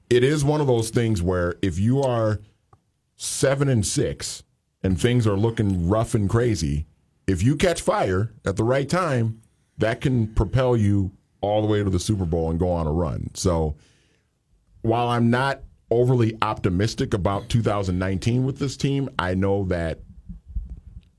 it 0.10 0.24
is 0.24 0.44
one 0.46 0.62
of 0.62 0.68
those 0.68 0.90
things 0.90 1.22
where 1.22 1.56
if 1.62 1.78
you 1.78 2.02
are 2.02 2.40
seven 3.18 3.68
and 3.68 3.86
six 3.86 4.44
and 4.84 5.00
things 5.00 5.28
are 5.28 5.36
looking 5.36 5.90
rough 5.90 6.16
and 6.16 6.30
crazy, 6.30 6.88
if 7.28 7.44
you 7.44 7.58
catch 7.58 7.82
fire 7.82 8.32
at 8.46 8.56
the 8.56 8.64
right 8.64 8.88
time, 8.88 9.42
that 9.78 10.00
can 10.00 10.28
propel 10.28 10.78
you 10.78 11.12
all 11.42 11.62
the 11.62 11.68
way 11.68 11.84
to 11.84 11.90
the 11.90 12.00
Super 12.00 12.26
Bowl 12.26 12.50
and 12.50 12.60
go 12.60 12.72
on 12.72 12.88
a 12.88 12.92
run. 12.92 13.32
So 13.34 13.76
while 14.82 15.10
I'm 15.10 15.30
not 15.30 15.62
overly 15.90 16.38
optimistic 16.42 17.14
about 17.14 17.50
2019 17.50 18.46
with 18.46 18.60
this 18.60 18.78
team, 18.78 19.10
I 19.20 19.34
know 19.34 19.66
that 19.66 20.00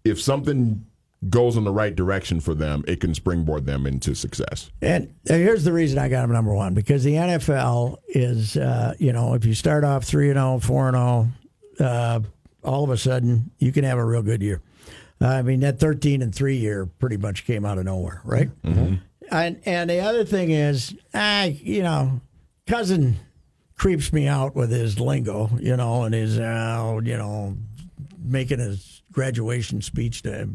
if 0.04 0.20
something 0.20 0.86
goes 1.28 1.56
in 1.56 1.64
the 1.64 1.72
right 1.72 1.94
direction 1.94 2.40
for 2.40 2.54
them, 2.54 2.84
it 2.88 3.00
can 3.00 3.14
springboard 3.14 3.66
them 3.66 3.86
into 3.86 4.14
success. 4.14 4.70
And 4.80 5.14
here's 5.24 5.64
the 5.64 5.72
reason 5.72 5.98
I 5.98 6.08
got 6.08 6.24
him 6.24 6.32
number 6.32 6.54
one 6.54 6.74
because 6.74 7.04
the 7.04 7.14
NFL 7.14 7.98
is, 8.08 8.56
uh, 8.56 8.94
you 8.98 9.12
know, 9.12 9.34
if 9.34 9.44
you 9.44 9.54
start 9.54 9.84
off 9.84 10.04
3 10.04 10.30
and 10.30 10.38
0, 10.38 10.58
4 10.58 10.88
and 10.88 10.96
0, 11.78 11.88
uh, 11.88 12.20
all 12.64 12.84
of 12.84 12.90
a 12.90 12.96
sudden 12.96 13.50
you 13.58 13.72
can 13.72 13.84
have 13.84 13.98
a 13.98 14.04
real 14.04 14.22
good 14.22 14.42
year. 14.42 14.60
I 15.20 15.42
mean, 15.42 15.60
that 15.60 15.78
13 15.78 16.22
and 16.22 16.34
3 16.34 16.56
year 16.56 16.86
pretty 16.86 17.16
much 17.16 17.44
came 17.44 17.64
out 17.64 17.78
of 17.78 17.84
nowhere, 17.84 18.20
right? 18.24 18.50
And, 19.30 19.60
and 19.64 19.88
the 19.88 20.00
other 20.00 20.24
thing 20.24 20.50
is, 20.50 20.94
I, 21.14 21.58
you 21.62 21.82
know, 21.82 22.20
cousin 22.66 23.16
creeps 23.76 24.12
me 24.12 24.26
out 24.26 24.54
with 24.56 24.70
his 24.70 24.98
lingo, 25.00 25.50
you 25.60 25.76
know, 25.76 26.02
and 26.02 26.14
his, 26.14 26.38
uh, 26.38 26.98
you 27.04 27.16
know, 27.16 27.56
making 28.24 28.58
his 28.58 29.01
graduation 29.12 29.82
speech. 29.82 30.22
To 30.22 30.48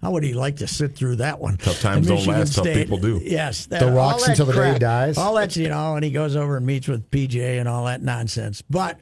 how 0.00 0.12
would 0.12 0.22
he 0.22 0.32
like 0.32 0.56
to 0.56 0.66
sit 0.66 0.96
through 0.96 1.16
that 1.16 1.38
one? 1.40 1.56
Tough 1.56 1.80
times 1.80 2.06
At 2.06 2.08
don't 2.08 2.16
Michigan 2.18 2.38
last, 2.40 2.54
tough 2.54 2.66
people 2.66 2.98
do. 2.98 3.20
Yes, 3.22 3.66
that, 3.66 3.80
The 3.80 3.92
rocks 3.92 4.24
that 4.24 4.30
until 4.30 4.46
the 4.46 4.52
day 4.52 4.58
crap, 4.58 4.80
dies. 4.80 5.18
All 5.18 5.34
that's 5.34 5.56
you 5.56 5.68
know, 5.68 5.96
and 5.96 6.04
he 6.04 6.10
goes 6.10 6.36
over 6.36 6.56
and 6.56 6.66
meets 6.66 6.88
with 6.88 7.10
PJ 7.10 7.58
and 7.58 7.68
all 7.68 7.84
that 7.86 8.02
nonsense. 8.02 8.62
But 8.62 9.00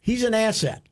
he's 0.00 0.24
an 0.24 0.34
asset. 0.34 0.82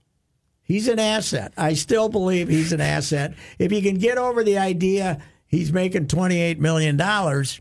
He's 0.63 0.89
an 0.89 0.99
asset. 0.99 1.53
I 1.57 1.75
still 1.75 2.09
believe 2.09 2.49
he's 2.49 2.73
an 2.73 2.81
asset. 2.81 3.35
If 3.59 3.73
you 3.73 3.83
can 3.83 3.97
get 3.97 4.17
over 4.17 4.43
the 4.43 4.59
idea 4.59 5.21
he's 5.47 5.73
making 5.73 6.09
twenty 6.09 6.41
eight 6.41 6.59
million 6.59 6.97
dollars, 6.97 7.61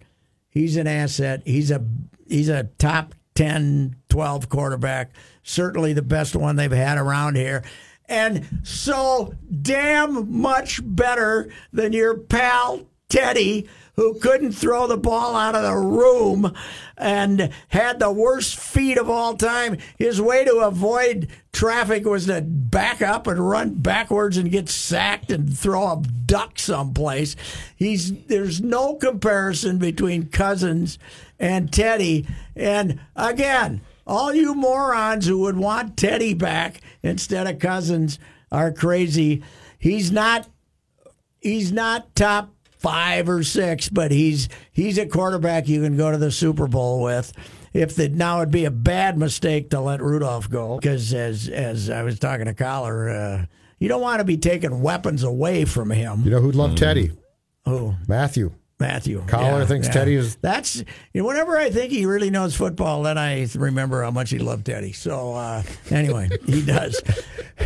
he's 0.50 0.78
an 0.78 0.88
asset. 0.88 1.42
He's 1.46 1.72
a 1.72 1.84
he's 2.28 2.50
a 2.50 2.64
top 2.78 3.14
10, 3.36 3.96
12 4.10 4.50
quarterback. 4.50 5.12
Certainly 5.44 5.94
the 5.94 6.02
best 6.02 6.36
one 6.36 6.56
they've 6.56 6.72
had 6.72 6.98
around 6.98 7.36
here. 7.36 7.64
And 8.08 8.62
so 8.64 9.34
damn 9.62 10.32
much 10.32 10.82
better 10.84 11.52
than 11.72 11.94
your 11.94 12.18
pal 12.18 12.88
Teddy, 13.14 13.70
who 13.96 14.16
couldn't 14.16 14.54
throw 14.54 14.88
the 14.88 14.98
ball 14.98 15.36
out 15.36 15.54
of 15.54 15.62
the 15.62 15.76
room 15.76 16.52
and 16.98 17.52
had 17.68 18.00
the 18.00 18.12
worst 18.12 18.60
feet 18.60 18.98
of 18.98 19.08
all 19.08 19.36
time. 19.36 19.78
His 20.00 20.20
way 20.20 20.44
to 20.46 20.56
avoid 20.58 21.28
traffic 21.52 22.06
was 22.06 22.26
to 22.26 22.42
back 22.42 23.04
up 23.04 23.28
and 23.28 23.48
run 23.48 23.76
backwards 23.76 24.36
and 24.38 24.50
get 24.50 24.68
sacked 24.68 25.32
and 25.32 25.56
throw 25.56 25.92
a 25.92 26.04
duck 26.26 26.58
someplace. 26.58 27.36
He's 27.76 28.26
there's 28.26 28.62
no 28.62 28.96
comparison 28.96 29.78
between 29.78 30.30
Cousins 30.30 30.98
and 31.40 31.72
Teddy. 31.72 32.26
And 32.56 33.00
again, 33.16 33.82
all 34.06 34.34
you 34.34 34.54
morons 34.54 35.26
who 35.26 35.40
would 35.40 35.58
want 35.58 35.98
Teddy 35.98 36.34
back 36.34 36.82
instead 37.02 37.48
of 37.48 37.60
Cousins 37.60 38.20
are 38.52 38.72
crazy. 38.72 39.44
He's 39.80 40.12
not 40.12 40.48
he's 41.42 41.72
not 41.72 42.16
top 42.16 42.54
five 42.78 43.30
or 43.30 43.44
six, 43.44 43.90
but 43.90 44.12
he's 44.12 44.50
he's 44.72 44.98
a 44.98 45.06
quarterback 45.06 45.68
you 45.68 45.82
can 45.82 45.98
go 45.98 46.12
to 46.12 46.18
the 46.18 46.32
Super 46.32 46.68
Bowl 46.68 47.02
with. 47.02 47.34
If 47.74 47.96
the 47.96 48.10
now 48.10 48.42
it'd 48.42 48.52
be 48.52 48.66
a 48.66 48.72
bad 48.72 49.18
mistake 49.18 49.72
to 49.72 49.80
let 49.80 50.02
Rudolph 50.02 50.50
go 50.50 50.78
because 50.78 51.14
as 51.14 51.50
as 51.50 51.90
I 51.90 52.04
was 52.04 52.20
talking 52.20 52.46
to 52.46 52.54
Coller, 52.54 53.10
uh, 53.10 53.46
you 53.80 53.88
don't 53.88 54.02
want 54.02 54.20
to 54.20 54.26
be 54.26 54.38
taking 54.38 54.82
weapons 54.82 55.24
away 55.24 55.66
from 55.66 55.90
him. 55.90 56.22
You 56.24 56.32
know 56.32 56.40
who'd 56.40 56.56
love 56.56 56.76
Teddy? 56.76 57.12
Who 57.66 57.96
Matthew. 58.08 58.54
Matthew 58.84 59.24
Coller 59.28 59.60
Yeah, 59.60 59.66
thinks 59.66 59.88
yeah. 59.88 59.94
Teddy 59.94 60.16
is- 60.16 60.36
That's 60.42 60.76
you 61.14 61.22
know, 61.22 61.26
whenever 61.28 61.58
I 61.58 61.70
think 61.70 61.92
he 61.92 62.06
really 62.06 62.30
knows 62.30 62.56
football, 62.56 63.04
then 63.04 63.18
I 63.18 63.48
remember 63.56 64.04
how 64.04 64.12
much 64.12 64.30
he 64.30 64.40
loved 64.40 64.66
Teddy. 64.66 64.92
So 64.92 65.34
uh, 65.34 65.64
anyway, 65.90 66.30
he 66.46 66.62
does. 66.66 67.02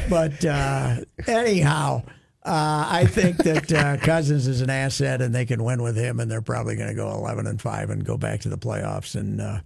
But 0.10 0.46
uh, 0.46 0.98
anyhow, 1.26 2.04
uh, 2.44 2.88
I 2.90 3.06
think 3.06 3.38
that 3.38 3.74
uh, 3.74 3.98
Cousins 3.98 4.48
is 4.48 4.62
an 4.62 4.70
asset, 4.70 5.22
and 5.22 5.34
they 5.34 5.46
can 5.46 5.64
win 5.64 5.82
with 5.82 5.98
him, 5.98 6.20
and 6.20 6.30
they're 6.30 6.42
probably 6.42 6.76
going 6.76 6.90
to 6.90 6.96
go 6.96 7.10
eleven 7.12 7.48
and 7.48 7.60
five 7.62 7.90
and 7.90 8.06
go 8.06 8.16
back 8.18 8.42
to 8.42 8.50
the 8.50 8.58
playoffs. 8.58 9.16
And 9.16 9.42
uh, 9.42 9.60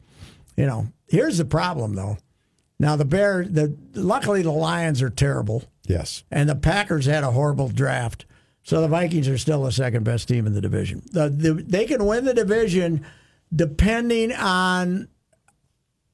you 0.55 0.65
know, 0.65 0.87
here's 1.07 1.37
the 1.37 1.45
problem 1.45 1.95
though. 1.95 2.17
Now 2.79 2.95
the 2.95 3.05
Bears, 3.05 3.49
the 3.51 3.75
luckily 3.93 4.41
the 4.41 4.51
Lions 4.51 5.01
are 5.03 5.09
terrible 5.11 5.65
Yes. 5.85 6.23
and 6.31 6.49
the 6.49 6.55
Packers 6.55 7.05
had 7.05 7.23
a 7.23 7.31
horrible 7.31 7.67
draft. 7.69 8.25
So 8.63 8.81
the 8.81 8.87
Vikings 8.87 9.27
are 9.27 9.37
still 9.37 9.63
the 9.63 9.71
second 9.71 10.03
best 10.03 10.27
team 10.27 10.45
in 10.45 10.53
the 10.53 10.61
division. 10.61 11.01
The, 11.11 11.29
the, 11.29 11.53
they 11.53 11.85
can 11.85 12.05
win 12.05 12.25
the 12.25 12.33
division 12.33 13.05
depending 13.53 14.31
on 14.33 15.07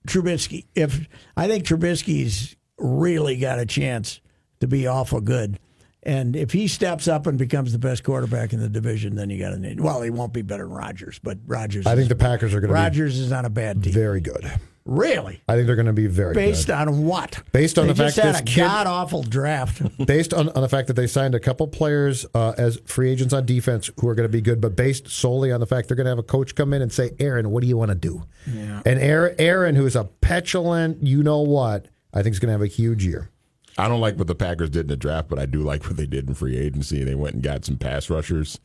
Trubisky. 0.07 0.65
If 0.75 1.07
I 1.35 1.47
think 1.47 1.65
Trubisky's 1.65 2.55
really 2.77 3.37
got 3.37 3.59
a 3.59 3.65
chance 3.65 4.21
to 4.61 4.67
be 4.67 4.87
awful 4.87 5.19
good, 5.21 5.59
and 6.03 6.35
if 6.37 6.53
he 6.53 6.67
steps 6.69 7.07
up 7.07 7.27
and 7.27 7.37
becomes 7.37 7.73
the 7.73 7.79
best 7.79 8.03
quarterback 8.03 8.53
in 8.53 8.61
the 8.61 8.69
division, 8.69 9.15
then 9.15 9.29
you 9.29 9.37
got 9.37 9.49
to 9.49 9.59
need. 9.59 9.81
Well, 9.81 10.01
he 10.01 10.09
won't 10.09 10.31
be 10.31 10.41
better 10.41 10.63
than 10.63 10.73
Rodgers, 10.73 11.19
but 11.21 11.37
Rodgers. 11.45 11.85
I 11.85 11.91
is- 11.93 11.97
think 11.97 12.09
the 12.09 12.15
Packers 12.15 12.53
are 12.53 12.61
going 12.61 12.69
to 12.69 12.73
Rodgers 12.73 13.19
is 13.19 13.31
on 13.33 13.43
a 13.43 13.49
bad 13.49 13.83
team. 13.83 13.91
very 13.93 14.21
good. 14.21 14.49
Really, 14.87 15.41
I 15.49 15.55
think 15.55 15.67
they're 15.67 15.75
going 15.75 15.87
to 15.87 15.93
be 15.93 16.07
very 16.07 16.33
based 16.33 16.67
good. 16.67 16.73
on 16.73 17.03
what? 17.05 17.41
Based 17.51 17.77
on 17.77 17.87
they 17.87 17.93
the 17.93 18.05
just 18.05 18.15
fact 18.15 18.25
had 18.25 18.45
this 18.45 18.55
a 18.55 18.57
god 18.57 18.87
awful 18.87 19.21
draft. 19.21 19.81
based 20.05 20.33
on, 20.33 20.47
on 20.49 20.61
the 20.61 20.69
fact 20.69 20.87
that 20.87 20.93
they 20.93 21.07
signed 21.07 21.35
a 21.35 21.41
couple 21.41 21.67
players 21.67 22.25
uh, 22.33 22.53
as 22.57 22.77
free 22.85 23.11
agents 23.11 23.33
on 23.33 23.45
defense 23.45 23.89
who 23.99 24.07
are 24.07 24.15
going 24.15 24.23
to 24.27 24.31
be 24.31 24.39
good, 24.39 24.61
but 24.61 24.77
based 24.77 25.09
solely 25.09 25.51
on 25.51 25.59
the 25.59 25.65
fact 25.65 25.89
they're 25.89 25.97
going 25.97 26.05
to 26.05 26.11
have 26.11 26.19
a 26.19 26.23
coach 26.23 26.55
come 26.55 26.71
in 26.73 26.81
and 26.81 26.91
say, 26.91 27.11
Aaron, 27.19 27.51
what 27.51 27.61
do 27.61 27.67
you 27.67 27.75
want 27.75 27.89
to 27.89 27.95
do? 27.95 28.23
Yeah. 28.49 28.81
And 28.85 28.97
Aaron, 28.99 29.35
Aaron, 29.39 29.75
who's 29.75 29.97
a 29.97 30.05
petulant, 30.05 31.03
you 31.03 31.21
know 31.21 31.41
what, 31.41 31.89
I 32.13 32.23
think 32.23 32.33
is 32.33 32.39
going 32.39 32.47
to 32.47 32.53
have 32.53 32.61
a 32.61 32.67
huge 32.67 33.05
year. 33.05 33.29
I 33.77 33.89
don't 33.89 33.99
like 33.99 34.17
what 34.17 34.27
the 34.27 34.35
Packers 34.35 34.69
did 34.69 34.81
in 34.81 34.87
the 34.87 34.97
draft, 34.97 35.27
but 35.27 35.37
I 35.37 35.45
do 35.45 35.59
like 35.61 35.83
what 35.85 35.97
they 35.97 36.07
did 36.07 36.27
in 36.29 36.33
free 36.33 36.57
agency. 36.57 37.03
They 37.03 37.13
went 37.13 37.35
and 37.35 37.43
got 37.43 37.65
some 37.65 37.77
pass 37.77 38.09
rushers, 38.09 38.57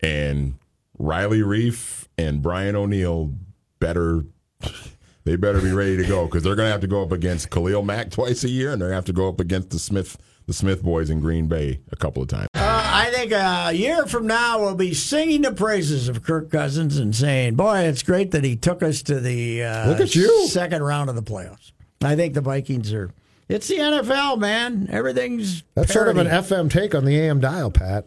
and 0.00 0.54
Riley 0.98 1.40
Reiff 1.40 2.06
and 2.16 2.42
Brian 2.42 2.76
O'Neill 2.76 3.32
better. 3.80 4.24
They 5.24 5.36
better 5.36 5.60
be 5.60 5.72
ready 5.72 5.96
to 5.96 6.04
go 6.04 6.26
because 6.26 6.42
they're 6.42 6.54
going 6.54 6.66
to 6.68 6.72
have 6.72 6.82
to 6.82 6.86
go 6.86 7.02
up 7.02 7.10
against 7.12 7.50
Khalil 7.50 7.82
Mack 7.82 8.10
twice 8.10 8.44
a 8.44 8.50
year, 8.50 8.72
and 8.72 8.80
they're 8.80 8.88
going 8.88 8.92
to 8.92 8.96
have 8.96 9.04
to 9.06 9.12
go 9.14 9.28
up 9.28 9.40
against 9.40 9.70
the 9.70 9.78
Smith 9.78 10.18
the 10.46 10.52
Smith 10.52 10.82
boys 10.82 11.08
in 11.08 11.20
Green 11.20 11.46
Bay 11.46 11.80
a 11.90 11.96
couple 11.96 12.22
of 12.22 12.28
times. 12.28 12.48
Uh, 12.54 12.60
I 12.60 13.10
think 13.10 13.32
a 13.32 13.72
year 13.72 14.04
from 14.04 14.26
now 14.26 14.60
we'll 14.60 14.74
be 14.74 14.92
singing 14.92 15.40
the 15.40 15.52
praises 15.52 16.06
of 16.08 16.22
Kirk 16.22 16.50
Cousins 16.50 16.98
and 16.98 17.16
saying, 17.16 17.54
"Boy, 17.54 17.78
it's 17.84 18.02
great 18.02 18.30
that 18.32 18.44
he 18.44 18.54
took 18.54 18.82
us 18.82 19.02
to 19.04 19.20
the 19.20 19.62
uh, 19.64 19.88
Look 19.88 20.00
at 20.00 20.14
you. 20.14 20.46
second 20.48 20.82
round 20.82 21.08
of 21.08 21.16
the 21.16 21.22
playoffs." 21.22 21.72
I 22.02 22.16
think 22.16 22.34
the 22.34 22.42
Vikings 22.42 22.92
are. 22.92 23.10
It's 23.48 23.68
the 23.68 23.76
NFL, 23.76 24.38
man. 24.38 24.88
Everything's 24.90 25.64
That's 25.74 25.92
sort 25.92 26.08
of 26.08 26.18
an. 26.18 26.26
FM 26.26 26.70
take 26.70 26.94
on 26.94 27.06
the 27.06 27.18
AM 27.18 27.40
dial, 27.40 27.70
Pat. 27.70 28.06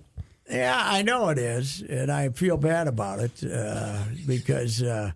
Yeah, 0.50 0.80
I 0.80 1.02
know 1.02 1.30
it 1.30 1.38
is, 1.40 1.82
and 1.82 2.12
I 2.12 2.30
feel 2.30 2.58
bad 2.58 2.88
about 2.88 3.20
it 3.20 3.44
uh, 3.44 4.04
because 4.26 4.82
uh, 4.84 5.12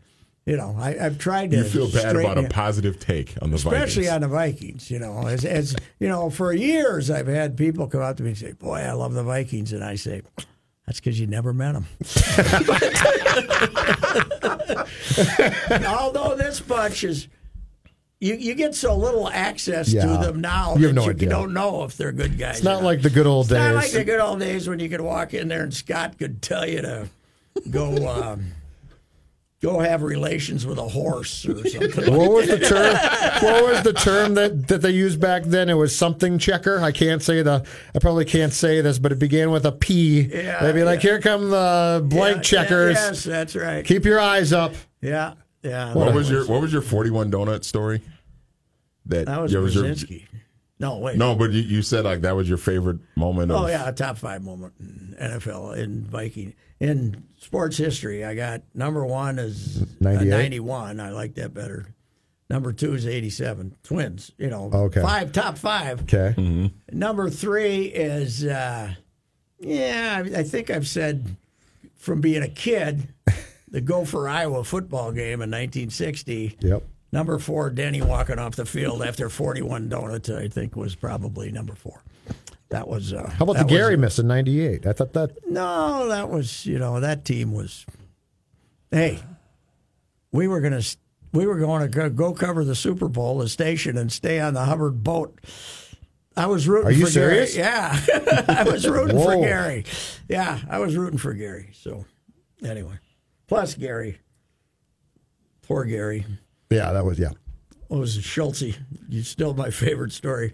you 0.45 0.57
know 0.57 0.75
I, 0.77 0.97
I've 1.05 1.17
tried 1.19 1.51
to. 1.51 1.57
You 1.57 1.63
feel 1.63 1.91
bad 1.91 2.15
about 2.15 2.37
a 2.37 2.43
positive 2.49 2.99
take 2.99 3.35
on 3.41 3.51
the 3.51 3.57
Vikings 3.57 3.73
especially 3.83 4.03
Vikings. 4.05 4.15
on 4.15 4.21
the 4.21 4.27
Vikings. 4.27 4.91
You 4.91 4.99
know, 4.99 5.27
as, 5.27 5.45
as 5.45 5.75
you 5.99 6.07
know, 6.07 6.29
for 6.29 6.53
years 6.53 7.09
I've 7.11 7.27
had 7.27 7.57
people 7.57 7.87
come 7.87 8.01
up 8.01 8.17
to 8.17 8.23
me 8.23 8.29
and 8.29 8.37
say, 8.37 8.51
"Boy, 8.53 8.79
I 8.79 8.93
love 8.93 9.13
the 9.13 9.23
Vikings," 9.23 9.71
and 9.73 9.83
I 9.83 9.95
say, 9.95 10.21
"That's 10.87 10.99
because 10.99 11.19
you 11.19 11.27
never 11.27 11.53
met 11.53 11.73
them." 11.73 11.85
Although 15.87 16.35
this 16.35 16.59
bunch 16.59 17.03
is. 17.03 17.27
You, 18.23 18.35
you 18.35 18.53
get 18.53 18.75
so 18.75 18.95
little 18.95 19.27
access 19.27 19.91
Yeah. 19.91 20.05
to 20.05 20.27
them 20.27 20.41
now 20.41 20.75
You 20.75 20.85
have 20.85 20.93
that 20.95 21.01
no 21.01 21.05
you 21.05 21.09
idea. 21.09 21.29
don't 21.29 21.55
know 21.55 21.85
if 21.85 21.97
they're 21.97 22.11
good 22.11 22.37
guys. 22.37 22.57
It's 22.57 22.63
not 22.63 22.83
like 22.83 23.01
the 23.01 23.09
good 23.09 23.25
old 23.25 23.45
It's 23.45 23.53
not 23.53 23.73
like 23.73 23.85
days. 23.85 23.93
the 23.93 24.03
good 24.03 24.19
old 24.19 24.39
days 24.39 24.69
when 24.69 24.79
you 24.79 24.89
could 24.89 25.01
walk 25.01 25.33
in 25.33 25.47
there 25.47 25.63
and 25.63 25.73
Scott 25.73 26.19
could 26.19 26.39
tell 26.39 26.63
you 26.67 26.83
to 26.83 27.09
go 27.71 28.07
um, 28.07 28.51
go 29.61 29.79
have 29.79 30.01
relations 30.03 30.65
with 30.65 30.77
a 30.79 30.87
horse 30.87 31.45
or 31.47 31.55
something. 31.69 32.13
What 32.15 32.31
was 32.31 32.47
the 32.47 32.59
term? 32.59 32.97
What 33.41 33.63
was 33.65 33.81
the 33.81 33.93
term 33.93 34.35
that, 34.35 34.67
that 34.67 34.81
they 34.83 34.91
used 34.91 35.19
back 35.19 35.43
then? 35.43 35.67
It 35.69 35.73
was 35.73 35.95
something 35.95 36.37
checker. 36.37 36.79
I 36.79 36.91
can't 36.91 37.21
say 37.23 37.41
the. 37.41 37.65
I 37.95 37.99
probably 37.99 38.25
can't 38.25 38.53
say 38.53 38.81
this, 38.81 38.99
but 38.99 39.11
it 39.11 39.17
began 39.19 39.49
with 39.51 39.65
a 39.65 39.71
P. 39.71 40.21
Yeah, 40.21 40.61
They'd 40.63 40.73
be 40.75 40.83
like, 40.83 41.03
yeah. 41.03 41.11
"Here 41.11 41.21
come 41.21 41.49
the 41.49 42.03
blank 42.05 42.37
Yeah, 42.37 42.41
checkers. 42.43 42.95
yeah, 42.97 43.07
yes, 43.07 43.23
that's 43.23 43.55
right. 43.55 43.83
Keep 43.85 44.05
your 44.05 44.19
eyes 44.19 44.53
up." 44.53 44.73
Yeah, 45.01 45.33
yeah. 45.63 45.93
what 45.95 46.05
that 46.05 46.13
was 46.13 46.29
your 46.29 46.45
What 46.45 46.61
was 46.61 46.71
your 46.71 46.81
forty 46.83 47.09
one 47.09 47.31
donut 47.31 47.63
story? 47.63 48.01
That, 49.07 49.25
That 49.25 49.41
was 49.41 49.51
that 49.51 49.59
your- 49.59 49.67
Brzezinski. 49.67 50.25
No, 50.81 50.97
wait. 50.97 51.15
No, 51.15 51.35
but 51.35 51.51
you, 51.51 51.61
you 51.61 51.81
said 51.81 52.03
like 52.05 52.21
that 52.21 52.35
was 52.35 52.49
your 52.49 52.57
favorite 52.57 52.99
moment. 53.15 53.51
Of, 53.51 53.61
Oh 53.61 53.67
yeah, 53.67 53.87
a 53.87 53.93
top 53.93 54.17
five 54.17 54.41
moment 54.41 54.73
in 54.79 55.15
NFL 55.19 55.77
in 55.77 56.03
Viking 56.05 56.53
in 56.79 57.23
sports 57.39 57.77
history. 57.77 58.25
I 58.25 58.33
got 58.35 58.63
number 58.73 59.05
one 59.05 59.37
is 59.39 59.85
98? 60.01 60.27
ninety 60.29 60.59
one. 60.59 60.99
I 60.99 61.11
like 61.11 61.35
that 61.35 61.53
better. 61.53 61.93
Number 62.49 62.73
two 62.73 62.93
is 62.95 63.05
eighty 63.07 63.29
seven. 63.29 63.75
Twins. 63.83 64.31
You 64.37 64.49
know, 64.49 64.69
Okay. 64.73 65.01
five 65.01 65.31
top 65.31 65.57
five. 65.57 66.01
Okay. 66.01 66.71
Number 66.91 67.29
three 67.29 67.83
is 67.85 68.43
uh, 68.43 68.93
yeah. 69.59 70.23
I, 70.25 70.39
I 70.39 70.43
think 70.43 70.69
I've 70.69 70.87
said 70.87 71.37
from 71.95 72.19
being 72.21 72.41
a 72.43 72.49
kid, 72.49 73.13
the 73.69 73.81
Gopher 73.81 74.27
Iowa 74.27 74.63
football 74.63 75.11
game 75.11 75.41
in 75.41 75.49
nineteen 75.51 75.89
sixty. 75.91 76.57
Yep. 76.59 76.83
Number 77.11 77.37
four, 77.39 77.69
Denny 77.69 78.01
walking 78.01 78.39
off 78.39 78.55
the 78.55 78.65
field 78.65 79.03
after 79.03 79.29
41 79.29 79.89
donuts, 79.89 80.29
I 80.29 80.47
think 80.47 80.75
was 80.77 80.95
probably 80.95 81.51
number 81.51 81.75
four. 81.75 82.03
That 82.69 82.87
was. 82.87 83.11
Uh, 83.11 83.29
How 83.37 83.43
about 83.43 83.53
the 83.53 83.59
that 83.59 83.65
was- 83.65 83.73
Gary 83.73 83.97
miss 83.97 84.17
in 84.17 84.27
'98? 84.27 84.85
I 84.87 84.93
thought 84.93 85.11
that. 85.13 85.31
No, 85.49 86.07
that 86.07 86.29
was 86.29 86.65
you 86.65 86.79
know 86.79 87.01
that 87.01 87.25
team 87.25 87.51
was. 87.51 87.85
Hey, 88.91 89.19
we 90.31 90.47
were 90.47 90.61
gonna 90.61 90.81
we 91.33 91.45
were 91.45 91.57
going 91.59 91.81
to 91.81 91.87
go, 91.89 92.09
go 92.09 92.33
cover 92.33 92.63
the 92.63 92.75
Super 92.75 93.07
Bowl, 93.09 93.39
the 93.39 93.49
station, 93.49 93.97
and 93.97 94.09
stay 94.11 94.39
on 94.39 94.53
the 94.53 94.63
Hubbard 94.65 95.03
boat. 95.03 95.37
I 96.37 96.45
was 96.47 96.65
rooting 96.67 96.87
Are 96.87 96.91
you 96.91 97.05
for 97.05 97.11
serious? 97.11 97.55
Gary. 97.55 97.67
Yeah, 97.67 98.45
I 98.47 98.63
was 98.63 98.87
rooting 98.87 99.17
for 99.21 99.35
Gary. 99.35 99.83
Yeah, 100.29 100.59
I 100.69 100.79
was 100.79 100.95
rooting 100.97 101.19
for 101.19 101.33
Gary. 101.33 101.71
So, 101.73 102.05
anyway, 102.65 102.99
plus 103.47 103.75
Gary, 103.75 104.19
poor 105.61 105.83
Gary. 105.83 106.25
Yeah, 106.71 106.91
that 106.93 107.05
was 107.05 107.19
yeah. 107.19 107.31
what 107.87 107.99
was 107.99 108.17
it, 108.17 108.23
Schultze? 108.23 108.77
You 109.09 109.21
still 109.23 109.53
my 109.53 109.69
favorite 109.69 110.13
story. 110.13 110.53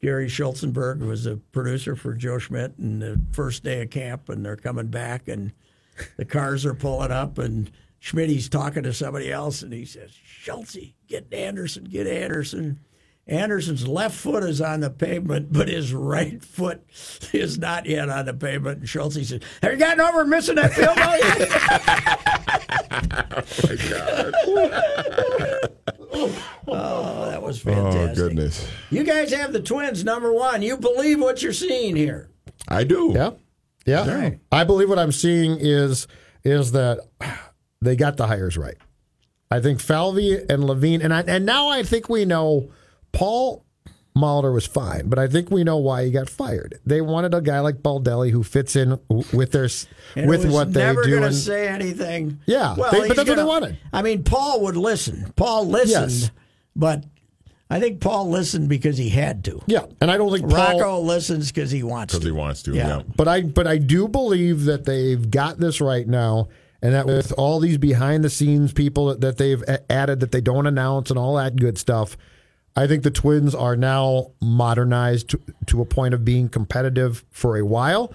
Gary 0.00 0.26
Schulzenberg 0.26 1.06
was 1.06 1.26
a 1.26 1.36
producer 1.36 1.94
for 1.94 2.14
Joe 2.14 2.38
Schmidt, 2.38 2.76
and 2.78 3.00
the 3.00 3.20
first 3.30 3.62
day 3.62 3.82
of 3.82 3.90
camp, 3.90 4.28
and 4.28 4.44
they're 4.44 4.56
coming 4.56 4.88
back, 4.88 5.28
and 5.28 5.52
the 6.16 6.24
cars 6.24 6.66
are 6.66 6.74
pulling 6.74 7.12
up, 7.12 7.38
and 7.38 7.70
Schmidt's 8.00 8.48
talking 8.48 8.82
to 8.82 8.92
somebody 8.92 9.30
else, 9.30 9.62
and 9.62 9.72
he 9.72 9.84
says, 9.84 10.10
Schultze, 10.24 10.94
get 11.06 11.32
Anderson, 11.32 11.84
get 11.84 12.08
Anderson. 12.08 12.80
Anderson's 13.28 13.86
left 13.86 14.16
foot 14.16 14.42
is 14.42 14.60
on 14.60 14.80
the 14.80 14.90
pavement, 14.90 15.52
but 15.52 15.68
his 15.68 15.94
right 15.94 16.42
foot 16.44 16.82
is 17.32 17.58
not 17.58 17.86
yet 17.86 18.08
on 18.08 18.26
the 18.26 18.34
pavement. 18.34 18.80
And 18.80 18.88
Schultze 18.88 19.28
says, 19.28 19.40
Have 19.62 19.72
you 19.72 19.78
gotten 19.78 20.00
over 20.00 20.24
missing 20.24 20.56
that 20.56 20.72
field 20.72 20.96
goal 20.96 22.48
Oh, 22.72 23.72
yet? 23.72 24.34
oh, 26.68 27.30
that 27.30 27.42
was 27.42 27.60
oh, 27.60 27.64
fantastic. 27.64 28.10
Oh 28.10 28.14
goodness, 28.14 28.68
You 28.90 29.04
guys 29.04 29.32
have 29.32 29.52
the 29.52 29.60
twins, 29.60 30.04
number 30.04 30.32
one. 30.32 30.62
You 30.62 30.76
believe 30.76 31.20
what 31.20 31.42
you're 31.42 31.52
seeing 31.52 31.96
here. 31.96 32.28
I 32.68 32.84
do. 32.84 33.12
Yeah, 33.14 33.30
yeah. 33.86 34.08
right. 34.08 34.40
I 34.50 34.64
believe 34.64 34.88
what 34.88 34.98
I'm 34.98 35.12
seeing 35.12 35.58
is 35.60 36.06
is 36.44 36.72
that 36.72 37.00
they 37.80 37.96
got 37.96 38.16
the 38.16 38.26
hires 38.26 38.56
right. 38.56 38.76
I 39.50 39.60
think 39.60 39.80
Falvey 39.80 40.38
and 40.48 40.64
Levine, 40.64 41.02
and 41.02 41.12
I, 41.12 41.22
and 41.22 41.44
now 41.44 41.68
I 41.68 41.82
think 41.82 42.08
we 42.08 42.24
know 42.24 42.70
Paul 43.12 43.64
Molitor 44.16 44.52
was 44.52 44.66
fine, 44.66 45.08
but 45.08 45.18
I 45.18 45.26
think 45.26 45.50
we 45.50 45.64
know 45.64 45.78
why 45.78 46.04
he 46.04 46.10
got 46.10 46.28
fired. 46.28 46.78
They 46.84 47.00
wanted 47.00 47.32
a 47.32 47.40
guy 47.40 47.60
like 47.60 47.76
Baldelli 47.76 48.30
who 48.30 48.42
fits 48.42 48.76
in 48.76 48.98
with 49.32 49.52
their 49.52 49.68
with 50.26 50.44
was 50.44 50.46
what 50.52 50.72
they 50.74 50.80
do. 50.80 50.86
never 50.86 51.04
do. 51.04 51.10
going 51.10 51.22
to 51.22 51.32
say 51.32 51.66
anything. 51.68 52.38
Yeah, 52.46 52.74
well, 52.76 52.90
they- 52.92 52.98
but 52.98 53.06
he's 53.08 53.16
that's 53.16 53.28
what 53.30 53.36
they 53.36 53.44
wanted. 53.44 53.78
I 53.92 54.02
mean, 54.02 54.22
Paul 54.22 54.60
would 54.62 54.76
listen. 54.76 55.32
Paul 55.34 55.66
listened, 55.66 56.10
Yes. 56.10 56.30
but 56.76 57.04
I 57.70 57.80
think 57.80 58.00
Paul 58.02 58.28
listened 58.28 58.68
because 58.68 58.98
he 58.98 59.08
had 59.08 59.44
to. 59.46 59.62
yeah, 59.66 59.86
and 60.02 60.10
I 60.10 60.18
don't 60.18 60.30
think 60.30 60.50
Paul, 60.50 60.78
Rocco 60.78 61.00
listens 61.00 61.50
because 61.50 61.70
he 61.70 61.82
wants 61.82 62.12
Because 62.12 62.24
to. 62.24 62.28
he 62.28 62.32
wants 62.38 62.62
to. 62.64 62.74
Yeah. 62.74 62.88
Yeah. 62.98 63.02
But 63.16 63.28
I 63.28 63.40
but 63.42 63.66
I 63.66 63.78
do 63.78 64.08
believe 64.08 64.64
that 64.66 64.84
they've 64.84 65.30
got 65.30 65.58
this 65.58 65.80
right 65.80 66.06
now, 66.06 66.48
and 66.82 66.92
that 66.92 67.06
with 67.06 67.32
all 67.38 67.60
these 67.60 67.78
behind 67.78 68.24
the 68.24 68.30
scenes 68.30 68.74
people 68.74 69.06
that, 69.06 69.22
that 69.22 69.38
they've 69.38 69.64
added 69.88 70.20
that 70.20 70.32
they 70.32 70.42
don't 70.42 70.66
announce 70.66 71.08
and 71.08 71.18
all 71.18 71.36
that 71.36 71.56
good 71.56 71.78
stuff, 71.78 72.18
I 72.74 72.86
think 72.86 73.02
the 73.02 73.10
Twins 73.10 73.54
are 73.54 73.76
now 73.76 74.32
modernized 74.40 75.30
to, 75.30 75.40
to 75.66 75.80
a 75.82 75.84
point 75.84 76.14
of 76.14 76.24
being 76.24 76.48
competitive 76.48 77.24
for 77.30 77.56
a 77.56 77.64
while, 77.64 78.12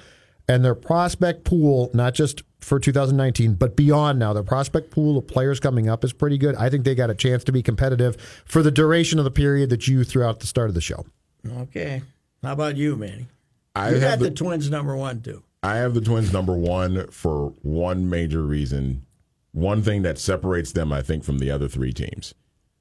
and 0.48 0.66
their 0.66 0.76
prospect 0.76 1.44
pool, 1.44 1.92
not 1.94 2.14
just 2.14 2.44
for 2.60 2.80
2019, 2.80 3.54
but 3.54 3.76
beyond 3.76 4.20
now, 4.20 4.34
their 4.34 4.44
prospect 4.44 4.92
pool 4.92 5.18
of 5.18 5.28
players 5.28 5.60
coming 5.60 5.88
up 5.88 6.04
is 6.04 6.12
pretty 6.12 6.38
good. 6.38 6.56
I 6.56 6.70
think 6.70 6.86
they 6.86 6.96
got 6.96 7.10
a 7.10 7.16
chance 7.16 7.44
to 7.46 7.52
be 7.52 7.62
competitive 7.62 8.18
for 8.46 8.64
the 8.64 8.72
duration 8.72 9.20
of 9.20 9.26
the 9.26 9.32
period 9.32 9.70
that 9.70 9.88
you 9.88 10.04
threw 10.04 10.24
out 10.24 10.40
the 10.40 10.48
start 10.48 10.70
of 10.70 10.74
the 10.74 10.82
show. 10.82 11.06
Okay. 11.62 12.02
How 12.44 12.54
about 12.54 12.78
you, 12.78 12.96
Manny? 12.96 13.28
I 13.76 13.90
You 13.90 14.00
got 14.00 14.10
have 14.10 14.20
the, 14.20 14.26
the, 14.30 14.36
Twins 14.36 14.70
number 14.70 14.96
one 14.96 15.22
too. 15.22 15.44
I 15.62 15.76
have 15.76 15.94
the 15.94 16.02
Twins 16.02 16.34
number 16.34 16.54
one 16.54 17.08
for 17.12 17.54
one 17.62 18.10
major 18.10 18.42
reason. 18.42 19.06
One 19.52 19.82
thing 19.82 20.02
that 20.02 20.18
separates 20.18 20.72
them, 20.72 20.92
I 20.92 21.02
think, 21.02 21.24
from 21.24 21.40
the 21.40 21.52
other 21.52 21.68
three 21.68 21.94
teams. 21.94 22.34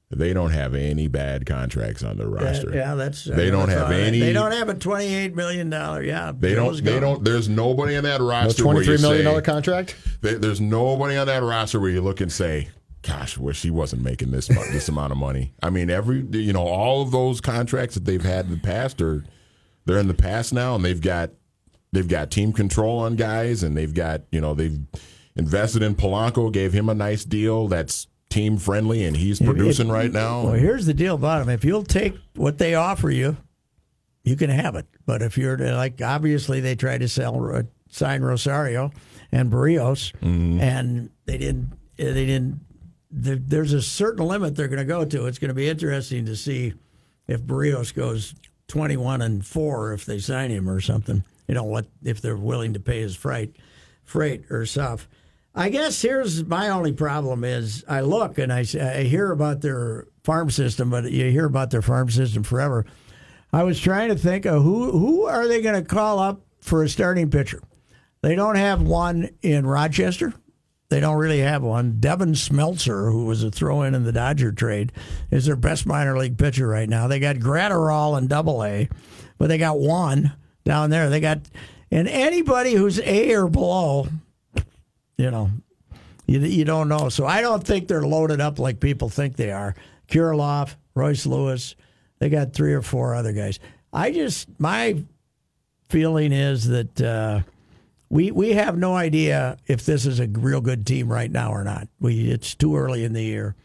They 0.09 0.31
don't 0.31 0.51
have 0.51 0.73
any 0.73 1.07
bad 1.09 1.45
contracts 1.45 2.01
on 2.01 2.15
their 2.15 2.29
roster. 2.29 2.73
Yeah, 2.73 2.95
that's. 2.95 3.25
They 3.25 3.49
don't 3.49 3.67
that's 3.67 3.73
have 3.79 3.87
all 3.87 3.91
right. 3.91 3.99
any- 4.03 4.19
They 4.21 4.31
don't 4.31 4.53
have 4.53 4.69
a 4.69 4.73
twenty-eight 4.73 5.35
million 5.35 5.69
dollar. 5.69 6.01
Yeah, 6.01 6.31
They 6.37 6.53
Joe's 6.55 6.79
don't. 6.79 6.93
They 6.93 6.99
don't. 7.01 7.23
There's 7.25 7.49
nobody 7.49 7.97
on 7.97 8.05
that 8.05 8.21
A 8.21 8.23
roster 8.23 8.65
where 8.65 8.81
you 8.83 8.91
$23 8.91 9.01
million 9.01 9.19
say, 9.19 9.23
dollar 9.23 9.41
contract? 9.41 9.95
There- 10.21 10.39
There's 10.39 10.61
nobody 10.61 11.17
on 11.17 11.27
that 11.27 11.43
roster 11.43 11.81
where 11.81 11.89
you 11.89 11.99
look 12.01 12.21
and 12.21 12.31
say, 12.31 12.69
"Gosh, 13.01 13.37
wish 13.37 13.61
he 13.61 13.69
wasn't 13.69 14.01
making 14.01 14.31
this 14.31 14.49
mu- 14.49 14.71
this 14.71 14.87
amount 14.87 15.11
of 15.11 15.17
money." 15.17 15.53
I 15.61 15.69
mean, 15.71 15.89
every 15.89 16.25
you 16.31 16.53
know, 16.53 16.65
all 16.65 17.01
of 17.01 17.11
those 17.11 17.41
contracts 17.41 17.95
that 17.95 18.05
they've 18.05 18.23
had 18.23 18.45
in 18.45 18.51
the 18.51 18.57
past 18.59 19.01
are 19.01 19.25
they're 19.85 19.99
in 19.99 20.07
the 20.07 20.13
past 20.13 20.53
now, 20.53 20.73
and 20.75 20.85
they've 20.85 21.01
got 21.01 21.31
they've 21.91 22.07
got 22.07 22.31
team 22.31 22.53
control 22.53 22.99
on 22.99 23.17
guys, 23.17 23.61
and 23.61 23.75
they've 23.75 23.93
got 23.93 24.21
you 24.31 24.39
know 24.39 24.53
they've 24.53 24.79
invested 25.35 25.83
in 25.83 25.95
Polanco, 25.95 26.49
gave 26.49 26.71
him 26.71 26.87
a 26.87 26.93
nice 26.95 27.25
deal 27.25 27.67
that's 27.67 28.07
team 28.29 28.57
friendly, 28.57 29.03
and 29.05 29.15
he's 29.15 29.39
producing 29.39 29.89
right 29.89 30.11
now. 30.11 30.43
Well, 30.43 30.53
here's 30.53 30.85
the 30.85 30.93
deal 30.93 31.15
about 31.15 31.39
them. 31.39 31.49
If 31.49 31.63
you'll 31.63 31.83
take 31.83 32.15
what 32.35 32.57
they 32.57 32.75
offer 32.75 33.09
you, 33.09 33.37
you 34.23 34.35
can 34.35 34.49
have 34.49 34.75
it. 34.75 34.85
But 35.05 35.21
if 35.21 35.37
you're 35.37 35.55
to, 35.57 35.75
like, 35.75 36.01
obviously 36.01 36.59
they 36.59 36.75
tried 36.75 36.99
to 36.99 37.07
sell 37.07 37.55
uh, 37.55 37.63
sign 37.89 38.21
Rosario 38.21 38.91
and 39.31 39.51
Berrios, 39.51 40.13
Mm-hmm. 40.21 40.59
and 40.59 41.09
they 41.25 41.37
didn't. 41.37 41.71
uh, 41.99 42.03
They 42.13 42.25
didn't. 42.25 42.59
There's 43.09 43.71
a 43.73 43.81
certain 43.81 44.25
limit 44.27 44.55
they're 44.55 44.67
going 44.67 44.79
to 44.79 44.85
go 44.85 45.05
to. 45.05 45.27
It's 45.27 45.39
going 45.39 45.47
to 45.49 45.55
be 45.55 45.69
interesting 45.69 46.25
to 46.25 46.35
see 46.35 46.73
if 47.27 47.41
Berrios 47.41 47.93
goes 47.93 48.35
21 48.67 49.21
and 49.21 49.45
four 49.45 49.93
if 49.93 50.05
they 50.05 50.19
sign 50.19 50.51
him 50.51 50.69
or 50.69 50.81
something. 50.81 51.23
You 51.47 51.55
know 51.55 51.63
what? 51.63 51.85
If 52.03 52.19
they're 52.21 52.35
willing 52.35 52.73
to 52.73 52.81
pay 52.81 52.99
his 52.99 53.15
freight, 53.15 53.55
freight 54.03 54.43
or 54.51 54.65
stuff. 54.65 55.07
I 55.57 55.69
guess 55.69 55.99
here's 55.99 56.45
my 56.45 56.69
only 56.69 56.93
problem 56.93 57.43
is 57.43 57.83
I 57.87 58.01
look 58.01 58.37
and 58.37 58.53
I 58.53 58.63
hear 58.63 59.31
about 59.31 59.61
their 59.61 60.05
farm 60.23 60.51
system, 60.51 60.91
but 60.91 61.11
you 61.11 61.31
hear 61.31 61.45
about 61.45 61.71
their 61.71 61.81
farm 61.81 62.11
system 62.11 62.43
forever. 62.43 62.85
I 63.51 63.63
was 63.63 63.79
trying 63.79 64.09
to 64.09 64.15
think 64.15 64.45
of 64.45 64.61
who 64.61 64.91
who 64.91 65.25
are 65.25 65.47
they 65.47 65.63
going 65.63 65.81
to 65.81 65.87
call 65.87 66.19
up 66.19 66.41
for 66.61 66.83
a 66.83 66.89
starting 66.89 67.31
pitcher. 67.31 67.61
They 68.21 68.35
don't 68.35 68.55
have 68.55 68.83
one 68.83 69.29
in 69.41 69.65
Rochester. 69.65 70.33
They 70.89 70.99
don't 70.99 71.17
really 71.17 71.39
have 71.39 71.63
one. 71.63 71.99
Devin 71.99 72.33
Smeltzer, 72.33 73.11
who 73.11 73.25
was 73.25 73.43
a 73.43 73.49
throw-in 73.49 73.95
in 73.95 74.03
the 74.03 74.11
Dodger 74.11 74.51
trade, 74.51 74.91
is 75.31 75.45
their 75.45 75.55
best 75.55 75.85
minor 75.85 76.17
league 76.17 76.37
pitcher 76.37 76.67
right 76.67 76.87
now. 76.87 77.07
They 77.07 77.19
got 77.19 77.37
Graterol 77.37 78.17
in 78.17 78.27
Double 78.27 78.63
A, 78.63 78.89
but 79.37 79.47
they 79.47 79.57
got 79.57 79.79
one 79.79 80.33
down 80.65 80.91
there. 80.91 81.09
They 81.09 81.19
got 81.19 81.39
and 81.89 82.07
anybody 82.07 82.73
who's 82.73 82.99
A 82.99 83.33
or 83.33 83.47
below, 83.47 84.07
you 85.17 85.31
know, 85.31 85.49
you, 86.25 86.39
you 86.39 86.65
don't 86.65 86.89
know. 86.89 87.09
So 87.09 87.25
I 87.25 87.41
don't 87.41 87.65
think 87.65 87.87
they're 87.87 88.05
loaded 88.05 88.41
up 88.41 88.59
like 88.59 88.79
people 88.79 89.09
think 89.09 89.35
they 89.35 89.51
are. 89.51 89.75
Kirilloff, 90.07 90.75
Royce 90.95 91.25
Lewis, 91.25 91.75
they 92.19 92.29
got 92.29 92.53
three 92.53 92.73
or 92.73 92.81
four 92.81 93.15
other 93.15 93.33
guys. 93.33 93.59
I 93.93 94.11
just 94.11 94.47
my 94.59 95.03
feeling 95.89 96.31
is 96.31 96.67
that 96.67 97.01
uh, 97.01 97.41
we 98.09 98.31
we 98.31 98.53
have 98.53 98.77
no 98.77 98.95
idea 98.95 99.57
if 99.67 99.85
this 99.85 100.05
is 100.05 100.19
a 100.19 100.27
real 100.27 100.61
good 100.61 100.85
team 100.85 101.11
right 101.11 101.31
now 101.31 101.51
or 101.51 101.63
not. 101.63 101.87
We 101.99 102.29
it's 102.29 102.55
too 102.55 102.77
early 102.77 103.03
in 103.03 103.13
the 103.13 103.23
year, 103.23 103.55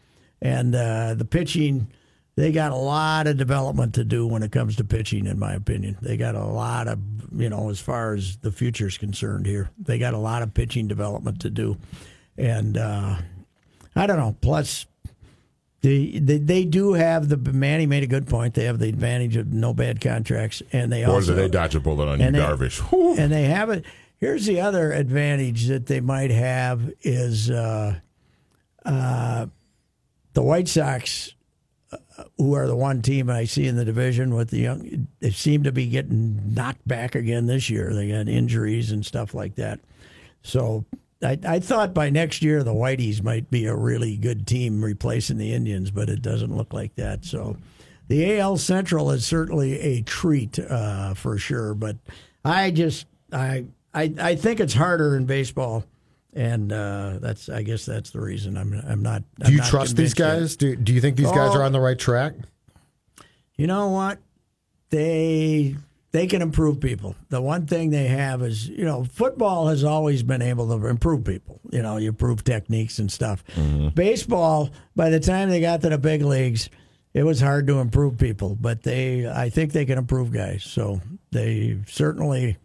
and 0.41 0.75
uh, 0.75 1.13
the 1.15 1.25
pitching. 1.25 1.87
They 2.35 2.51
got 2.51 2.71
a 2.71 2.75
lot 2.75 3.27
of 3.27 3.37
development 3.37 3.93
to 3.95 4.03
do 4.03 4.25
when 4.25 4.41
it 4.41 4.51
comes 4.51 4.75
to 4.77 4.83
pitching, 4.83 5.27
in 5.27 5.37
my 5.37 5.53
opinion. 5.53 5.97
They 6.01 6.17
got 6.17 6.33
a 6.33 6.43
lot 6.43 6.87
of, 6.87 6.99
you 7.35 7.49
know, 7.49 7.69
as 7.69 7.79
far 7.79 8.15
as 8.15 8.37
the 8.37 8.51
future 8.51 8.87
is 8.87 8.97
concerned 8.97 9.45
here, 9.45 9.69
they 9.77 9.99
got 9.99 10.15
a 10.15 10.17
lot 10.17 10.41
of 10.41 10.53
pitching 10.53 10.87
development 10.87 11.41
to 11.41 11.51
do. 11.51 11.77
And 12.35 12.75
uh, 12.77 13.17
I 13.95 14.07
don't 14.07 14.17
know. 14.17 14.35
Plus, 14.41 14.87
they, 15.81 16.17
they 16.17 16.37
they 16.37 16.63
do 16.63 16.93
have 16.93 17.29
the 17.29 17.37
Manny 17.37 17.85
made 17.85 18.03
a 18.03 18.07
good 18.07 18.25
point. 18.25 18.53
They 18.55 18.63
have 18.63 18.79
the 18.79 18.87
advantage 18.87 19.35
of 19.35 19.51
no 19.51 19.73
bad 19.73 19.99
contracts, 20.01 20.63
and 20.71 20.91
they 20.91 21.05
Boy, 21.05 21.11
also 21.11 21.35
they 21.35 21.49
dodge 21.49 21.75
a 21.75 21.79
bullet 21.81 22.07
on 22.07 22.19
you, 22.19 22.31
they- 22.31 22.39
Darvish. 22.39 22.81
And 23.19 23.31
they 23.31 23.43
have 23.43 23.69
it. 23.69 23.85
Here's 24.17 24.45
the 24.45 24.61
other 24.61 24.93
advantage 24.93 25.67
that 25.67 25.85
they 25.87 25.99
might 25.99 26.31
have 26.31 26.89
is 27.01 27.51
uh, 27.51 27.99
uh, 28.85 29.47
the 30.33 30.41
White 30.41 30.69
Sox, 30.69 31.33
who 32.37 32.53
are 32.55 32.67
the 32.67 32.75
one 32.75 33.01
team 33.01 33.29
I 33.29 33.45
see 33.45 33.67
in 33.67 33.75
the 33.75 33.85
division 33.85 34.35
with 34.35 34.49
the 34.49 34.59
young. 34.59 35.07
They 35.19 35.31
seem 35.31 35.63
to 35.63 35.71
be 35.71 35.87
getting 35.87 36.53
knocked 36.53 36.87
back 36.87 37.15
again 37.15 37.45
this 37.45 37.69
year. 37.69 37.93
They 37.93 38.09
got 38.09 38.27
injuries 38.27 38.91
and 38.91 39.05
stuff 39.05 39.33
like 39.33 39.55
that. 39.55 39.79
So 40.43 40.85
I, 41.21 41.39
I 41.47 41.59
thought 41.59 41.93
by 41.93 42.09
next 42.09 42.41
year 42.41 42.63
the 42.63 42.73
Whiteys 42.73 43.23
might 43.23 43.49
be 43.49 43.65
a 43.65 43.75
really 43.75 44.17
good 44.17 44.45
team 44.45 44.83
replacing 44.83 45.37
the 45.37 45.53
Indians, 45.53 45.91
but 45.91 46.09
it 46.09 46.21
doesn't 46.21 46.55
look 46.55 46.73
like 46.73 46.95
that. 46.95 47.25
So 47.25 47.57
the 48.07 48.39
AL 48.39 48.57
Central 48.57 49.11
is 49.11 49.25
certainly 49.25 49.79
a 49.79 50.01
treat 50.01 50.59
uh, 50.59 51.13
for 51.13 51.37
sure. 51.37 51.73
But 51.73 51.97
I 52.43 52.71
just 52.71 53.07
I, 53.31 53.65
I 53.93 54.13
I 54.19 54.35
think 54.35 54.59
it's 54.59 54.73
harder 54.73 55.15
in 55.15 55.25
baseball, 55.25 55.85
and 56.35 56.71
uh, 56.73 57.19
that's 57.21 57.49
I 57.49 57.63
guess 57.63 57.85
that's 57.85 58.09
the 58.11 58.19
reason 58.21 58.57
I'm 58.57 58.73
I'm 58.87 59.01
not. 59.01 59.23
Do 59.39 59.51
you 59.51 59.61
trust 59.61 59.95
these 59.95 60.13
guys? 60.13 60.39
guys? 60.41 60.55
Do, 60.57 60.75
do 60.75 60.93
you 60.93 61.01
think 61.01 61.17
these 61.17 61.31
guys 61.31 61.51
Oh. 61.53 61.59
are 61.59 61.63
on 61.63 61.71
the 61.71 61.79
right 61.79 61.97
track? 61.97 62.33
You 63.55 63.67
know 63.67 63.89
what? 63.89 64.19
They 64.89 65.75
they 66.11 66.27
can 66.27 66.41
improve 66.41 66.79
people. 66.79 67.15
The 67.29 67.41
one 67.41 67.65
thing 67.65 67.89
they 67.89 68.07
have 68.07 68.43
is, 68.43 68.67
you 68.69 68.85
know, 68.85 69.03
football 69.03 69.67
has 69.67 69.83
always 69.83 70.21
been 70.21 70.41
able 70.43 70.67
to 70.79 70.85
improve 70.87 71.23
people. 71.23 71.59
You 71.71 71.81
know, 71.81 71.97
you 71.97 72.09
improve 72.09 72.43
techniques 72.43 72.99
and 72.99 73.11
stuff. 73.11 73.43
Baseball, 73.95 74.69
by 74.95 75.09
the 75.09 75.19
time 75.19 75.49
they 75.49 75.59
got 75.61 75.81
to 75.81 75.89
the 75.89 75.97
big 75.97 76.21
leagues, 76.21 76.69
it 77.15 77.23
was 77.23 77.41
hard 77.41 77.65
to 77.67 77.79
improve 77.79 78.17
people, 78.19 78.55
but 78.59 78.83
they 78.83 79.27
I 79.27 79.49
think 79.49 79.71
they 79.71 79.85
can 79.85 79.97
improve 79.97 80.31
guys. 80.31 80.63
So 80.63 81.01
they 81.31 81.79
certainly 81.87 82.57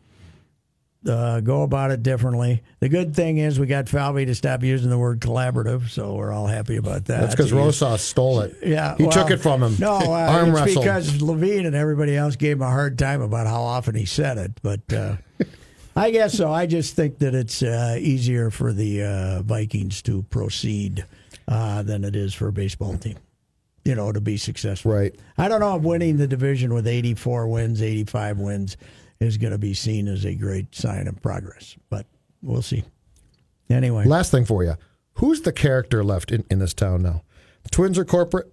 uh, 1.07 1.40
go 1.40 1.62
about 1.62 1.90
it 1.90 2.03
differently. 2.03 2.62
The 2.80 2.88
good 2.88 3.14
thing 3.14 3.38
is 3.38 3.61
we 3.61 3.66
got 3.66 3.88
Falvey 3.88 4.26
to 4.26 4.34
stop 4.34 4.62
using 4.62 4.90
the 4.90 4.99
word 4.99 5.20
collaborative, 5.20 5.88
so 5.90 6.14
we're 6.14 6.32
all 6.32 6.46
happy 6.46 6.76
about 6.76 7.05
that. 7.07 7.20
That's 7.20 7.34
because 7.34 7.53
Rosas 7.53 8.03
stole 8.03 8.40
it. 8.40 8.57
Yeah, 8.64 8.96
he 8.96 9.05
well, 9.05 9.12
took 9.12 9.30
it 9.30 9.38
from 9.38 9.62
him. 9.62 9.76
No, 9.78 9.94
uh, 9.96 10.09
arm 10.09 10.51
it's 10.51 10.61
wrestle. 10.61 10.82
because 10.82 11.22
Levine 11.22 11.66
and 11.66 11.76
everybody 11.76 12.16
else 12.16 12.36
gave 12.36 12.57
him 12.57 12.62
a 12.62 12.70
hard 12.70 12.99
time 12.99 13.20
about 13.20 13.46
how 13.46 13.62
often 13.62 13.94
he 13.94 14.05
said 14.05 14.38
it. 14.38 14.59
But 14.62 14.92
uh, 14.92 15.16
I 15.96 16.11
guess 16.11 16.34
so. 16.34 16.53
I 16.53 16.66
just 16.66 16.96
think 16.96 17.18
that 17.18 17.34
it's 17.34 17.62
uh, 17.62 17.96
easier 18.01 18.51
for 18.51 18.72
the 18.72 19.05
uh, 19.05 19.42
Vikings 19.42 20.03
to 20.03 20.22
proceed 20.24 21.05
uh, 21.46 21.82
than 21.82 22.05
it 22.05 22.16
is 22.16 22.34
for 22.34 22.49
a 22.49 22.53
baseball 22.53 22.96
team. 22.96 23.18
You 23.84 23.94
know, 23.94 24.12
to 24.12 24.20
be 24.20 24.36
successful. 24.36 24.92
Right. 24.92 25.14
I 25.38 25.49
don't 25.49 25.61
know 25.61 25.76
if 25.76 25.82
winning 25.82 26.18
the 26.18 26.26
division 26.26 26.74
with 26.74 26.86
84 26.86 27.49
wins, 27.49 27.80
85 27.80 28.38
wins 28.38 28.76
is 29.20 29.36
going 29.36 29.52
to 29.52 29.58
be 29.58 29.74
seen 29.74 30.08
as 30.08 30.24
a 30.24 30.34
great 30.34 30.74
sign 30.74 31.08
of 31.08 31.20
progress, 31.20 31.76
but 31.90 32.06
we'll 32.42 32.62
see. 32.62 32.84
Anyway, 33.70 34.04
Last 34.04 34.30
thing 34.30 34.44
for 34.44 34.64
you. 34.64 34.74
Who's 35.14 35.42
the 35.42 35.52
character 35.52 36.04
left 36.04 36.30
in, 36.30 36.44
in 36.50 36.58
this 36.58 36.72
town 36.72 37.02
now? 37.02 37.22
The 37.64 37.70
Twins 37.70 37.98
are 37.98 38.04
corporate. 38.04 38.52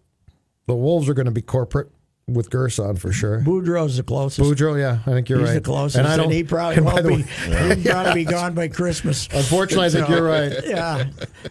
The 0.66 0.76
Wolves 0.76 1.08
are 1.08 1.14
going 1.14 1.28
to 1.28 1.32
be 1.32 1.42
corporate 1.42 1.92
with 2.28 2.50
Gersson 2.50 2.98
for 2.98 3.12
sure. 3.12 3.42
Boudreau's 3.42 3.98
the 3.98 4.04
closest. 4.04 4.50
Boudreau, 4.50 4.80
yeah, 4.80 5.00
I 5.06 5.12
think 5.16 5.30
you're 5.30 5.40
He's 5.40 5.48
right. 5.50 5.54
He's 5.54 5.62
the 5.62 5.70
closest, 5.70 5.98
and 5.98 6.08
and, 6.08 6.14
I 6.22 6.24
don't. 6.24 6.32
he 6.34 6.44
probably 6.44 6.78
and 6.78 6.86
won't 6.86 7.04
be. 7.08 7.14
way- 7.18 7.22
He'll 7.76 7.92
probably 7.94 8.14
be 8.26 8.26
gone 8.26 8.56
by 8.56 8.68
Christmas. 8.68 9.28
Unfortunately, 9.32 9.86
I 9.86 9.90
think 9.90 10.10
you're 10.10 10.24
right. 10.24 10.52
Yeah, 10.66 11.06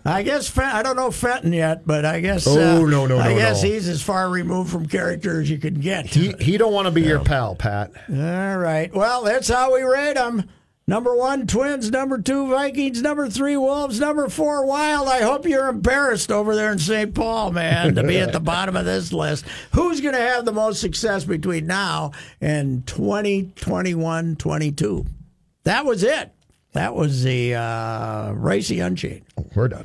I 0.05 0.23
guess 0.25 0.49
Fen- 0.49 0.75
I 0.75 0.83
don't 0.83 0.97
know 0.97 1.11
Fenton 1.13 1.53
yet, 1.53 1.87
but 1.87 2.05
I 2.05 2.21
guess. 2.21 2.47
Oh, 2.49 2.53
uh, 2.85 2.89
no, 2.89 3.07
no, 3.07 3.19
I 3.19 3.29
no, 3.33 3.39
guess 3.39 3.63
no. 3.63 3.69
he's 3.71 3.89
as 3.89 4.03
far 4.03 4.29
removed 4.29 4.71
from 4.71 4.87
character 4.87 5.41
as 5.41 5.49
you 5.49 5.59
can 5.59 5.75
get. 5.75 6.07
He 6.07 6.33
he 6.41 6.57
don't 6.59 6.73
want 6.73 6.87
to 6.87 6.91
be 6.91 7.03
your 7.03 7.21
pal, 7.23 7.55
Pat. 7.55 7.93
All 8.11 8.59
right. 8.59 8.93
Well, 8.93 9.23
that's 9.23 9.49
how 9.49 9.73
we 9.75 9.83
rate 9.83 10.15
them. 10.15 10.49
Number 10.87 11.17
one, 11.17 11.47
Twins. 11.47 11.91
Number 11.91 12.19
two, 12.19 12.49
Vikings. 12.49 13.01
Number 13.01 13.29
three, 13.31 13.57
Wolves. 13.57 13.99
Number 13.99 14.29
four, 14.29 14.67
Wild. 14.67 15.09
I 15.09 15.23
hope 15.23 15.47
you're 15.47 15.69
embarrassed 15.69 16.31
over 16.31 16.55
there 16.55 16.71
in 16.73 16.79
St. 16.79 17.15
Paul, 17.15 17.53
man, 17.53 17.95
to 17.95 18.03
be 18.03 18.19
at 18.19 18.33
the 18.33 18.41
bottom 18.41 18.77
of 18.77 18.85
this 18.85 19.13
list. 19.13 19.47
Who's 19.73 20.03
going 20.03 20.15
to 20.15 20.21
have 20.21 20.45
the 20.45 20.53
most 20.53 20.81
success 20.81 21.25
between 21.25 21.67
now 21.67 22.13
and 22.41 22.87
2021 22.87 24.37
22? 24.37 25.07
That 25.65 25.87
was 25.87 26.03
it. 26.03 26.33
That 26.73 26.95
was 26.95 27.23
the 27.23 27.55
uh, 27.55 28.33
Reusse 28.33 28.85
Unchained. 28.85 29.25
We're 29.55 29.69
done. 29.69 29.83